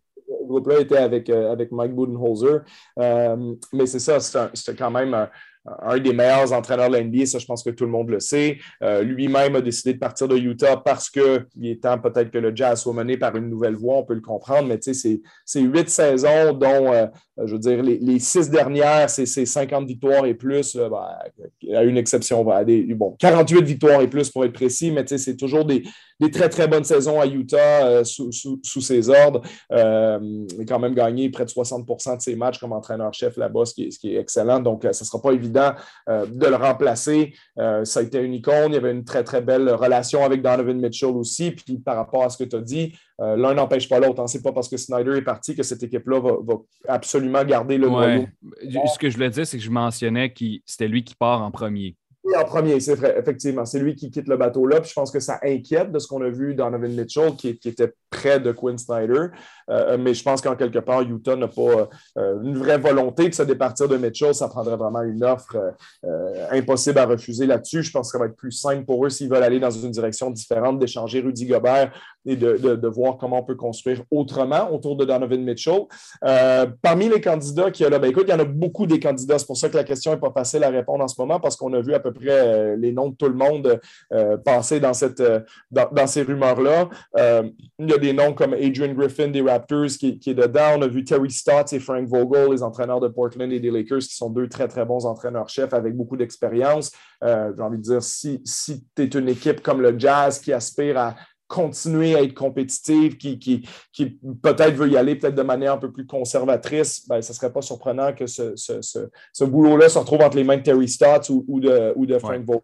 Le 0.45 0.49
groupe-là 0.49 0.81
était 0.81 0.99
avec, 0.99 1.31
avec 1.31 1.73
Mike 1.73 1.95
Budenholzer. 1.95 2.63
mais 2.97 3.87
c'est 3.87 3.99
ça, 3.99 4.21
c'était 4.21 4.77
quand 4.77 4.91
même 4.91 5.29
un 5.83 5.99
des 5.99 6.13
meilleurs 6.13 6.53
entraîneurs 6.53 6.91
de 6.91 6.97
l'NBA, 6.97 7.27
ça 7.27 7.39
je 7.39 7.47
pense 7.47 7.63
que 7.63 7.71
tout 7.71 7.85
le 7.85 7.91
monde 7.91 8.11
le 8.11 8.21
sait. 8.21 8.59
Euh, 8.83 9.03
lui-même 9.03 9.57
a 9.57 9.61
décidé 9.61 9.95
de 9.95 9.99
partir 9.99 10.29
de 10.29 10.37
Utah 10.37 10.77
parce 10.77 11.09
qu'il 11.09 11.47
est 11.63 11.83
temps 11.83 11.99
peut-être 11.99 12.31
que 12.31 12.39
le 12.39 12.55
Jazz 12.55 12.83
soit 12.83 12.93
mené 12.93 13.17
par 13.17 13.35
une 13.37 13.49
nouvelle 13.49 13.75
voie, 13.75 13.97
on 13.97 14.05
peut 14.05 14.15
le 14.15 14.21
comprendre, 14.21 14.69
mais 14.69 14.79
tu 14.79 14.93
sais, 14.93 15.21
c'est 15.45 15.61
huit 15.61 15.89
saisons 15.89 16.53
dont, 16.53 16.93
euh, 16.93 17.07
je 17.45 17.53
veux 17.53 17.59
dire, 17.59 17.83
les, 17.83 18.19
six 18.19 18.51
dernières, 18.51 19.09
c'est 19.09 19.27
50 19.27 19.87
victoires 19.87 20.27
et 20.27 20.35
plus, 20.35 20.77
ben, 20.77 21.75
à 21.75 21.83
une 21.83 21.97
exception, 21.97 22.45
ben, 22.45 22.65
bon, 22.95 23.17
48 23.19 23.65
victoires 23.65 24.03
et 24.03 24.09
plus 24.09 24.31
pour 24.31 24.45
être 24.45 24.53
précis, 24.53 24.91
mais 24.91 25.05
tu 25.05 25.17
sais, 25.17 25.19
c'est 25.19 25.37
toujours 25.37 25.65
des, 25.65 25.83
des 26.21 26.31
très, 26.31 26.49
très 26.49 26.69
bonnes 26.69 26.85
saisons 26.85 27.21
à 27.21 27.27
Utah 27.27 27.87
euh, 27.87 28.05
sous, 28.05 28.81
ses 28.81 29.09
ordres. 29.09 29.43
Euh, 29.73 30.19
il 30.55 30.61
a 30.61 30.65
quand 30.65 30.79
même 30.79 30.95
gagné 30.95 31.29
près 31.31 31.45
de 31.45 31.51
60% 31.51 32.17
de 32.17 32.23
ses 32.23 32.37
matchs 32.37 32.59
comme 32.59 32.73
entraîneur-chef 32.73 33.37
là-bas, 33.37 33.65
ce, 33.65 33.75
qui 33.75 34.15
est 34.15 34.21
excellent. 34.21 34.61
Donc, 34.61 34.85
euh, 34.85 34.93
ce 34.93 35.03
ne 35.05 35.07
sera 35.07 35.21
pas 35.21 35.33
évident 35.33 35.73
de 36.09 36.47
le 36.47 36.57
remplacer. 36.57 37.35
ça 37.57 38.01
a 38.01 38.03
été 38.03 38.19
une 38.21 38.35
icône. 38.35 38.69
Il 38.69 38.75
y 38.75 38.77
avait 38.77 38.93
une 38.93 39.05
très, 39.05 39.25
très 39.25 39.41
belle 39.41 39.69
relation 39.71 40.25
avec 40.25 40.43
Donovan 40.43 40.81
Mitchell 40.81 41.11
aussi. 41.11 41.51
Puis, 41.51 41.79
par 41.79 41.97
rapport 41.97 42.25
à 42.25 42.31
ce 42.31 42.39
que 42.39 42.45
tu 42.45 42.57
as 42.57 42.61
dit, 42.61 42.95
l'un 43.19 43.55
n'empêche 43.55 43.89
pas 43.89 43.99
l'autre. 43.99 44.23
Hein. 44.23 44.27
Ce 44.27 44.37
n'est 44.37 44.43
pas 44.43 44.53
parce 44.53 44.69
que 44.69 44.77
Snyder 44.77 45.17
est 45.17 45.23
parti 45.23 45.55
que 45.55 45.63
cette 45.63 45.83
équipe-là 45.83 46.21
va, 46.21 46.55
absolument 46.89 47.45
garder 47.45 47.79
le 47.79 47.89
ouais. 47.89 48.29
Ce 48.63 48.99
que 48.99 49.09
je 49.09 49.15
voulais 49.15 49.31
dire, 49.31 49.47
c'est 49.47 49.59
que 49.59 49.65
je 49.65 49.71
mentionnais 49.71 50.33
que 50.33 50.45
c'était 50.67 50.89
lui 50.89 51.05
qui 51.05 51.15
part 51.15 51.43
en 51.43 51.51
premier 51.51 51.97
en 52.37 52.45
premier, 52.45 52.81
c'est 52.81 52.95
vrai, 52.95 53.17
effectivement. 53.19 53.67
C'est 53.67 53.79
lui 53.79 53.95
qui 53.95 54.11
quitte 54.11 54.29
le 54.29 54.37
bateau-là. 54.37 54.81
Puis 54.81 54.91
je 54.91 54.95
pense 54.95 55.11
que 55.11 55.21
ça 55.21 55.39
inquiète 55.43 55.93
de 55.93 55.99
ce 55.99 56.09
qu'on 56.09 56.23
a 56.23 56.31
vu 56.31 56.55
dans 56.55 56.71
Donovan 56.71 56.93
Mitchell, 56.93 57.37
qui, 57.37 57.49
était 57.49 57.93
près 58.09 58.41
de 58.41 58.53
Quinn 58.53 58.79
Snyder. 58.79 59.27
Euh, 59.71 59.99
mais 59.99 60.15
je 60.15 60.23
pense 60.23 60.41
qu'en 60.41 60.57
quelque 60.57 60.79
part, 60.79 61.03
Utah 61.03 61.37
n'a 61.37 61.49
pas 61.49 61.89
euh, 62.19 62.43
une 62.43 62.57
vraie 62.57 62.79
volonté 62.79 63.29
de 63.29 63.35
se 63.35 63.43
départir 63.43 63.89
de 63.89 63.97
Mitchell. 63.97 64.35
Ça 64.35 64.49
prendrait 64.49 64.77
vraiment 64.77 65.03
une 65.03 65.23
offre 65.23 65.75
euh, 66.05 66.47
impossible 66.51 66.99
à 66.99 67.07
refuser 67.07 67.47
là-dessus. 67.47 67.83
Je 67.83 67.91
pense 67.91 68.09
que 68.09 68.13
ça 68.13 68.19
va 68.19 68.27
être 68.31 68.37
plus 68.37 68.53
simple 68.53 68.85
pour 68.85 69.05
eux 69.05 69.11
s'ils 69.11 69.29
veulent 69.29 69.43
aller 69.43 69.61
dans 69.61 69.71
une 69.71 69.91
direction 69.91 70.31
différente, 70.31 70.79
d'échanger 70.79 71.21
Rudy 71.21 71.47
Gobert 71.47 71.93
et 72.27 72.37
de, 72.37 72.89
voir 72.89 73.17
comment 73.17 73.41
on 73.41 73.45
peut 73.45 73.55
construire 73.55 74.03
autrement 74.11 74.73
autour 74.73 74.97
de 74.97 75.05
Donovan 75.05 75.43
Mitchell. 75.43 75.83
parmi 76.83 77.09
les 77.09 77.21
candidats 77.21 77.71
qui 77.71 77.83
y 77.83 77.87
a 77.87 77.91
là, 77.91 77.99
ben, 77.99 78.11
écoute, 78.11 78.25
il 78.29 78.31
y 78.31 78.35
en 78.35 78.41
a 78.41 78.45
beaucoup 78.45 78.87
des 78.87 79.01
candidats. 79.01 79.39
C'est 79.39 79.47
pour 79.47 79.57
ça 79.57 79.69
que 79.69 79.77
la 79.77 79.85
question 79.85 80.13
n'est 80.13 80.21
pas 80.21 80.33
facile 80.33 80.65
à 80.65 80.71
répondre 80.71 81.05
en 81.05 81.09
ce 81.09 81.21
moment 81.21 81.41
parce 81.41 81.57
qu'on 81.57 81.73
a 81.73 81.81
vu 81.81 81.95
à 81.95 82.01
peu 82.01 82.13
près 82.13 82.31
euh, 82.31 82.77
les 82.77 82.93
noms 82.93 83.09
de 83.09 83.17
tout 83.17 83.29
le 83.29 83.35
monde 83.35 83.81
euh, 84.13 84.37
passer 84.39 84.81
dans, 84.81 84.93
euh, 85.21 86.07
ces 86.07 86.23
rumeurs-là. 86.23 86.89
il 87.79 87.91
y 87.91 87.93
a 87.93 87.99
des 87.99 88.13
noms 88.13 88.33
comme 88.33 88.55
Adrian 88.55 88.93
Griffin 88.95 89.29
des 89.29 89.43
Raptors 89.43 89.87
qui, 89.99 90.21
est 90.27 90.35
dedans. 90.35 90.77
On 90.79 90.83
a 90.83 90.89
vu 90.89 91.05
Terry 91.05 91.31
Stotts 91.31 91.73
et 91.73 91.81
Frank 91.81 92.07
Vogel, 92.07 92.51
les 92.53 92.63
entraîneurs 92.63 93.01
de 93.01 93.09
Portland 93.09 93.51
et 93.53 93.61
des 93.61 93.71
Lakers, 93.71 94.01
qui 94.01 94.15
sont 94.15 94.31
deux 94.31 94.49
très, 94.49 94.69
très 94.69 94.85
bons 94.85 95.07
entraîneurs-chefs 95.07 95.73
avec 95.73 95.95
beaucoup 95.97 96.17
d'expérience. 96.17 96.93
J'ai 97.23 97.63
envie 97.63 97.79
de 97.79 97.83
dire, 97.83 98.03
si 98.03 98.43
tu 98.95 99.03
es 99.03 99.07
une 99.07 99.29
équipe 99.29 99.63
comme 99.63 99.81
le 99.81 99.99
Jazz 99.99 100.39
qui 100.41 100.53
aspire 100.53 100.99
à 100.99 101.15
continuer 101.47 102.15
à 102.15 102.23
être 102.23 102.35
compétitive, 102.35 103.17
qui, 103.17 103.39
qui, 103.39 103.69
qui 103.93 104.19
peut-être 104.43 104.75
veut 104.75 104.89
y 104.89 104.97
aller 104.97 105.17
peut-être 105.17 105.35
de 105.35 105.43
manière 105.43 105.75
un 105.75 105.79
peu 105.79 105.93
plus 105.93 106.07
conservatrice, 106.07 107.07
ben, 107.09 107.21
ce 107.23 107.33
ne 107.33 107.37
serait 107.37 107.53
pas 107.53 107.63
surprenant 107.63 108.13
que 108.13 108.27
ce, 108.27 108.57
ce, 108.57 108.81
ce, 108.81 109.45
boulot-là 109.45 109.89
se 109.89 109.99
retrouve 109.99 110.23
entre 110.23 110.37
les 110.37 110.45
mains 110.45 110.57
de 110.57 110.63
Terry 110.63 110.89
Stotts 110.89 111.29
ou, 111.31 111.45
ou 111.49 111.61
de, 111.61 111.93
ou 111.97 112.07
de 112.07 112.19
Frank 112.19 112.45
Vogel. 112.45 112.63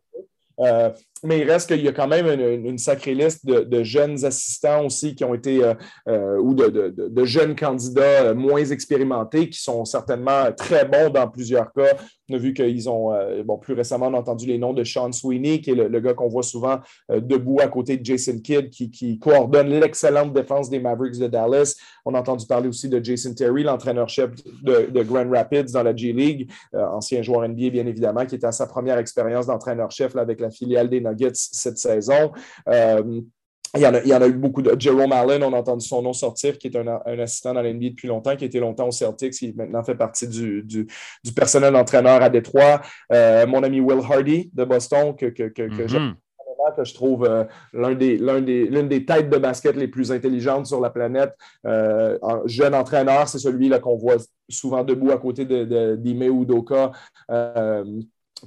Euh, 0.61 0.90
mais 1.23 1.41
il 1.41 1.51
reste 1.51 1.69
qu'il 1.69 1.83
y 1.83 1.89
a 1.89 1.93
quand 1.93 2.09
même 2.09 2.27
une, 2.65 2.79
sacrée 2.79 3.15
liste 3.15 3.45
de, 3.47 3.83
jeunes 3.83 4.25
assistants 4.25 4.87
aussi 4.87 5.15
qui 5.15 5.25
ont 5.25 5.35
été, 5.35 5.63
euh, 5.63 5.75
euh, 6.09 6.39
ou 6.39 6.55
de, 6.55 7.25
jeunes 7.25 7.55
candidats 7.55 8.33
moins 8.35 8.65
expérimentés 8.65 9.51
qui 9.51 9.61
sont 9.61 9.85
certainement 9.85 10.51
très 10.57 10.85
bons 10.85 11.11
dans 11.11 11.29
plusieurs 11.29 11.73
cas. 11.73 11.97
On 12.31 12.35
a 12.35 12.39
vu 12.39 12.55
qu'ils 12.55 12.89
ont, 12.89 13.13
bon, 13.45 13.59
plus 13.59 13.75
récemment, 13.75 14.07
on 14.07 14.15
a 14.15 14.19
entendu 14.19 14.47
les 14.47 14.57
noms 14.57 14.73
de 14.73 14.85
Sean 14.85 15.11
Sweeney, 15.11 15.61
qui 15.61 15.73
est 15.73 15.75
le, 15.75 16.01
gars 16.01 16.15
qu'on 16.15 16.29
voit 16.29 16.45
souvent 16.45 16.79
debout 17.09 17.59
à 17.61 17.67
côté 17.67 17.97
de 17.97 18.05
Jason 18.05 18.39
Kidd, 18.39 18.71
qui, 18.71 19.19
coordonne 19.19 19.69
l'excellente 19.69 20.33
défense 20.33 20.71
des 20.71 20.79
Mavericks 20.79 21.19
de 21.19 21.27
Dallas. 21.27 21.75
On 22.05 22.15
a 22.15 22.21
entendu 22.21 22.47
parler 22.47 22.69
aussi 22.69 22.89
de 22.89 23.05
Jason 23.05 23.35
Terry, 23.35 23.65
l'entraîneur-chef 23.65 24.31
de, 24.63 25.03
Grand 25.03 25.29
Rapids 25.29 25.73
dans 25.73 25.83
la 25.83 25.95
G 25.95 26.13
League, 26.13 26.51
ancien 26.73 27.21
joueur 27.21 27.49
NBA, 27.49 27.71
bien 27.71 27.87
évidemment, 27.87 28.25
qui 28.25 28.37
était 28.37 28.47
à 28.47 28.53
sa 28.53 28.69
première 28.69 28.99
expérience 28.99 29.47
d'entraîneur-chef 29.47 30.15
avec 30.15 30.41
la 30.41 30.51
filiale 30.51 30.89
des 30.89 31.01
cette 31.33 31.79
saison. 31.79 32.33
Euh, 32.68 33.20
il 33.77 33.83
y, 33.83 33.87
en 33.87 33.94
a, 33.94 34.01
il 34.01 34.09
y, 34.09 34.14
en 34.14 34.20
a, 34.20 34.27
eu 34.27 34.33
beaucoup 34.33 34.62
de. 34.62 34.75
Jerome 34.77 35.12
Allen, 35.12 35.44
on 35.44 35.53
a 35.53 35.59
entendu 35.59 35.87
son 35.87 36.03
nom 36.03 36.12
sortir, 36.12 36.59
qui 36.59 36.66
est 36.66 36.77
un, 36.77 36.88
assistant 37.20 37.55
dans 37.55 37.62
l'NBA 37.62 37.90
depuis 37.90 38.09
longtemps, 38.09 38.35
qui 38.35 38.44
était 38.44 38.59
longtemps 38.59 38.88
au 38.88 38.90
Celtics, 38.90 39.35
qui 39.35 39.53
maintenant 39.53 39.85
fait 39.85 39.94
partie 39.94 40.27
du, 40.27 40.64
du, 40.64 40.87
personnel 41.37 41.77
entraîneur 41.77 42.20
à 42.20 42.31
Détroit. 42.31 42.81
Euh, 43.12 43.46
mon 43.46 43.62
ami 43.62 43.81
Will 43.81 44.01
Hardy 44.01 44.51
de 44.53 44.64
Boston, 44.64 45.14
que, 45.14 45.27
que, 45.27 45.44
que, 45.44 45.68
que 45.68 45.87
je 46.85 46.94
trouve 46.94 47.25
euh, 47.25 47.44
l'un 47.73 47.94
des, 47.94 48.18
des, 48.18 48.66
l'une 48.66 48.88
des 48.88 49.05
têtes 49.05 49.31
de 49.31 49.38
basket 49.38 49.77
les 49.77 49.88
plus 49.88 50.11
intelligentes 50.11 50.66
sur 50.66 50.81
la 50.81 50.90
planète. 50.90 51.33
jeune 52.46 52.75
entraîneur, 52.75 53.29
c'est 53.29 53.38
celui-là 53.38 53.79
qu'on 53.79 53.96
voit 53.96 54.16
souvent 54.49 54.83
debout 54.83 55.12
à 55.12 55.18
côté 55.18 55.44
de, 55.44 55.64
de, 55.64 55.96
d'Ime 55.96 56.23
Udoka 56.23 56.90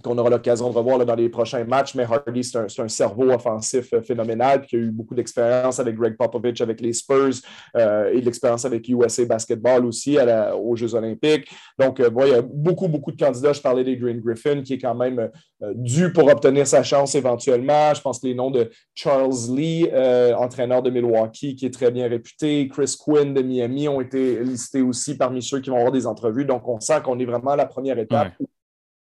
qu'on 0.02 0.18
aura 0.18 0.30
l'occasion 0.30 0.70
de 0.70 0.76
revoir 0.76 1.06
dans 1.06 1.16
les 1.16 1.30
prochains 1.30 1.64
matchs, 1.64 1.96
mais 1.96 2.04
Hardy, 2.04 2.44
c'est 2.44 2.80
un, 2.80 2.88
cerveau 2.88 3.32
offensif 3.32 3.94
euh, 3.94 4.02
phénoménal, 4.02 4.62
qui 4.62 4.76
a 4.76 4.80
eu 4.80 4.92
beaucoup 4.92 5.16
d'expérience 5.16 5.80
avec 5.80 5.96
Greg 5.96 6.16
Popovich, 6.16 6.62
avec 6.62 6.82
les 6.82 6.94
Spurs, 6.94 7.42
euh, 7.76 8.12
et 8.12 8.20
de 8.20 8.26
l'expérience 8.26 8.66
avec 8.66 8.88
USA 8.88 9.26
Basketball 9.26 9.86
aussi 9.86 10.18
aux 10.56 10.76
Jeux 10.76 10.96
olympiques. 10.96 11.50
Donc, 11.78 12.00
euh, 12.00 12.10
il 12.26 12.28
y 12.30 12.34
a 12.34 12.42
beaucoup, 12.42 12.88
beaucoup 12.88 13.12
de 13.12 13.18
candidats. 13.18 13.54
Je 13.54 13.62
parlais 13.62 13.84
des 13.84 13.98
Green 13.98 14.20
Griffin, 14.22 14.62
qui 14.62 14.74
est 14.74 14.78
quand 14.78 14.96
même 14.96 15.30
dû 15.76 16.12
pour 16.12 16.28
obtenir 16.28 16.68
sa 16.68 16.84
chance 16.84 17.16
éventuellement. 17.16 17.94
Je 17.94 18.02
pense 18.02 18.20
que 18.20 18.28
les 18.28 18.36
noms 18.36 18.52
de 18.52 18.70
Charles 18.94 19.34
Lee, 19.56 19.90
entraîneur 20.38 20.82
de 20.82 20.90
Milwaukee, 20.90 21.56
qui 21.56 21.66
est 21.66 21.74
très 21.74 21.92
bien 21.92 22.08
réputé, 22.08 22.68
Chris 22.68 22.96
Quinn 23.00 23.34
de 23.34 23.42
Miami 23.42 23.88
ont 23.88 24.02
été 24.02 24.44
listés 24.44 24.82
aussi 24.82 25.18
parmi 25.18 25.42
ceux 25.42 25.60
qui 25.60 25.70
vont 25.70 25.78
avoir 25.78 25.92
des 25.92 26.06
entrevues. 26.06 26.46
Donc, 26.46 26.68
on 26.68 26.80
sent 26.80 27.02
qu'on 27.04 27.20
est 27.20 27.26
vraiment 27.26 27.52
à 27.52 27.56
la 27.56 27.66
première 27.66 27.98
étape. 27.98 28.34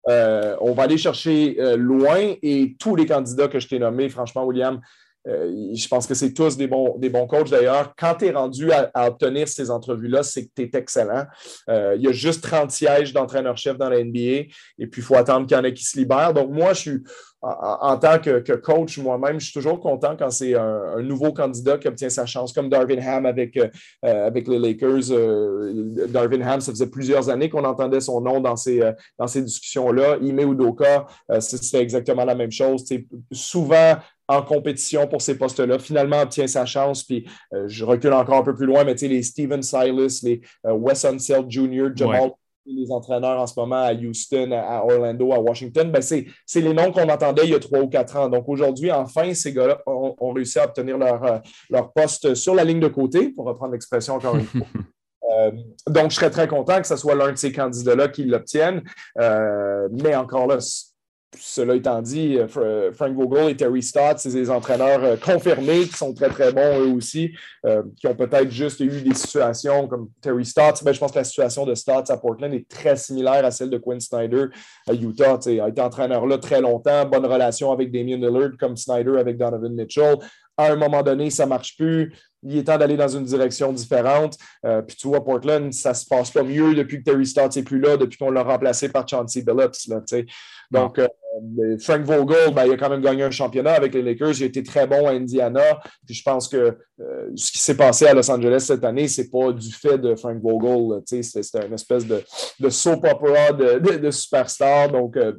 Euh, 0.09 0.55
on 0.59 0.73
va 0.73 0.83
aller 0.83 0.97
chercher 0.97 1.55
euh, 1.59 1.77
loin 1.77 2.33
et 2.41 2.75
tous 2.79 2.95
les 2.95 3.05
candidats 3.05 3.47
que 3.47 3.59
je 3.59 3.67
t'ai 3.67 3.79
nommés, 3.79 4.09
franchement, 4.09 4.45
William, 4.45 4.81
euh, 5.25 5.71
je 5.73 5.87
pense 5.87 6.05
que 6.05 6.13
c'est 6.13 6.33
tous 6.33 6.57
des 6.57 6.67
bons, 6.67 6.97
des 6.97 7.09
bons 7.09 7.25
coachs. 7.27 7.49
D'ailleurs, 7.49 7.93
quand 7.97 8.15
tu 8.15 8.25
es 8.25 8.31
rendu 8.31 8.71
à, 8.73 9.07
obtenir 9.07 9.47
ces 9.47 9.71
entrevues-là, 9.71 10.21
c'est 10.23 10.45
que 10.45 10.51
tu 10.53 10.63
es 10.63 10.71
excellent. 10.73 11.25
il 11.69 12.01
y 12.01 12.07
a 12.07 12.11
juste 12.11 12.43
30 12.43 12.71
sièges 12.71 13.13
d'entraîneur-chef 13.13 13.77
dans 13.77 13.89
la 13.89 14.03
NBA 14.03 14.19
et 14.19 14.87
puis 14.91 15.01
il 15.01 15.03
faut 15.03 15.15
attendre 15.15 15.47
qu'il 15.47 15.55
y 15.55 15.59
en 15.59 15.63
ait 15.63 15.73
qui 15.73 15.85
se 15.85 15.97
libèrent. 15.97 16.33
Donc, 16.33 16.51
moi, 16.51 16.73
je 16.73 16.79
suis 16.79 17.03
en, 17.43 17.97
tant 17.97 18.19
que, 18.19 18.53
coach 18.55 18.97
moi-même, 18.97 19.37
je 19.37 19.45
suis 19.45 19.53
toujours 19.53 19.81
content 19.81 20.15
quand 20.17 20.29
c'est 20.29 20.55
un, 20.55 21.01
nouveau 21.01 21.33
candidat 21.33 21.77
qui 21.77 21.89
obtient 21.89 22.09
sa 22.09 22.25
chance, 22.25 22.53
comme 22.53 22.69
Darvin 22.69 22.99
Ham 22.99 23.25
avec, 23.25 23.57
euh, 23.57 23.67
avec 24.01 24.47
les 24.47 24.57
Lakers. 24.57 25.11
Euh, 25.11 26.07
Darvin 26.07 26.41
Ham, 26.41 26.61
ça 26.61 26.71
faisait 26.71 26.87
plusieurs 26.87 27.29
années 27.29 27.49
qu'on 27.49 27.65
entendait 27.65 27.99
son 27.99 28.21
nom 28.21 28.39
dans 28.39 28.55
ces, 28.55 28.81
euh, 28.81 28.93
dans 29.19 29.27
ces 29.27 29.41
discussions-là. 29.41 30.17
Ime 30.21 30.39
Udoka, 30.39 31.05
c'est 31.39 31.81
exactement 31.81 32.23
la 32.23 32.35
même 32.35 32.51
chose. 32.51 32.85
C'est 32.87 33.05
souvent 33.33 33.97
en 34.29 34.41
compétition 34.41 35.05
pour 35.07 35.21
ces 35.21 35.37
postes-là. 35.37 35.79
Finalement, 35.79 36.21
obtient 36.21 36.47
sa 36.47 36.65
chance. 36.65 37.03
Puis 37.03 37.27
je 37.65 37.83
recule 37.83 38.13
encore 38.13 38.37
un 38.37 38.43
peu 38.43 38.55
plus 38.55 38.65
loin, 38.65 38.85
mais 38.85 38.93
les 38.93 39.21
Steven 39.21 39.61
Silas, 39.61 40.21
les 40.23 40.39
Wes 40.63 41.03
Unseld 41.03 41.51
Jr., 41.51 41.89
Jamal 41.93 42.31
les 42.65 42.91
entraîneurs 42.91 43.39
en 43.39 43.47
ce 43.47 43.59
moment 43.59 43.83
à 43.83 43.93
Houston, 43.93 44.51
à 44.51 44.83
Orlando, 44.83 45.33
à 45.33 45.39
Washington, 45.39 45.91
ben 45.91 46.01
c'est 46.01 46.25
les 46.55 46.73
noms 46.73 46.91
qu'on 46.91 47.09
entendait 47.09 47.43
il 47.45 47.51
y 47.51 47.55
a 47.55 47.59
trois 47.59 47.79
ou 47.79 47.87
quatre 47.87 48.15
ans. 48.17 48.29
Donc 48.29 48.47
aujourd'hui, 48.47 48.91
enfin, 48.91 49.33
ces 49.33 49.53
gars-là 49.53 49.79
ont, 49.85 50.31
réussi 50.33 50.59
à 50.59 50.65
obtenir 50.65 50.97
leur, 50.97 51.23
euh, 51.23 51.37
leur 51.69 51.91
poste 51.91 52.35
sur 52.35 52.55
la 52.55 52.63
ligne 52.63 52.79
de 52.79 52.87
côté, 52.87 53.29
pour 53.29 53.45
reprendre 53.45 53.73
l'expression 53.73 54.15
encore 54.15 54.35
une 54.35 54.45
fois. 54.45 54.67
Euh, 55.31 55.51
donc, 55.87 56.11
je 56.11 56.17
serais 56.17 56.29
très 56.29 56.47
content 56.47 56.79
que 56.79 56.85
ce 56.85 56.95
soit 56.95 57.15
l'un 57.15 57.31
de 57.31 57.37
ces 57.37 57.51
candidats-là 57.51 58.07
qui 58.09 58.23
l'obtienne. 58.25 58.83
Euh, 59.19 59.87
mais 59.91 60.15
encore 60.15 60.47
là, 60.47 60.57
cela 61.39 61.75
étant 61.75 62.01
dit, 62.01 62.37
euh, 62.37 62.47
euh, 62.57 62.91
Frank 62.93 63.13
Vogel 63.15 63.49
et 63.49 63.55
Terry 63.55 63.81
Stott, 63.81 64.17
c'est 64.17 64.31
des 64.31 64.49
entraîneurs 64.49 65.03
euh, 65.03 65.15
confirmés 65.17 65.81
qui 65.87 65.97
sont 65.97 66.13
très, 66.13 66.29
très 66.29 66.51
bons 66.51 66.79
eux 66.79 66.93
aussi, 66.93 67.33
qui 67.97 68.07
ont 68.07 68.15
peut-être 68.15 68.51
juste 68.51 68.79
eu 68.79 69.01
des 69.01 69.13
situations 69.13 69.87
comme 69.87 70.09
Terry 70.21 70.45
Stott. 70.45 70.83
Ben, 70.83 70.93
je 70.93 70.99
pense 70.99 71.11
que 71.11 71.19
la 71.19 71.23
situation 71.23 71.65
de 71.65 71.75
Stott 71.75 72.09
à 72.09 72.17
Portland 72.17 72.53
est 72.53 72.67
très 72.67 72.95
similaire 72.95 73.45
à 73.45 73.51
celle 73.51 73.69
de 73.69 73.77
Quinn 73.77 73.99
Snyder 73.99 74.45
à 74.87 74.93
Utah. 74.93 75.39
Il 75.45 75.61
a 75.61 75.69
été 75.69 75.81
entraîneur 75.81 76.25
là 76.25 76.37
très 76.37 76.61
longtemps, 76.61 77.05
bonne 77.05 77.25
relation 77.25 77.71
avec 77.71 77.91
Damien 77.91 78.17
Lillard 78.17 78.51
comme 78.59 78.75
Snyder 78.75 79.17
avec 79.17 79.37
Donovan 79.37 79.73
Mitchell. 79.73 80.17
À 80.57 80.71
un 80.71 80.75
moment 80.75 81.01
donné, 81.01 81.29
ça 81.29 81.45
ne 81.45 81.49
marche 81.49 81.77
plus 81.77 82.13
il 82.45 82.57
est 82.57 82.63
temps 82.63 82.77
d'aller 82.77 82.97
dans 82.97 83.07
une 83.07 83.23
direction 83.23 83.71
différente. 83.71 84.37
puis 84.87 84.95
tu 84.97 85.07
vois, 85.07 85.23
Portland, 85.23 85.71
ça 85.73 85.89
ne 85.89 85.95
se 85.95 86.05
passe 86.05 86.31
pas 86.31 86.43
mieux 86.43 86.75
depuis 86.75 86.99
que 86.99 87.03
Terry 87.09 87.25
Stott 87.25 87.55
n'est 87.55 87.63
plus 87.63 87.79
là, 87.79 87.97
depuis 87.97 88.17
qu'on 88.17 88.31
l'a 88.31 88.43
remplacé 88.43 88.89
par 88.89 89.07
Chauncey 89.07 89.41
Billups. 89.41 89.87
Là, 89.87 90.01
Donc, 90.71 90.99
euh, 90.99 91.77
Frank 91.79 92.01
Vogel, 92.01 92.53
ben, 92.53 92.65
il 92.65 92.73
a 92.73 92.77
quand 92.77 92.89
même 92.89 93.01
gagné 93.01 93.23
un 93.23 93.31
championnat 93.31 93.73
avec 93.73 93.93
les 93.93 94.01
Lakers. 94.01 94.37
Il 94.37 94.43
a 94.43 94.45
été 94.47 94.63
très 94.63 94.87
bon 94.87 95.07
à 95.07 95.11
Indiana. 95.11 95.79
Puis 96.05 96.15
je 96.15 96.23
pense 96.23 96.47
que 96.47 96.77
euh, 96.99 97.29
ce 97.35 97.51
qui 97.51 97.59
s'est 97.59 97.77
passé 97.77 98.05
à 98.05 98.13
Los 98.13 98.29
Angeles 98.29 98.65
cette 98.67 98.83
année, 98.83 99.07
ce 99.07 99.21
n'est 99.21 99.27
pas 99.27 99.51
du 99.51 99.71
fait 99.71 99.97
de 99.97 100.15
Frank 100.15 100.41
Vogel. 100.41 101.01
C'était 101.05 101.65
une 101.65 101.73
espèce 101.73 102.05
de, 102.05 102.21
de 102.59 102.69
soap 102.69 103.03
opera 103.05 103.51
de, 103.51 103.97
de, 103.97 104.11
superstar. 104.11 104.89
Donc, 104.89 105.17
euh, 105.17 105.33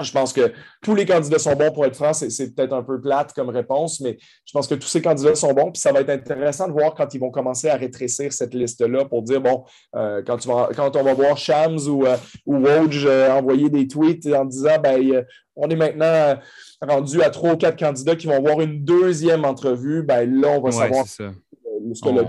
je 0.00 0.10
pense 0.10 0.32
que 0.32 0.52
tous 0.82 0.94
les 0.94 1.06
candidats 1.06 1.38
sont 1.38 1.54
bons 1.54 1.70
pour 1.70 1.86
être 1.86 1.94
franc. 1.94 2.12
C'est 2.12 2.54
peut-être 2.54 2.72
un 2.72 2.82
peu 2.82 3.00
plate 3.00 3.32
comme 3.32 3.48
réponse, 3.48 4.00
mais 4.00 4.16
je 4.44 4.52
pense 4.52 4.66
que 4.66 4.74
tous 4.74 4.88
ces 4.88 5.00
candidats 5.00 5.34
sont 5.34 5.52
bons. 5.52 5.70
Puis 5.70 5.80
ça 5.80 5.92
va 5.92 6.00
être 6.00 6.10
intéressant 6.10 6.66
de 6.66 6.72
voir 6.72 6.94
quand 6.94 7.12
ils 7.14 7.20
vont 7.20 7.30
commencer 7.30 7.68
à 7.68 7.76
rétrécir 7.76 8.32
cette 8.32 8.54
liste-là 8.54 9.04
pour 9.04 9.22
dire 9.22 9.40
bon, 9.40 9.64
euh, 9.94 10.22
quand, 10.26 10.38
tu 10.38 10.48
quand, 10.48 10.96
on 10.96 11.02
va 11.02 11.14
voir 11.14 11.36
Shams 11.36 11.78
ou, 11.88 12.06
euh, 12.06 12.16
Woj 12.46 13.06
euh, 13.06 13.30
envoyer 13.30 13.70
des 13.70 13.86
tweets 13.86 14.26
en 14.26 14.44
disant 14.44 14.78
ben, 14.82 15.24
on 15.56 15.68
est 15.68 15.76
maintenant 15.76 16.40
rendu 16.80 17.22
à 17.22 17.30
trois 17.30 17.52
ou 17.52 17.56
quatre 17.56 17.78
candidats 17.78 18.16
qui 18.16 18.26
vont 18.26 18.36
avoir 18.36 18.60
une 18.60 18.84
deuxième 18.84 19.44
entrevue, 19.44 20.02
ben 20.02 20.40
là, 20.40 20.48
on 20.48 20.60
va 20.60 20.72
savoir 20.72 21.06
ce 21.06 21.22
que 21.22 22.08
le 22.08 22.24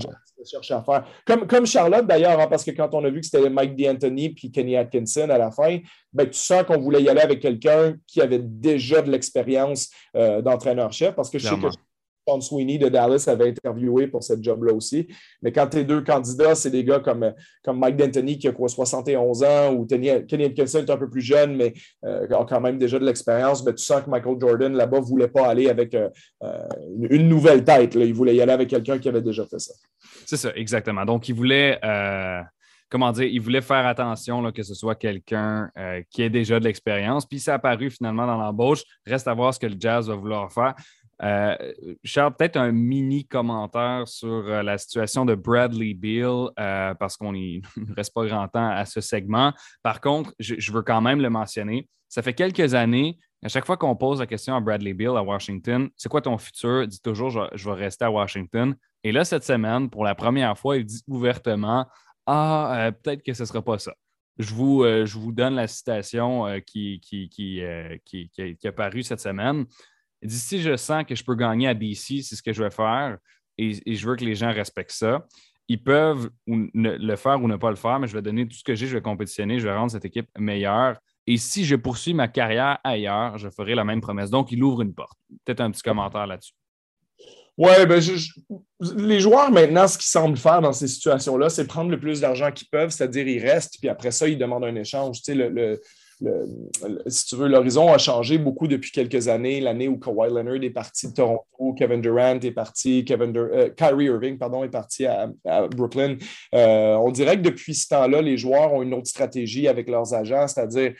cherche 0.45 0.71
à 0.71 0.83
faire. 0.83 1.05
Comme, 1.25 1.47
comme 1.47 1.65
Charlotte 1.65 2.05
d'ailleurs, 2.05 2.39
hein, 2.39 2.47
parce 2.47 2.63
que 2.63 2.71
quand 2.71 2.89
on 2.93 3.03
a 3.03 3.09
vu 3.09 3.21
que 3.21 3.25
c'était 3.25 3.49
Mike 3.49 3.75
D'Antoni 3.75 4.29
puis 4.29 4.51
Kenny 4.51 4.77
Atkinson 4.77 5.29
à 5.29 5.37
la 5.37 5.51
fin, 5.51 5.79
ben, 6.13 6.29
tu 6.29 6.37
sens 6.37 6.63
qu'on 6.63 6.79
voulait 6.79 7.01
y 7.01 7.09
aller 7.09 7.21
avec 7.21 7.41
quelqu'un 7.41 7.95
qui 8.07 8.21
avait 8.21 8.39
déjà 8.39 9.01
de 9.01 9.11
l'expérience 9.11 9.89
euh, 10.15 10.41
d'entraîneur-chef, 10.41 11.15
parce 11.15 11.29
que 11.29 11.39
je 11.39 11.47
sais 11.47 11.55
que 11.55 11.67
Sean 12.27 12.41
Sweeney 12.41 12.77
de 12.77 12.89
Dallas 12.89 13.25
avait 13.27 13.49
interviewé 13.49 14.07
pour 14.07 14.23
cette 14.23 14.43
job-là 14.43 14.73
aussi. 14.73 15.07
Mais 15.41 15.51
quand 15.51 15.67
tes 15.67 15.83
deux 15.83 16.01
candidats, 16.01 16.55
c'est 16.55 16.71
des 16.71 16.83
gars 16.83 16.99
comme, 16.99 17.33
comme 17.63 17.79
Mike 17.79 17.97
D'Antoni 17.97 18.37
qui 18.37 18.47
a 18.47 18.51
quoi, 18.51 18.67
71 18.67 19.43
ans 19.43 19.73
ou 19.73 19.85
Kenny 19.85 20.09
Atkinson 20.09 20.79
est 20.79 20.89
un 20.89 20.97
peu 20.97 21.09
plus 21.09 21.21
jeune, 21.21 21.55
mais 21.55 21.73
euh, 22.03 22.27
a 22.29 22.45
quand 22.45 22.61
même 22.61 22.77
déjà 22.77 22.99
de 22.99 23.05
l'expérience, 23.05 23.63
ben, 23.63 23.73
tu 23.73 23.83
sens 23.83 24.03
que 24.03 24.09
Michael 24.09 24.37
Jordan 24.39 24.73
là-bas 24.73 24.99
ne 24.99 25.05
voulait 25.05 25.27
pas 25.27 25.47
aller 25.47 25.69
avec 25.69 25.93
euh, 25.93 26.09
une, 27.09 27.27
nouvelle 27.27 27.63
tête. 27.63 27.95
Il 27.95 28.13
voulait 28.13 28.35
y 28.35 28.41
aller 28.41 28.53
avec 28.53 28.69
quelqu'un 28.69 28.97
qui 28.97 29.09
avait 29.09 29.21
déjà 29.21 29.45
fait 29.45 29.59
ça. 29.59 29.73
C'est 30.25 30.37
ça, 30.37 30.51
exactement. 30.55 31.05
Donc, 31.05 31.29
il 31.29 31.35
voulait, 31.35 31.79
euh, 31.83 32.41
comment 32.89 33.11
dire, 33.11 33.25
il 33.25 33.39
voulait 33.39 33.61
faire 33.61 33.85
attention 33.85 34.41
là, 34.41 34.51
que 34.51 34.63
ce 34.63 34.73
soit 34.73 34.95
quelqu'un 34.95 35.69
euh, 35.77 36.01
qui 36.09 36.23
ait 36.23 36.29
déjà 36.29 36.59
de 36.59 36.65
l'expérience. 36.65 37.25
Puis, 37.25 37.39
ça 37.39 37.53
a 37.53 37.55
apparu 37.55 37.89
finalement 37.89 38.25
dans 38.25 38.37
l'embauche. 38.37 38.83
Reste 39.05 39.27
à 39.27 39.33
voir 39.33 39.53
ce 39.53 39.59
que 39.59 39.67
le 39.67 39.75
Jazz 39.79 40.07
va 40.07 40.15
vouloir 40.15 40.51
faire. 40.51 40.73
Euh, 41.23 41.55
Charles, 42.03 42.35
peut-être 42.35 42.57
un 42.57 42.71
mini 42.71 43.25
commentaire 43.25 44.07
sur 44.07 44.43
la 44.43 44.77
situation 44.77 45.25
de 45.25 45.35
Bradley 45.35 45.93
Beal, 45.93 46.49
parce 46.99 47.17
qu'on 47.17 47.31
ne 47.31 47.59
reste 47.95 48.13
pas 48.13 48.25
grand 48.25 48.47
temps 48.47 48.69
à 48.69 48.85
ce 48.85 49.01
segment. 49.01 49.53
Par 49.81 50.01
contre, 50.01 50.33
je, 50.39 50.71
veux 50.71 50.81
quand 50.81 51.01
même 51.01 51.21
le 51.21 51.29
mentionner. 51.29 51.87
Ça 52.09 52.21
fait 52.21 52.33
quelques 52.33 52.73
années, 52.73 53.17
à 53.45 53.47
chaque 53.47 53.65
fois 53.65 53.77
qu'on 53.77 53.95
pose 53.95 54.19
la 54.19 54.25
question 54.25 54.55
à 54.55 54.59
Bradley 54.59 54.93
Beal 54.93 55.15
à 55.17 55.21
Washington, 55.21 55.89
c'est 55.95 56.09
quoi 56.09 56.21
ton 56.21 56.37
futur? 56.37 56.81
Il 56.81 56.87
dit 56.87 56.99
toujours, 56.99 57.29
je, 57.29 57.69
vais 57.69 57.75
rester 57.75 58.05
à 58.05 58.09
Washington. 58.09 58.75
Et 59.03 59.11
là, 59.11 59.23
cette 59.23 59.43
semaine, 59.43 59.87
pour 59.87 60.03
la 60.03 60.15
première 60.15 60.57
fois, 60.57 60.77
il 60.77 60.85
dit 60.85 61.03
ouvertement 61.07 61.85
Ah, 62.25 62.87
euh, 62.87 62.91
peut-être 62.91 63.21
que 63.21 63.33
ce 63.33 63.43
ne 63.43 63.45
sera 63.45 63.61
pas 63.61 63.77
ça. 63.77 63.93
Je 64.39 64.51
vous, 64.53 64.83
euh, 64.83 65.05
je 65.05 65.19
vous 65.19 65.31
donne 65.31 65.53
la 65.53 65.67
citation 65.67 66.47
euh, 66.47 66.59
qui, 66.59 66.99
qui, 67.01 67.29
qui, 67.29 67.61
qui, 68.03 68.67
a 68.67 68.71
paru 68.71 69.03
cette 69.03 69.21
semaine. 69.21 69.65
Il 70.25 70.29
dit 70.29 70.39
si 70.39 70.59
je 70.59 70.75
sens 70.75 71.03
que 71.05 71.13
je 71.13 71.23
peux 71.23 71.35
gagner 71.35 71.67
à 71.67 71.75
BC, 71.75 72.23
c'est 72.23 72.35
ce 72.35 72.41
que 72.41 72.51
je 72.51 72.63
vais 72.63 72.71
faire 72.71 73.19
et, 73.59 73.95
je 73.95 74.07
veux 74.07 74.15
que 74.15 74.25
les 74.25 74.33
gens 74.33 74.51
respectent 74.51 74.89
ça. 74.89 75.23
Ils 75.67 75.83
peuvent 75.83 76.31
le 76.47 77.15
faire 77.15 77.43
ou 77.43 77.47
ne 77.47 77.57
pas 77.57 77.69
le 77.69 77.75
faire, 77.75 77.99
mais 77.99 78.07
je 78.07 78.13
vais 78.13 78.23
donner 78.23 78.47
tout 78.47 78.57
ce 78.57 78.63
que 78.63 78.73
j'ai, 78.73 78.87
je 78.87 78.97
vais 78.97 79.03
compétitionner, 79.03 79.59
je 79.59 79.67
vais 79.67 79.75
rendre 79.75 79.91
cette 79.91 80.03
équipe 80.03 80.27
meilleure. 80.35 80.97
Et 81.27 81.37
si 81.37 81.63
je 81.63 81.75
poursuis 81.75 82.15
ma 82.15 82.27
carrière 82.27 82.79
ailleurs, 82.83 83.37
je 83.37 83.51
ferai 83.51 83.75
la 83.75 83.83
même 83.83 84.01
promesse. 84.01 84.31
Donc, 84.31 84.51
il 84.51 84.63
ouvre 84.63 84.81
une 84.81 84.95
porte. 84.95 85.17
Peut-être 85.45 85.61
un 85.61 85.69
petit 85.69 85.83
commentaire 85.83 86.25
là-dessus. 86.25 86.53
Oui, 87.55 87.85
ben 87.87 88.01
les 88.97 89.19
joueurs 89.19 89.51
maintenant, 89.51 89.87
ce 89.87 89.99
qu'ils 89.99 90.07
semblent 90.07 90.37
faire 90.37 90.59
dans 90.59 90.73
ces 90.73 90.87
situations-là, 90.87 91.49
c'est 91.49 91.67
prendre 91.67 91.91
le 91.91 91.99
plus 91.99 92.19
d'argent 92.19 92.51
qu'ils 92.51 92.67
peuvent, 92.67 92.89
c'est-à-dire 92.89 93.27
ils 93.27 93.39
restent, 93.39 93.77
puis 93.79 93.89
après 93.89 94.09
ça, 94.09 94.27
ils 94.27 94.39
demandent 94.39 94.65
un 94.65 94.75
échange. 94.75 95.17
Tu 95.17 95.33
sais, 95.33 95.35
le, 95.35 95.79
si 97.07 97.25
tu 97.25 97.35
veux, 97.35 97.47
l'horizon 97.47 97.91
a 97.91 97.97
changé 97.97 98.37
beaucoup 98.37 98.67
depuis 98.67 98.91
quelques 98.91 99.27
années. 99.27 99.59
L'année 99.59 99.87
où 99.87 99.97
Kawhi 99.97 100.29
Leonard 100.29 100.63
est 100.63 100.69
parti 100.69 101.09
de 101.09 101.13
Toronto, 101.13 101.73
Kevin 101.77 102.01
Durant 102.01 102.39
est 102.39 102.51
parti, 102.51 103.03
Kevin 103.03 103.35
euh, 103.35 103.69
Kyrie 103.75 104.05
Irving 104.05 104.37
pardon, 104.37 104.63
est 104.63 104.69
parti 104.69 105.05
à, 105.05 105.29
Brooklyn. 105.67 106.17
Euh, 106.53 106.95
on 106.95 107.11
dirait 107.11 107.37
que 107.37 107.41
depuis 107.41 107.75
ce 107.75 107.87
temps-là, 107.89 108.21
les 108.21 108.37
joueurs 108.37 108.73
ont 108.73 108.81
une 108.81 108.93
autre 108.93 109.07
stratégie 109.07 109.67
avec 109.67 109.89
leurs 109.89 110.13
agents, 110.13 110.47
c'est-à-dire 110.47 110.93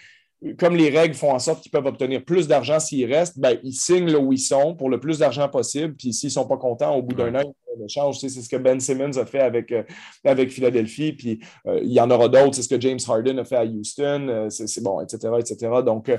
comme 0.58 0.76
les 0.76 0.90
règles 0.90 1.16
font 1.16 1.32
en 1.32 1.40
sorte 1.40 1.62
qu'ils 1.62 1.72
peuvent 1.72 1.86
obtenir 1.86 2.24
plus 2.24 2.48
d'argent 2.48 2.80
s'ils 2.80 3.12
restent, 3.12 3.40
ben, 3.40 3.58
ils 3.64 3.74
signent 3.74 4.12
là 4.12 4.20
où 4.20 4.32
ils 4.34 4.40
sont 4.40 4.76
pour 4.76 4.90
le 4.90 5.00
plus 5.00 5.20
d'argent 5.20 5.50
possible. 5.50 5.96
Puis 5.96 6.14
s'ils 6.14 6.28
ne 6.28 6.34
sont 6.34 6.48
pas 6.48 6.58
contents, 6.58 6.96
au 6.96 7.02
bout 7.02 7.16
d'un 7.16 7.34
an, 7.36 7.42
ils 7.42 7.84
échange. 7.84 8.20
c'est 8.20 8.30
ce 8.30 8.48
que 8.48 8.56
Ben 8.56 8.80
Simmons 8.80 9.18
a 9.18 9.26
fait 9.26 9.40
avec, 9.40 9.72
euh, 9.72 9.84
avec 10.24 10.52
Philadelphie. 10.52 11.14
Puis 11.14 11.40
euh, 11.68 11.80
il 11.82 11.92
y 11.92 12.00
en 12.00 12.10
aura 12.10 12.28
d'autres. 12.28 12.56
C'est 12.56 12.64
ce 12.64 12.70
que 12.70 12.80
James 12.80 13.00
Harden 13.08 13.40
a 13.40 13.46
fait 13.46 13.56
à 13.56 13.66
Houston. 13.66 14.28
Euh, 14.30 14.50
c'est 14.50 14.84
bon, 14.84 15.02
etc., 15.02 15.34
etc. 15.40 15.72
Donc, 15.86 16.12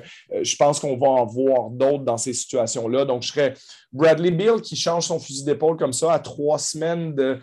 je 0.42 0.56
pense 0.56 0.80
qu'on 0.80 0.96
va 0.96 1.08
en 1.08 1.26
voir 1.26 1.70
d'autres 1.70 2.04
dans 2.04 2.18
ces 2.18 2.32
situations-là. 2.32 3.04
Donc, 3.04 3.22
je 3.22 3.28
serais 3.28 3.54
Bradley 3.92 4.30
Bill 4.30 4.60
qui 4.62 4.76
change 4.76 5.04
son 5.06 5.18
fusil 5.18 5.44
d'épaule 5.44 5.76
comme 5.76 5.92
ça 5.92 6.12
à 6.12 6.18
trois 6.18 6.58
semaines 6.58 7.14
de 7.14 7.38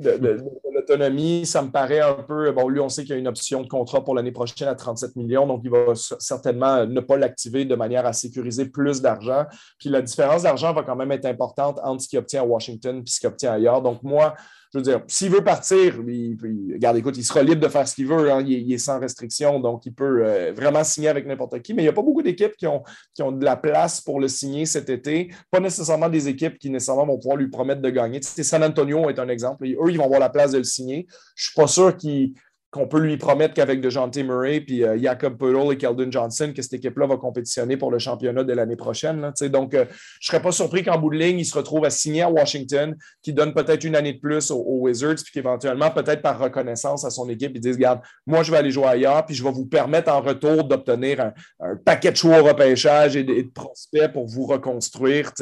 de, 0.00 0.38
l'autonomie, 0.72 1.46
ça 1.46 1.62
me 1.62 1.70
paraît 1.70 2.00
un 2.00 2.14
peu. 2.14 2.50
Bon, 2.52 2.68
lui, 2.68 2.80
on 2.80 2.88
sait 2.88 3.02
qu'il 3.02 3.10
y 3.10 3.14
a 3.14 3.18
une 3.18 3.28
option 3.28 3.62
de 3.62 3.68
contrat 3.68 4.04
pour 4.04 4.14
l'année 4.14 4.32
prochaine 4.32 4.68
à 4.68 4.74
37 4.74 5.16
millions, 5.16 5.46
donc 5.46 5.62
il 5.64 5.70
va 5.70 5.94
certainement 5.94 6.86
ne 6.86 7.00
pas 7.00 7.16
l'activer 7.16 7.64
de 7.64 7.74
manière 7.74 8.06
à 8.06 8.12
sécuriser 8.12 8.66
plus 8.66 9.00
d'argent. 9.00 9.44
Puis 9.78 9.88
la 9.88 10.02
différence 10.02 10.42
d'argent 10.42 10.72
va 10.72 10.82
quand 10.82 10.96
même 10.96 11.12
être 11.12 11.26
importante 11.26 11.78
entre 11.82 12.02
ce 12.02 12.08
qu'il 12.08 12.18
obtient 12.18 12.42
à 12.42 12.46
Washington 12.46 12.98
et 12.98 13.10
ce 13.10 13.20
qu'il 13.20 13.28
obtient 13.28 13.52
ailleurs. 13.52 13.82
Donc, 13.82 14.02
moi, 14.02 14.34
je 14.72 14.78
veux 14.78 14.82
dire, 14.82 15.02
s'il 15.06 15.30
veut 15.30 15.42
partir, 15.42 15.94
il, 16.06 16.36
regarde, 16.74 16.98
écoute, 16.98 17.16
il 17.16 17.24
sera 17.24 17.42
libre 17.42 17.60
de 17.62 17.68
faire 17.68 17.88
ce 17.88 17.94
qu'il 17.94 18.06
veut. 18.06 18.30
Hein. 18.30 18.42
il, 18.46 18.70
est, 18.70 18.78
sans 18.78 19.00
restriction, 19.00 19.60
donc 19.60 19.86
il 19.86 19.94
peut 19.94 20.24
euh, 20.24 20.52
vraiment 20.52 20.84
signer 20.84 21.08
avec 21.08 21.26
n'importe 21.26 21.60
qui. 21.62 21.72
Mais 21.72 21.82
il 21.82 21.86
n'y 21.86 21.90
a 21.90 21.94
pas 21.94 22.02
beaucoup 22.02 22.22
d'équipes 22.22 22.54
qui 22.56 22.66
ont, 22.66 22.82
qui 23.14 23.22
ont 23.22 23.32
de 23.32 23.44
la 23.44 23.56
place 23.56 24.00
pour 24.02 24.20
le 24.20 24.28
signer 24.28 24.66
cet 24.66 24.90
été. 24.90 25.32
Pas 25.50 25.60
nécessairement 25.60 26.10
des 26.10 26.28
équipes 26.28 26.58
qui 26.58 26.68
nécessairement 26.68 27.06
vont 27.06 27.18
pouvoir 27.18 27.38
lui 27.38 27.48
promettre 27.48 27.80
de 27.80 27.90
gagner. 27.90 28.20
San 28.22 28.62
Antonio 28.62 29.08
est 29.08 29.18
un 29.18 29.28
exemple. 29.28 29.64
Eux, 29.64 29.90
ils 29.90 29.96
vont 29.96 30.04
avoir 30.04 30.20
la 30.20 30.28
place 30.30 30.52
de 30.52 30.58
le 30.58 30.64
signer. 30.64 31.06
Je 31.34 31.44
ne 31.44 31.50
suis 31.50 31.54
pas 31.54 31.66
sûr 31.66 31.96
qu'ils 31.96 32.34
qu'on 32.70 32.86
peut 32.86 33.00
lui 33.00 33.16
promettre 33.16 33.54
qu'avec 33.54 33.80
DeJounte 33.80 34.16
Murray, 34.18 34.60
puis 34.60 34.84
euh, 34.84 34.98
Jacob 35.00 35.38
Puddle 35.38 35.72
et 35.72 35.78
Keldon 35.78 36.10
Johnson, 36.10 36.52
que 36.54 36.60
cette 36.60 36.74
équipe-là 36.74 37.06
va 37.06 37.16
compétitionner 37.16 37.78
pour 37.78 37.90
le 37.90 37.98
championnat 37.98 38.44
de 38.44 38.52
l'année 38.52 38.76
prochaine. 38.76 39.32
donc, 39.42 39.74
euh, 39.74 39.86
je 40.20 40.30
ne 40.30 40.32
serais 40.32 40.42
pas 40.42 40.52
surpris 40.52 40.82
qu'en 40.82 40.98
bout 40.98 41.10
de 41.10 41.16
ligne, 41.16 41.38
il 41.38 41.46
se 41.46 41.56
retrouve 41.56 41.86
à 41.86 41.90
signer 41.90 42.22
à 42.22 42.30
Washington, 42.30 42.94
qui 43.22 43.32
donne 43.32 43.54
peut-être 43.54 43.84
une 43.84 43.96
année 43.96 44.12
de 44.12 44.18
plus 44.18 44.50
aux, 44.50 44.80
Wizards, 44.80 45.16
puis 45.24 45.32
qu'éventuellement, 45.32 45.90
peut-être 45.90 46.20
par 46.20 46.38
reconnaissance 46.38 47.04
à 47.06 47.10
son 47.10 47.28
équipe, 47.30 47.52
ils 47.54 47.60
disent 47.60 47.76
Regarde, 47.76 48.00
moi, 48.26 48.42
je 48.42 48.50
vais 48.50 48.58
aller 48.58 48.70
jouer 48.70 48.86
ailleurs, 48.86 49.24
puis 49.24 49.34
je 49.34 49.42
vais 49.42 49.50
vous 49.50 49.66
permettre 49.66 50.12
en 50.12 50.20
retour 50.20 50.64
d'obtenir 50.64 51.32
un, 51.60 51.76
paquet 51.84 52.12
de 52.12 52.16
choix 52.16 52.40
au 52.40 52.44
repêchage 52.44 53.16
et 53.16 53.24
de, 53.24 53.50
prospects 53.54 54.12
pour 54.12 54.26
vous 54.26 54.44
reconstruire. 54.44 55.32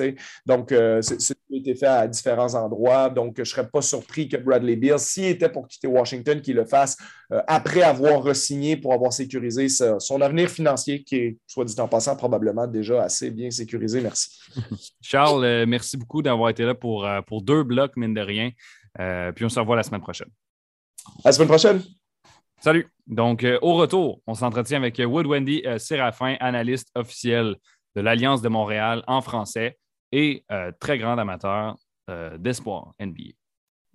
Donc, 0.47 0.71
euh, 0.71 1.03
c'est 1.03 1.37
été 1.57 1.75
fait 1.75 1.87
à 1.87 2.07
différents 2.07 2.55
endroits. 2.55 3.11
Donc, 3.11 3.35
je 3.37 3.43
ne 3.43 3.47
serais 3.47 3.69
pas 3.69 3.83
surpris 3.83 4.29
que 4.29 4.37
Bradley 4.37 4.77
Beal, 4.77 4.99
s'il 4.99 5.27
était 5.27 5.49
pour 5.49 5.67
quitter 5.67 5.87
Washington, 5.87 6.41
qu'il 6.41 6.57
le 6.57 6.65
fasse 6.65 6.97
après 7.47 7.83
avoir 7.83 8.23
re-signé 8.23 8.77
pour 8.77 8.93
avoir 8.93 9.13
sécurisé 9.13 9.69
son 9.69 10.21
avenir 10.21 10.49
financier, 10.49 11.03
qui 11.03 11.17
est, 11.17 11.39
soit 11.47 11.65
dit 11.65 11.79
en 11.81 11.89
passant, 11.89 12.17
probablement 12.17 12.67
déjà 12.67 13.03
assez 13.03 13.31
bien 13.31 13.51
sécurisé. 13.51 14.01
Merci. 14.01 14.39
Charles, 15.01 15.45
euh, 15.45 15.67
merci 15.67 15.97
beaucoup 15.97 16.23
d'avoir 16.23 16.51
été 16.51 16.65
là 16.65 16.75
pour, 16.75 17.05
euh, 17.05 17.21
pour 17.23 17.43
deux 17.43 17.63
blocs, 17.63 17.97
mine 17.97 18.15
de 18.15 18.21
rien. 18.21 18.51
puis 19.35 19.45
on 19.45 19.49
se 19.49 19.59
revoit 19.59 19.77
la 19.77 19.83
semaine 19.83 20.01
prochaine. 20.01 20.29
À 21.25 21.29
la 21.29 21.33
semaine 21.33 21.49
prochaine. 21.49 21.83
Salut. 22.61 22.89
Donc, 23.07 23.47
au 23.61 23.75
retour, 23.75 24.21
on 24.27 24.35
s'entretient 24.35 24.79
avec 24.79 24.99
Wood 24.99 25.27
Wendy 25.27 25.63
Séraphin, 25.79 26.37
analyste 26.41 26.91
officiel 26.95 27.57
de 27.95 28.01
l'Alliance 28.01 28.41
de 28.41 28.49
Montréal 28.49 29.05
en 29.07 29.21
français 29.21 29.79
et 30.11 30.45
très 30.81 30.99
grand 30.99 31.19
amateur 31.19 31.77
d'espoir 32.39 32.95
NBA. 32.99 33.35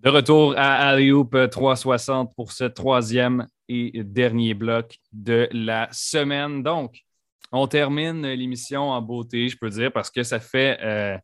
De 0.01 0.09
retour 0.09 0.55
à 0.57 0.89
Alley-Oop 0.89 1.37
360 1.51 2.33
pour 2.35 2.51
ce 2.53 2.63
troisième 2.63 3.47
et 3.69 4.01
dernier 4.03 4.55
bloc 4.55 4.97
de 5.11 5.47
la 5.51 5.89
semaine. 5.91 6.63
Donc, 6.63 7.01
on 7.51 7.67
termine 7.67 8.25
l'émission 8.25 8.89
en 8.89 8.99
beauté, 8.99 9.47
je 9.47 9.57
peux 9.59 9.69
dire, 9.69 9.91
parce 9.91 10.09
que 10.09 10.23
ça 10.23 10.39
fait 10.39 10.79
euh, 10.81 11.17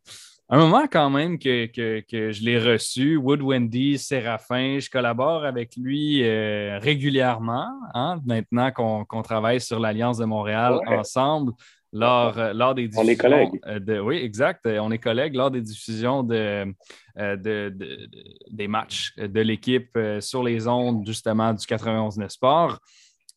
un 0.48 0.58
moment 0.58 0.86
quand 0.86 1.10
même 1.10 1.40
que, 1.40 1.68
je 1.74 2.44
l'ai 2.44 2.60
reçu. 2.60 3.16
Wood 3.16 3.42
Wendy, 3.42 3.98
Séraphin, 3.98 4.78
je 4.78 4.88
collabore 4.88 5.44
avec 5.44 5.74
lui 5.76 6.22
euh, 6.22 6.78
régulièrement, 6.78 7.68
hein, 7.94 8.20
maintenant 8.24 8.70
qu'on 8.70 9.22
travaille 9.22 9.60
sur 9.60 9.80
l'Alliance 9.80 10.18
de 10.18 10.24
Montréal 10.24 10.78
ensemble 10.86 11.52
lors, 11.92 12.38
euh, 12.38 12.52
lors 12.52 12.74
des 12.74 12.88
diffusions. 12.88 13.02
On 13.02 13.08
est 13.08 13.16
collègues. 13.16 13.60
De, 13.66 14.00
oui, 14.00 14.16
exact. 14.16 14.66
On 14.66 14.90
est 14.90 14.98
collègues 14.98 15.34
lors 15.34 15.50
des 15.50 15.60
diffusions 15.60 16.22
de, 16.22 16.72
de, 17.16 18.08
des 18.50 18.68
matchs 18.68 19.14
de 19.16 19.40
l'équipe 19.40 19.90
euh, 19.96 20.20
sur 20.20 20.42
les 20.42 20.68
ondes, 20.68 21.06
justement, 21.06 21.52
du 21.52 21.64
91-9 21.64 22.28
Sport. 22.28 22.78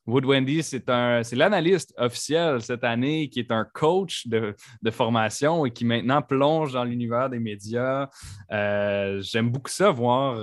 Wood 0.07 0.25
Wendy, 0.25 0.63
c'est 0.63 0.89
l'analyste 1.33 1.93
officiel 1.95 2.59
cette 2.61 2.83
année 2.83 3.29
qui 3.29 3.39
est 3.39 3.51
un 3.51 3.65
coach 3.71 4.27
de, 4.27 4.55
formation 4.89 5.63
et 5.63 5.71
qui 5.71 5.85
maintenant 5.85 6.23
plonge 6.23 6.73
dans 6.73 6.83
l'univers 6.83 7.29
des 7.29 7.37
médias. 7.37 8.09
Euh, 8.51 9.21
j'aime 9.21 9.51
beaucoup 9.51 9.69
ça, 9.69 9.91
voir, 9.91 10.37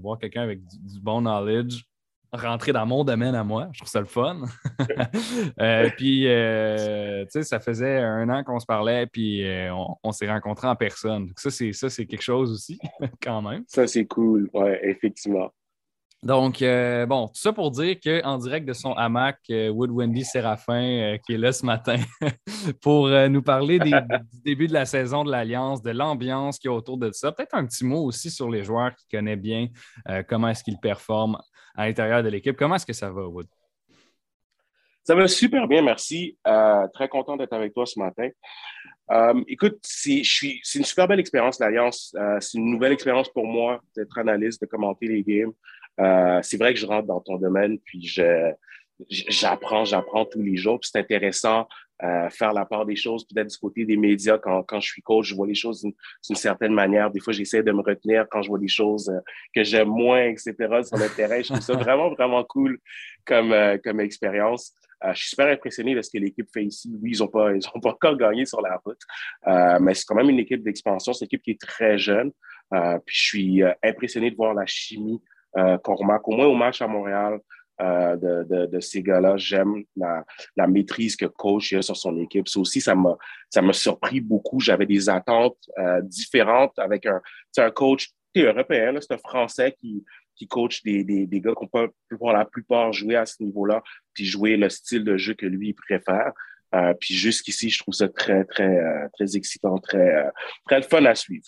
voir 0.00 0.18
quelqu'un 0.18 0.42
avec 0.42 0.66
du, 0.66 1.00
bon 1.00 1.20
knowledge 1.20 1.84
rentrer 2.32 2.72
dans 2.72 2.86
mon 2.86 3.04
domaine 3.04 3.34
à 3.34 3.44
moi. 3.44 3.68
Je 3.72 3.78
trouve 3.78 3.90
ça 3.90 4.00
le 4.00 4.06
fun. 4.06 4.42
Euh, 5.60 5.90
puis, 5.96 6.24
euh, 6.26 7.24
tu 7.24 7.30
sais, 7.30 7.42
ça 7.42 7.58
faisait 7.60 7.98
un 7.98 8.28
an 8.28 8.44
qu'on 8.44 8.60
se 8.60 8.66
parlait, 8.66 9.06
puis 9.06 9.44
euh, 9.44 9.72
on, 10.02 10.12
s'est 10.12 10.30
rencontrés 10.30 10.68
en 10.68 10.76
personne. 10.76 11.26
Donc 11.26 11.40
ça, 11.40 11.50
c'est 11.50 11.72
ça, 11.72 11.90
c'est 11.90 12.06
quelque 12.06 12.22
chose 12.22 12.52
aussi, 12.52 12.78
quand 13.22 13.42
même. 13.42 13.64
Ça, 13.66 13.86
c'est 13.86 14.06
cool, 14.06 14.48
oui, 14.52 14.70
effectivement. 14.82 15.52
Donc, 16.22 16.60
bon, 17.08 17.28
tout 17.28 17.40
ça 17.40 17.52
pour 17.52 17.70
dire 17.70 17.96
qu'en 18.02 18.38
direct 18.38 18.66
de 18.66 18.72
son 18.72 18.92
hamac, 18.92 19.38
Wood 19.48 19.90
Wendy 19.90 20.24
Séraphin, 20.24 21.16
qui 21.24 21.34
est 21.34 21.38
là 21.38 21.52
ce 21.52 21.64
matin, 21.64 21.96
pour 22.80 23.08
nous 23.08 23.42
parler 23.42 23.78
du 23.78 23.92
début 24.44 24.68
de 24.68 24.74
la 24.74 24.84
saison 24.84 25.24
de 25.24 25.30
l'Alliance, 25.30 25.82
de 25.82 25.90
l'ambiance 25.90 26.58
qui 26.58 26.66
est 26.66 26.70
autour 26.70 26.98
de 26.98 27.10
ça. 27.12 27.32
Peut-être 27.32 27.54
un 27.54 27.66
petit 27.66 27.84
mot 27.84 28.04
aussi 28.04 28.30
sur 28.30 28.50
les 28.50 28.64
joueurs 28.64 28.94
qui 28.94 29.06
connaissent 29.08 29.38
bien 29.38 29.68
comment 30.28 30.48
est-ce 30.48 30.64
qu'ils 30.64 30.78
performent 30.78 31.38
à 31.78 31.86
l'intérieur 31.86 32.24
de 32.24 32.28
l'équipe. 32.28 32.56
Comment 32.56 32.74
est-ce 32.74 32.84
que 32.84 32.92
ça 32.92 33.08
va, 33.08 33.26
Wood? 33.26 33.46
Ça 35.04 35.14
va 35.14 35.28
super 35.28 35.68
bien, 35.68 35.80
merci. 35.80 36.36
Euh, 36.46 36.86
très 36.92 37.08
content 37.08 37.36
d'être 37.36 37.52
avec 37.52 37.72
toi 37.72 37.86
ce 37.86 37.98
matin. 38.00 38.28
Euh, 39.12 39.40
écoute, 39.46 39.78
c'est 39.82 40.22
une 40.74 40.84
super 40.84 41.06
belle 41.06 41.20
expérience, 41.20 41.60
l'Alliance. 41.60 42.14
Euh, 42.18 42.38
c'est 42.40 42.58
une 42.58 42.70
nouvelle 42.70 42.92
expérience 42.92 43.28
pour 43.28 43.46
moi 43.46 43.80
d'être 43.96 44.18
analyste, 44.18 44.60
de 44.60 44.66
commenter 44.66 45.06
les 45.06 45.22
games. 45.22 46.42
c'est 46.42 46.58
vrai 46.58 46.74
que 46.74 46.80
je 46.80 46.86
rentre 46.86 47.06
dans 47.06 47.20
ton 47.20 47.36
domaine, 47.36 47.78
puis 47.78 48.02
j'apprends, 49.08 49.84
j'apprends 49.84 50.24
tous 50.24 50.42
les 50.42 50.56
jours. 50.56 50.80
C'est 50.82 50.98
intéressant 50.98 51.68
euh, 52.04 52.30
faire 52.30 52.52
la 52.52 52.64
part 52.64 52.86
des 52.86 52.94
choses, 52.94 53.26
peut-être 53.26 53.48
du 53.48 53.56
côté 53.56 53.84
des 53.84 53.96
médias. 53.96 54.38
Quand, 54.38 54.62
quand 54.62 54.78
je 54.78 54.86
suis 54.86 55.02
coach, 55.02 55.26
je 55.26 55.34
vois 55.34 55.48
les 55.48 55.54
choses 55.54 55.82
d'une 55.82 56.36
certaine 56.36 56.72
manière. 56.72 57.10
Des 57.10 57.18
fois, 57.18 57.32
j'essaie 57.32 57.62
de 57.62 57.72
me 57.72 57.82
retenir 57.82 58.26
quand 58.30 58.40
je 58.40 58.48
vois 58.48 58.58
des 58.60 58.68
choses 58.68 59.08
euh, 59.08 59.18
que 59.52 59.64
j'aime 59.64 59.88
moins, 59.88 60.22
etc., 60.22 60.54
sur 60.84 60.96
le 60.96 61.14
terrain. 61.16 61.40
Je 61.42 61.48
trouve 61.48 61.60
ça 61.60 61.74
vraiment, 61.74 62.10
vraiment 62.10 62.44
cool 62.44 62.78
comme, 63.24 63.52
euh, 63.52 63.78
comme 63.82 63.98
expérience. 63.98 64.72
je 65.12 65.18
suis 65.18 65.30
super 65.30 65.48
impressionné 65.48 65.96
de 65.96 66.02
ce 66.02 66.10
que 66.10 66.18
l'équipe 66.18 66.48
fait 66.52 66.64
ici. 66.64 66.96
Oui, 67.02 67.12
ils 67.14 67.18
n'ont 67.18 67.26
pas, 67.26 67.50
pas 67.82 67.90
encore 67.90 68.16
gagné 68.16 68.46
sur 68.46 68.60
la 68.60 68.80
route, 68.84 69.00
mais 69.80 69.94
c'est 69.94 70.04
quand 70.06 70.14
même 70.14 70.30
une 70.30 70.38
équipe 70.38 70.62
d'expansion. 70.62 71.12
C'est 71.12 71.24
une 71.24 71.26
équipe 71.26 71.42
qui 71.42 71.50
est 71.52 71.60
très 71.60 71.98
jeune. 71.98 72.30
puis 73.04 73.16
je 73.16 73.22
suis 73.22 73.62
impressionné 73.82 74.30
de 74.30 74.36
voir 74.36 74.54
la 74.54 74.66
chimie 74.66 75.20
qu'on 75.54 75.94
remarque, 75.94 76.28
au 76.28 76.32
moins 76.32 76.46
au 76.46 76.54
match 76.54 76.80
à 76.80 76.86
Montréal. 76.86 77.40
Euh, 77.80 78.16
de, 78.16 78.66
de, 78.66 78.80
ces 78.80 79.04
gars-là. 79.04 79.36
J'aime 79.36 79.84
la, 79.96 80.24
la, 80.56 80.66
maîtrise 80.66 81.14
que 81.14 81.26
coach 81.26 81.72
a 81.74 81.80
sur 81.80 81.96
son 81.96 82.18
équipe. 82.18 82.48
Ça 82.48 82.58
aussi, 82.58 82.80
ça 82.80 82.96
m'a, 82.96 83.16
ça 83.50 83.62
m'a 83.62 83.72
surpris 83.72 84.20
beaucoup. 84.20 84.58
J'avais 84.58 84.84
des 84.84 85.08
attentes 85.08 85.58
euh, 85.78 86.00
différentes 86.02 86.76
avec 86.76 87.06
un, 87.06 87.20
un 87.58 87.70
coach 87.70 88.10
européen, 88.36 88.94
c'est 89.00 89.14
un 89.14 89.18
Français 89.18 89.76
qui, 89.78 90.04
qui 90.34 90.46
coach 90.46 90.82
des, 90.82 91.04
des, 91.04 91.26
des 91.26 91.40
gars 91.40 91.52
ont 91.56 91.66
pas 91.66 91.86
pour 92.18 92.32
la 92.32 92.44
plupart 92.44 92.92
joué 92.92 93.16
à 93.16 93.26
ce 93.26 93.42
niveau-là, 93.42 93.82
puis 94.12 94.24
jouer 94.24 94.56
le 94.56 94.68
style 94.68 95.04
de 95.04 95.16
jeu 95.16 95.34
que 95.34 95.46
lui 95.46 95.72
préfère. 95.72 96.32
Euh, 96.74 96.94
puis 96.94 97.14
jusqu'ici, 97.14 97.70
je 97.70 97.78
trouve 97.78 97.94
ça 97.94 98.08
très, 98.08 98.44
très, 98.44 98.78
euh, 98.78 99.08
très 99.14 99.36
excitant, 99.36 99.78
très, 99.78 100.14
euh, 100.16 100.30
très 100.66 100.82
fun 100.82 101.04
à 101.04 101.14
suivre. 101.14 101.46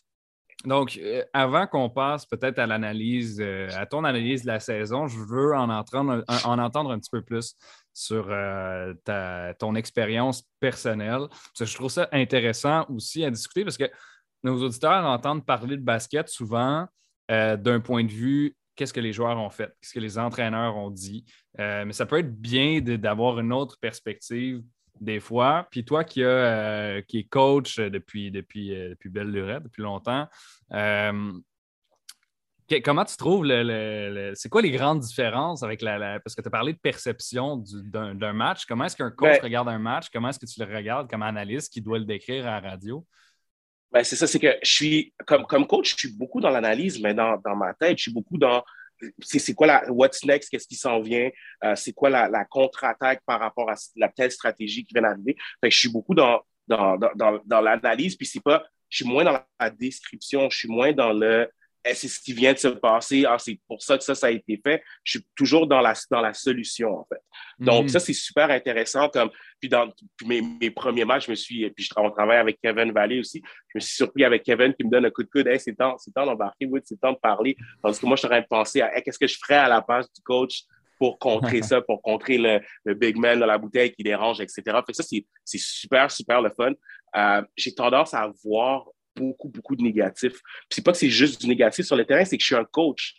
Donc, 0.64 1.00
avant 1.32 1.66
qu'on 1.66 1.88
passe 1.88 2.26
peut-être 2.26 2.58
à 2.58 2.66
l'analyse, 2.66 3.40
à 3.40 3.86
ton 3.86 4.04
analyse 4.04 4.42
de 4.42 4.48
la 4.48 4.60
saison, 4.60 5.06
je 5.06 5.18
veux 5.18 5.54
en 5.54 5.70
entendre, 5.70 6.22
en 6.44 6.58
entendre 6.58 6.90
un 6.90 6.98
petit 6.98 7.10
peu 7.10 7.22
plus 7.22 7.54
sur 7.94 8.26
ta, 9.04 9.54
ton 9.58 9.74
expérience 9.74 10.44
personnelle. 10.60 11.28
Je 11.58 11.74
trouve 11.74 11.90
ça 11.90 12.08
intéressant 12.12 12.84
aussi 12.90 13.24
à 13.24 13.30
discuter 13.30 13.64
parce 13.64 13.78
que 13.78 13.90
nos 14.42 14.62
auditeurs 14.62 15.04
entendent 15.04 15.46
parler 15.46 15.76
de 15.76 15.82
basket 15.82 16.28
souvent 16.28 16.86
d'un 17.28 17.80
point 17.80 18.04
de 18.04 18.12
vue 18.12 18.56
qu'est-ce 18.76 18.92
que 18.92 19.00
les 19.00 19.12
joueurs 19.12 19.38
ont 19.38 19.50
fait, 19.50 19.72
qu'est-ce 19.80 19.94
que 19.94 20.00
les 20.00 20.18
entraîneurs 20.18 20.76
ont 20.76 20.90
dit. 20.90 21.24
mais 21.58 21.92
ça 21.92 22.04
peut 22.04 22.18
être 22.18 22.34
bien 22.38 22.80
d'avoir 22.80 23.38
une 23.40 23.52
autre 23.52 23.78
perspective 23.80 24.62
des 25.00 25.20
fois. 25.20 25.66
Puis 25.70 25.84
toi 25.84 26.04
qui, 26.04 26.22
euh, 26.22 27.00
qui 27.02 27.18
est 27.20 27.24
coach 27.24 27.78
depuis, 27.78 28.30
depuis, 28.30 28.74
euh, 28.74 28.90
depuis 28.90 29.08
Belle 29.08 29.30
Lurette, 29.30 29.64
depuis 29.64 29.82
longtemps, 29.82 30.28
euh, 30.72 31.32
comment 32.84 33.04
tu 33.04 33.16
trouves 33.16 33.44
le, 33.44 34.32
c'est 34.34 34.48
quoi 34.48 34.62
les 34.62 34.70
grandes 34.70 35.00
différences 35.00 35.62
avec 35.62 35.82
la, 35.82 36.20
parce 36.20 36.34
que 36.34 36.42
tu 36.42 36.48
as 36.48 36.50
parlé 36.50 36.72
de 36.72 36.78
perception 36.78 37.64
d'un 37.84 38.32
match. 38.32 38.66
Comment 38.66 38.84
est-ce 38.84 38.96
qu'un 38.96 39.10
coach 39.10 39.38
ben 39.38 39.42
regarde 39.42 39.68
un 39.68 39.78
match? 39.78 40.06
Comment 40.12 40.28
est-ce 40.28 40.38
que 40.38 40.46
tu 40.46 40.60
le 40.64 40.72
regardes 40.72 41.10
comme 41.10 41.22
analyste 41.22 41.72
qui 41.72 41.80
doit 41.80 41.98
le 41.98 42.04
décrire 42.04 42.46
à 42.46 42.60
la 42.60 42.70
radio? 42.70 43.04
Ben, 43.90 44.04
c'est 44.04 44.14
ça, 44.14 44.28
c'est 44.28 44.38
que 44.38 44.56
je 44.62 44.70
suis 44.70 45.12
comme, 45.26 45.46
comme 45.46 45.66
coach, 45.66 45.90
je 45.90 45.96
suis 45.96 46.16
beaucoup 46.16 46.40
dans 46.40 46.50
l'analyse, 46.50 47.00
mais 47.02 47.12
dans, 47.12 47.36
dans 47.38 47.56
ma 47.56 47.74
tête, 47.74 47.98
je 47.98 48.02
suis 48.02 48.12
beaucoup 48.12 48.38
dans 48.38 48.62
c'est 49.20 49.54
quoi 49.54 49.66
la 49.66 49.90
what's 49.90 50.24
next, 50.24 50.50
qu'est-ce 50.50 50.66
qui 50.66 50.76
s'en 50.76 51.00
vient, 51.00 51.30
euh, 51.64 51.74
c'est 51.76 51.92
quoi 51.92 52.10
la, 52.10 52.28
la 52.28 52.44
contre-attaque 52.44 53.22
par 53.26 53.40
rapport 53.40 53.70
à 53.70 53.74
la 53.96 54.08
telle 54.08 54.30
stratégie 54.30 54.84
qui 54.84 54.94
vient 54.94 55.02
d'arriver? 55.02 55.36
je 55.62 55.68
suis 55.70 55.88
beaucoup 55.88 56.14
dans, 56.14 56.42
dans, 56.66 56.96
dans, 56.96 57.40
dans 57.44 57.60
l'analyse, 57.60 58.16
puis 58.16 58.26
c'est 58.26 58.42
pas, 58.42 58.64
je 58.88 58.98
suis 58.98 59.06
moins 59.06 59.24
dans 59.24 59.40
la 59.58 59.70
description, 59.70 60.50
je 60.50 60.58
suis 60.58 60.68
moins 60.68 60.92
dans 60.92 61.12
le 61.12 61.48
c'est 61.84 62.08
ce 62.08 62.20
qui 62.20 62.32
vient 62.32 62.52
de 62.52 62.58
se 62.58 62.68
passer, 62.68 63.24
ah, 63.26 63.38
c'est 63.38 63.58
pour 63.66 63.82
ça 63.82 63.96
que 63.96 64.04
ça, 64.04 64.14
ça 64.14 64.26
a 64.26 64.30
été 64.30 64.60
fait. 64.62 64.82
Je 65.02 65.18
suis 65.18 65.26
toujours 65.34 65.66
dans 65.66 65.80
la, 65.80 65.94
dans 66.10 66.20
la 66.20 66.34
solution, 66.34 66.98
en 66.98 67.06
fait. 67.06 67.20
Donc, 67.58 67.84
mhm. 67.84 67.88
ça, 67.88 68.00
c'est 68.00 68.12
super 68.12 68.50
intéressant. 68.50 69.08
Comme, 69.08 69.30
puis 69.58 69.68
dans 69.68 69.88
mes, 70.26 70.42
mes, 70.42 70.70
premiers 70.70 71.04
matchs, 71.04 71.26
je 71.26 71.30
me 71.30 71.36
suis, 71.36 71.70
puis 71.70 71.84
je, 71.84 71.90
on 71.96 72.10
travaille 72.10 72.38
avec 72.38 72.58
Kevin 72.62 72.92
Vallée 72.92 73.20
aussi, 73.20 73.42
je 73.68 73.78
me 73.78 73.80
suis 73.80 73.94
surpris 73.94 74.24
avec 74.24 74.42
Kevin 74.42 74.74
qui 74.74 74.84
me 74.84 74.90
donne 74.90 75.06
un 75.06 75.10
coup 75.10 75.22
de 75.22 75.28
coude, 75.28 75.46
hey, 75.46 75.58
c'est 75.58 75.74
temps, 75.74 75.96
c'est 75.98 76.12
temps 76.12 76.26
d'embarquer, 76.26 76.66
oui, 76.66 76.80
c'est 76.84 77.00
temps 77.00 77.12
de 77.12 77.18
parler. 77.18 77.56
Parce 77.82 77.98
que 77.98 78.06
moi, 78.06 78.16
je 78.16 78.20
suis 78.20 78.26
en 78.26 78.30
train 78.30 78.40
de 78.40 78.46
penser 78.46 78.82
à 78.82 79.00
qu'est-ce 79.00 79.18
que 79.18 79.26
je 79.26 79.38
ferais 79.38 79.56
à 79.56 79.68
la 79.68 79.80
place 79.80 80.12
du 80.12 80.20
coach 80.22 80.64
pour 80.98 81.18
contrer 81.18 81.62
ça, 81.62 81.80
pour 81.80 82.02
contrer 82.02 82.36
le, 82.36 82.60
le, 82.84 82.94
big 82.94 83.16
man 83.16 83.40
dans 83.40 83.46
la 83.46 83.58
bouteille 83.58 83.90
qui 83.90 84.02
dérange, 84.02 84.40
etc. 84.40 84.62
Fait 84.64 84.92
que 84.92 85.02
ça, 85.02 85.02
c'est 85.02 85.24
super, 85.58 86.10
super 86.10 86.42
le 86.42 86.50
fun. 86.50 86.72
Euh, 87.16 87.42
j'ai 87.56 87.74
tendance 87.74 88.14
à 88.14 88.30
voir 88.44 88.86
beaucoup, 89.16 89.48
beaucoup 89.48 89.76
de 89.76 89.82
négatifs. 89.82 90.40
c'est 90.70 90.84
pas 90.84 90.92
que 90.92 90.98
c'est 90.98 91.10
juste 91.10 91.40
du 91.40 91.48
négatif 91.48 91.86
sur 91.86 91.96
le 91.96 92.04
terrain, 92.04 92.24
c'est 92.24 92.36
que 92.36 92.42
je 92.42 92.46
suis 92.46 92.56
un 92.56 92.64
coach. 92.64 93.14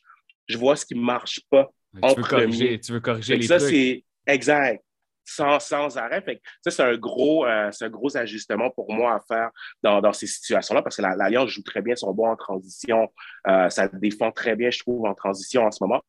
Je 0.47 0.57
vois 0.57 0.75
ce 0.75 0.85
qui 0.85 0.95
ne 0.95 1.01
marche 1.01 1.41
pas. 1.49 1.69
Tu 1.93 2.15
veux 2.15 2.23
corriger, 2.23 2.79
tu 2.79 2.93
veux 2.93 2.99
corriger 2.99 3.35
les 3.35 3.47
ça, 3.47 3.59
c'est 3.59 4.03
exact. 4.25 4.83
Sans, 5.23 5.59
sans, 5.59 5.97
arrêt. 5.97 6.21
Fait 6.21 6.41
ça, 6.61 6.71
c'est 6.71 6.83
un, 6.83 6.97
gros, 6.97 7.45
euh, 7.45 7.69
un 7.79 7.89
gros 7.89 8.17
ajustement 8.17 8.69
pour 8.71 8.91
moi 8.91 9.13
à 9.13 9.19
faire 9.19 9.51
dans, 9.81 10.01
dans 10.01 10.11
ces 10.11 10.27
situations-là 10.27 10.81
parce 10.81 10.97
que 10.97 11.03
l'Alliance 11.03 11.49
joue 11.49 11.61
très 11.61 11.81
bien 11.81 11.95
son 11.95 12.11
bois 12.11 12.31
en 12.31 12.35
transition. 12.35 13.07
Euh, 13.47 13.69
ça 13.69 13.87
défend 13.87 14.31
très 14.31 14.55
bien, 14.55 14.71
je 14.71 14.79
trouve, 14.79 15.05
en 15.05 15.13
transition 15.13 15.63
en 15.63 15.71
ce 15.71 15.77
moment. 15.81 16.01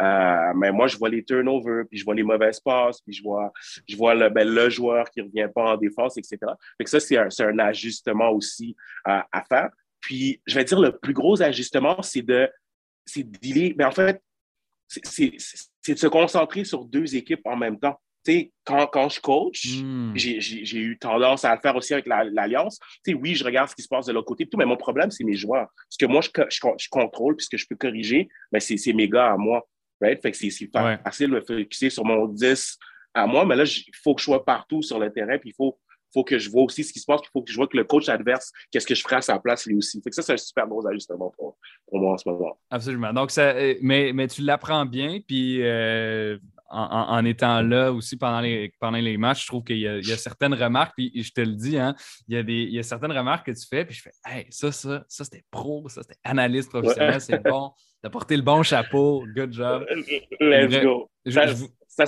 Euh, 0.00 0.52
mais 0.56 0.72
moi, 0.72 0.86
je 0.86 0.96
vois 0.96 1.08
les 1.08 1.24
turnovers, 1.24 1.84
puis 1.88 1.98
je 1.98 2.04
vois 2.04 2.14
les 2.14 2.22
mauvaises 2.22 2.60
passes, 2.60 3.00
puis 3.00 3.12
je 3.12 3.22
vois, 3.22 3.52
je 3.88 3.96
vois 3.96 4.14
le, 4.14 4.28
ben, 4.28 4.48
le 4.48 4.68
joueur 4.70 5.10
qui 5.10 5.20
ne 5.20 5.26
revient 5.26 5.48
pas 5.52 5.72
en 5.72 5.76
défense, 5.76 6.16
etc. 6.16 6.38
Fait 6.76 6.86
ça, 6.86 7.00
c'est 7.00 7.16
un, 7.16 7.28
un, 7.40 7.58
ajustement 7.58 8.30
aussi 8.30 8.76
euh, 9.06 9.20
à 9.32 9.44
faire. 9.48 9.70
Puis, 10.00 10.40
je 10.46 10.54
vais 10.54 10.64
dire, 10.64 10.80
le 10.80 10.96
plus 10.96 11.12
gros 11.12 11.40
ajustement, 11.42 12.00
c'est 12.02 12.22
de, 12.22 12.48
c'est 13.04 13.26
Mais 13.42 13.74
ben, 13.74 13.88
en 13.88 13.92
fait, 13.92 14.22
c'est 14.86 15.32
de 15.88 15.98
se 15.98 16.06
concentrer 16.06 16.64
sur 16.64 16.84
deux 16.84 17.16
équipes 17.16 17.44
en 17.44 17.56
même 17.56 17.78
temps. 17.78 18.00
Quand, 18.64 18.86
quand, 18.86 19.08
je 19.08 19.20
coach, 19.20 19.66
hmm. 19.66 20.12
j'ai 20.14 20.78
eu 20.78 20.98
tendance 20.98 21.44
à 21.44 21.54
le 21.54 21.60
faire 21.60 21.74
aussi 21.76 21.94
avec 21.94 22.06
l'Alliance. 22.06 22.78
oui, 23.06 23.34
je 23.34 23.44
regarde 23.44 23.70
ce 23.70 23.74
qui 23.74 23.82
se 23.82 23.88
passe 23.88 24.06
de 24.06 24.12
l'autre 24.12 24.26
côté, 24.26 24.46
tout, 24.46 24.58
mais 24.58 24.66
mon 24.66 24.76
problème, 24.76 25.10
c'est 25.10 25.24
mes 25.24 25.34
joueurs. 25.34 25.68
Ce 25.88 25.98
que 25.98 26.06
moi, 26.06 26.20
je, 26.20 26.28
je, 26.48 26.88
contrôle, 26.90 27.36
puis 27.36 27.46
ce 27.46 27.50
que 27.50 27.56
je 27.56 27.66
peux 27.66 27.76
corriger, 27.76 28.28
ben, 28.52 28.60
c'est 28.60 28.92
mes 28.92 29.08
gars 29.08 29.32
à 29.32 29.36
moi. 29.36 29.66
Right? 30.00 30.20
Fait 30.22 30.30
que 30.30 30.36
c'est 30.36 30.50
facile 31.02 31.30
de 31.30 31.34
me 31.34 31.40
focusser 31.40 31.90
sur 31.90 32.04
mon 32.04 32.26
10 32.26 32.78
à 33.14 33.26
moi, 33.26 33.44
mais 33.44 33.56
là, 33.56 33.64
il 33.64 33.96
faut 34.02 34.14
que 34.14 34.20
je 34.20 34.24
sois 34.24 34.44
partout 34.44 34.82
sur 34.82 34.98
le 34.98 35.10
terrain, 35.10 35.38
puis 35.38 35.50
il 35.50 35.54
faut, 35.54 35.78
faut 36.12 36.24
que 36.24 36.38
je 36.38 36.50
vois 36.50 36.62
aussi 36.62 36.84
ce 36.84 36.92
qui 36.92 37.00
se 37.00 37.06
passe, 37.06 37.20
puis 37.20 37.30
il 37.30 37.38
faut 37.38 37.42
que 37.42 37.50
je 37.50 37.56
vois 37.56 37.66
que 37.66 37.76
le 37.76 37.84
coach 37.84 38.08
adverse, 38.08 38.52
qu'est-ce 38.70 38.86
que 38.86 38.94
je 38.94 39.02
ferai 39.02 39.16
à 39.16 39.22
sa 39.22 39.38
place 39.38 39.66
lui 39.66 39.76
aussi. 39.76 40.00
Fait 40.02 40.10
que 40.10 40.16
ça, 40.16 40.22
c'est 40.22 40.34
un 40.34 40.36
super 40.36 40.66
gros 40.66 40.86
ajustement 40.86 41.32
pour, 41.36 41.56
pour, 41.86 41.98
moi 41.98 42.14
en 42.14 42.18
ce 42.18 42.28
moment. 42.28 42.58
Absolument. 42.70 43.12
Donc, 43.12 43.30
ça, 43.30 43.50
euh, 43.50 43.74
mais, 43.80 44.12
mais 44.12 44.28
tu 44.28 44.42
l'apprends 44.42 44.86
bien, 44.86 45.20
puis 45.26 45.62
euh, 45.62 46.38
en, 46.70 47.24
étant 47.24 47.62
là 47.62 47.92
aussi 47.92 48.16
pendant 48.16 48.40
les, 48.40 48.72
pendant 48.78 48.98
les 48.98 49.16
matchs, 49.16 49.42
je 49.42 49.46
trouve 49.46 49.64
qu'il 49.64 49.78
y, 49.78 49.86
a 49.86 50.16
certaines 50.16 50.54
remarques, 50.54 50.94
puis 50.96 51.10
je 51.14 51.32
te 51.32 51.40
le 51.40 51.54
dis, 51.54 51.78
hein, 51.78 51.94
il, 52.28 52.34
y 52.34 52.38
a 52.38 52.42
des, 52.42 52.62
il 52.62 52.74
y 52.74 52.78
a 52.78 52.82
certaines 52.82 53.12
remarques 53.12 53.46
que 53.46 53.52
tu 53.52 53.66
fais, 53.66 53.84
puis 53.84 53.94
je 53.94 54.02
fais 54.02 54.12
Hey, 54.24 54.46
ça, 54.50 54.70
ça, 54.72 55.04
ça, 55.08 55.24
c'était 55.24 55.44
pro, 55.50 55.88
ça, 55.88 56.02
c'était 56.02 56.18
analyste 56.24 56.70
professionnel, 56.70 57.20
c'est 57.20 57.42
bon, 57.42 57.72
t'as 58.02 58.10
porté 58.10 58.36
le 58.36 58.42
bon 58.42 58.62
chapeau, 58.62 59.24
good 59.34 59.52
job. 59.52 59.86
Let's 60.40 60.82
go. 60.82 61.10
ça, 61.26 62.06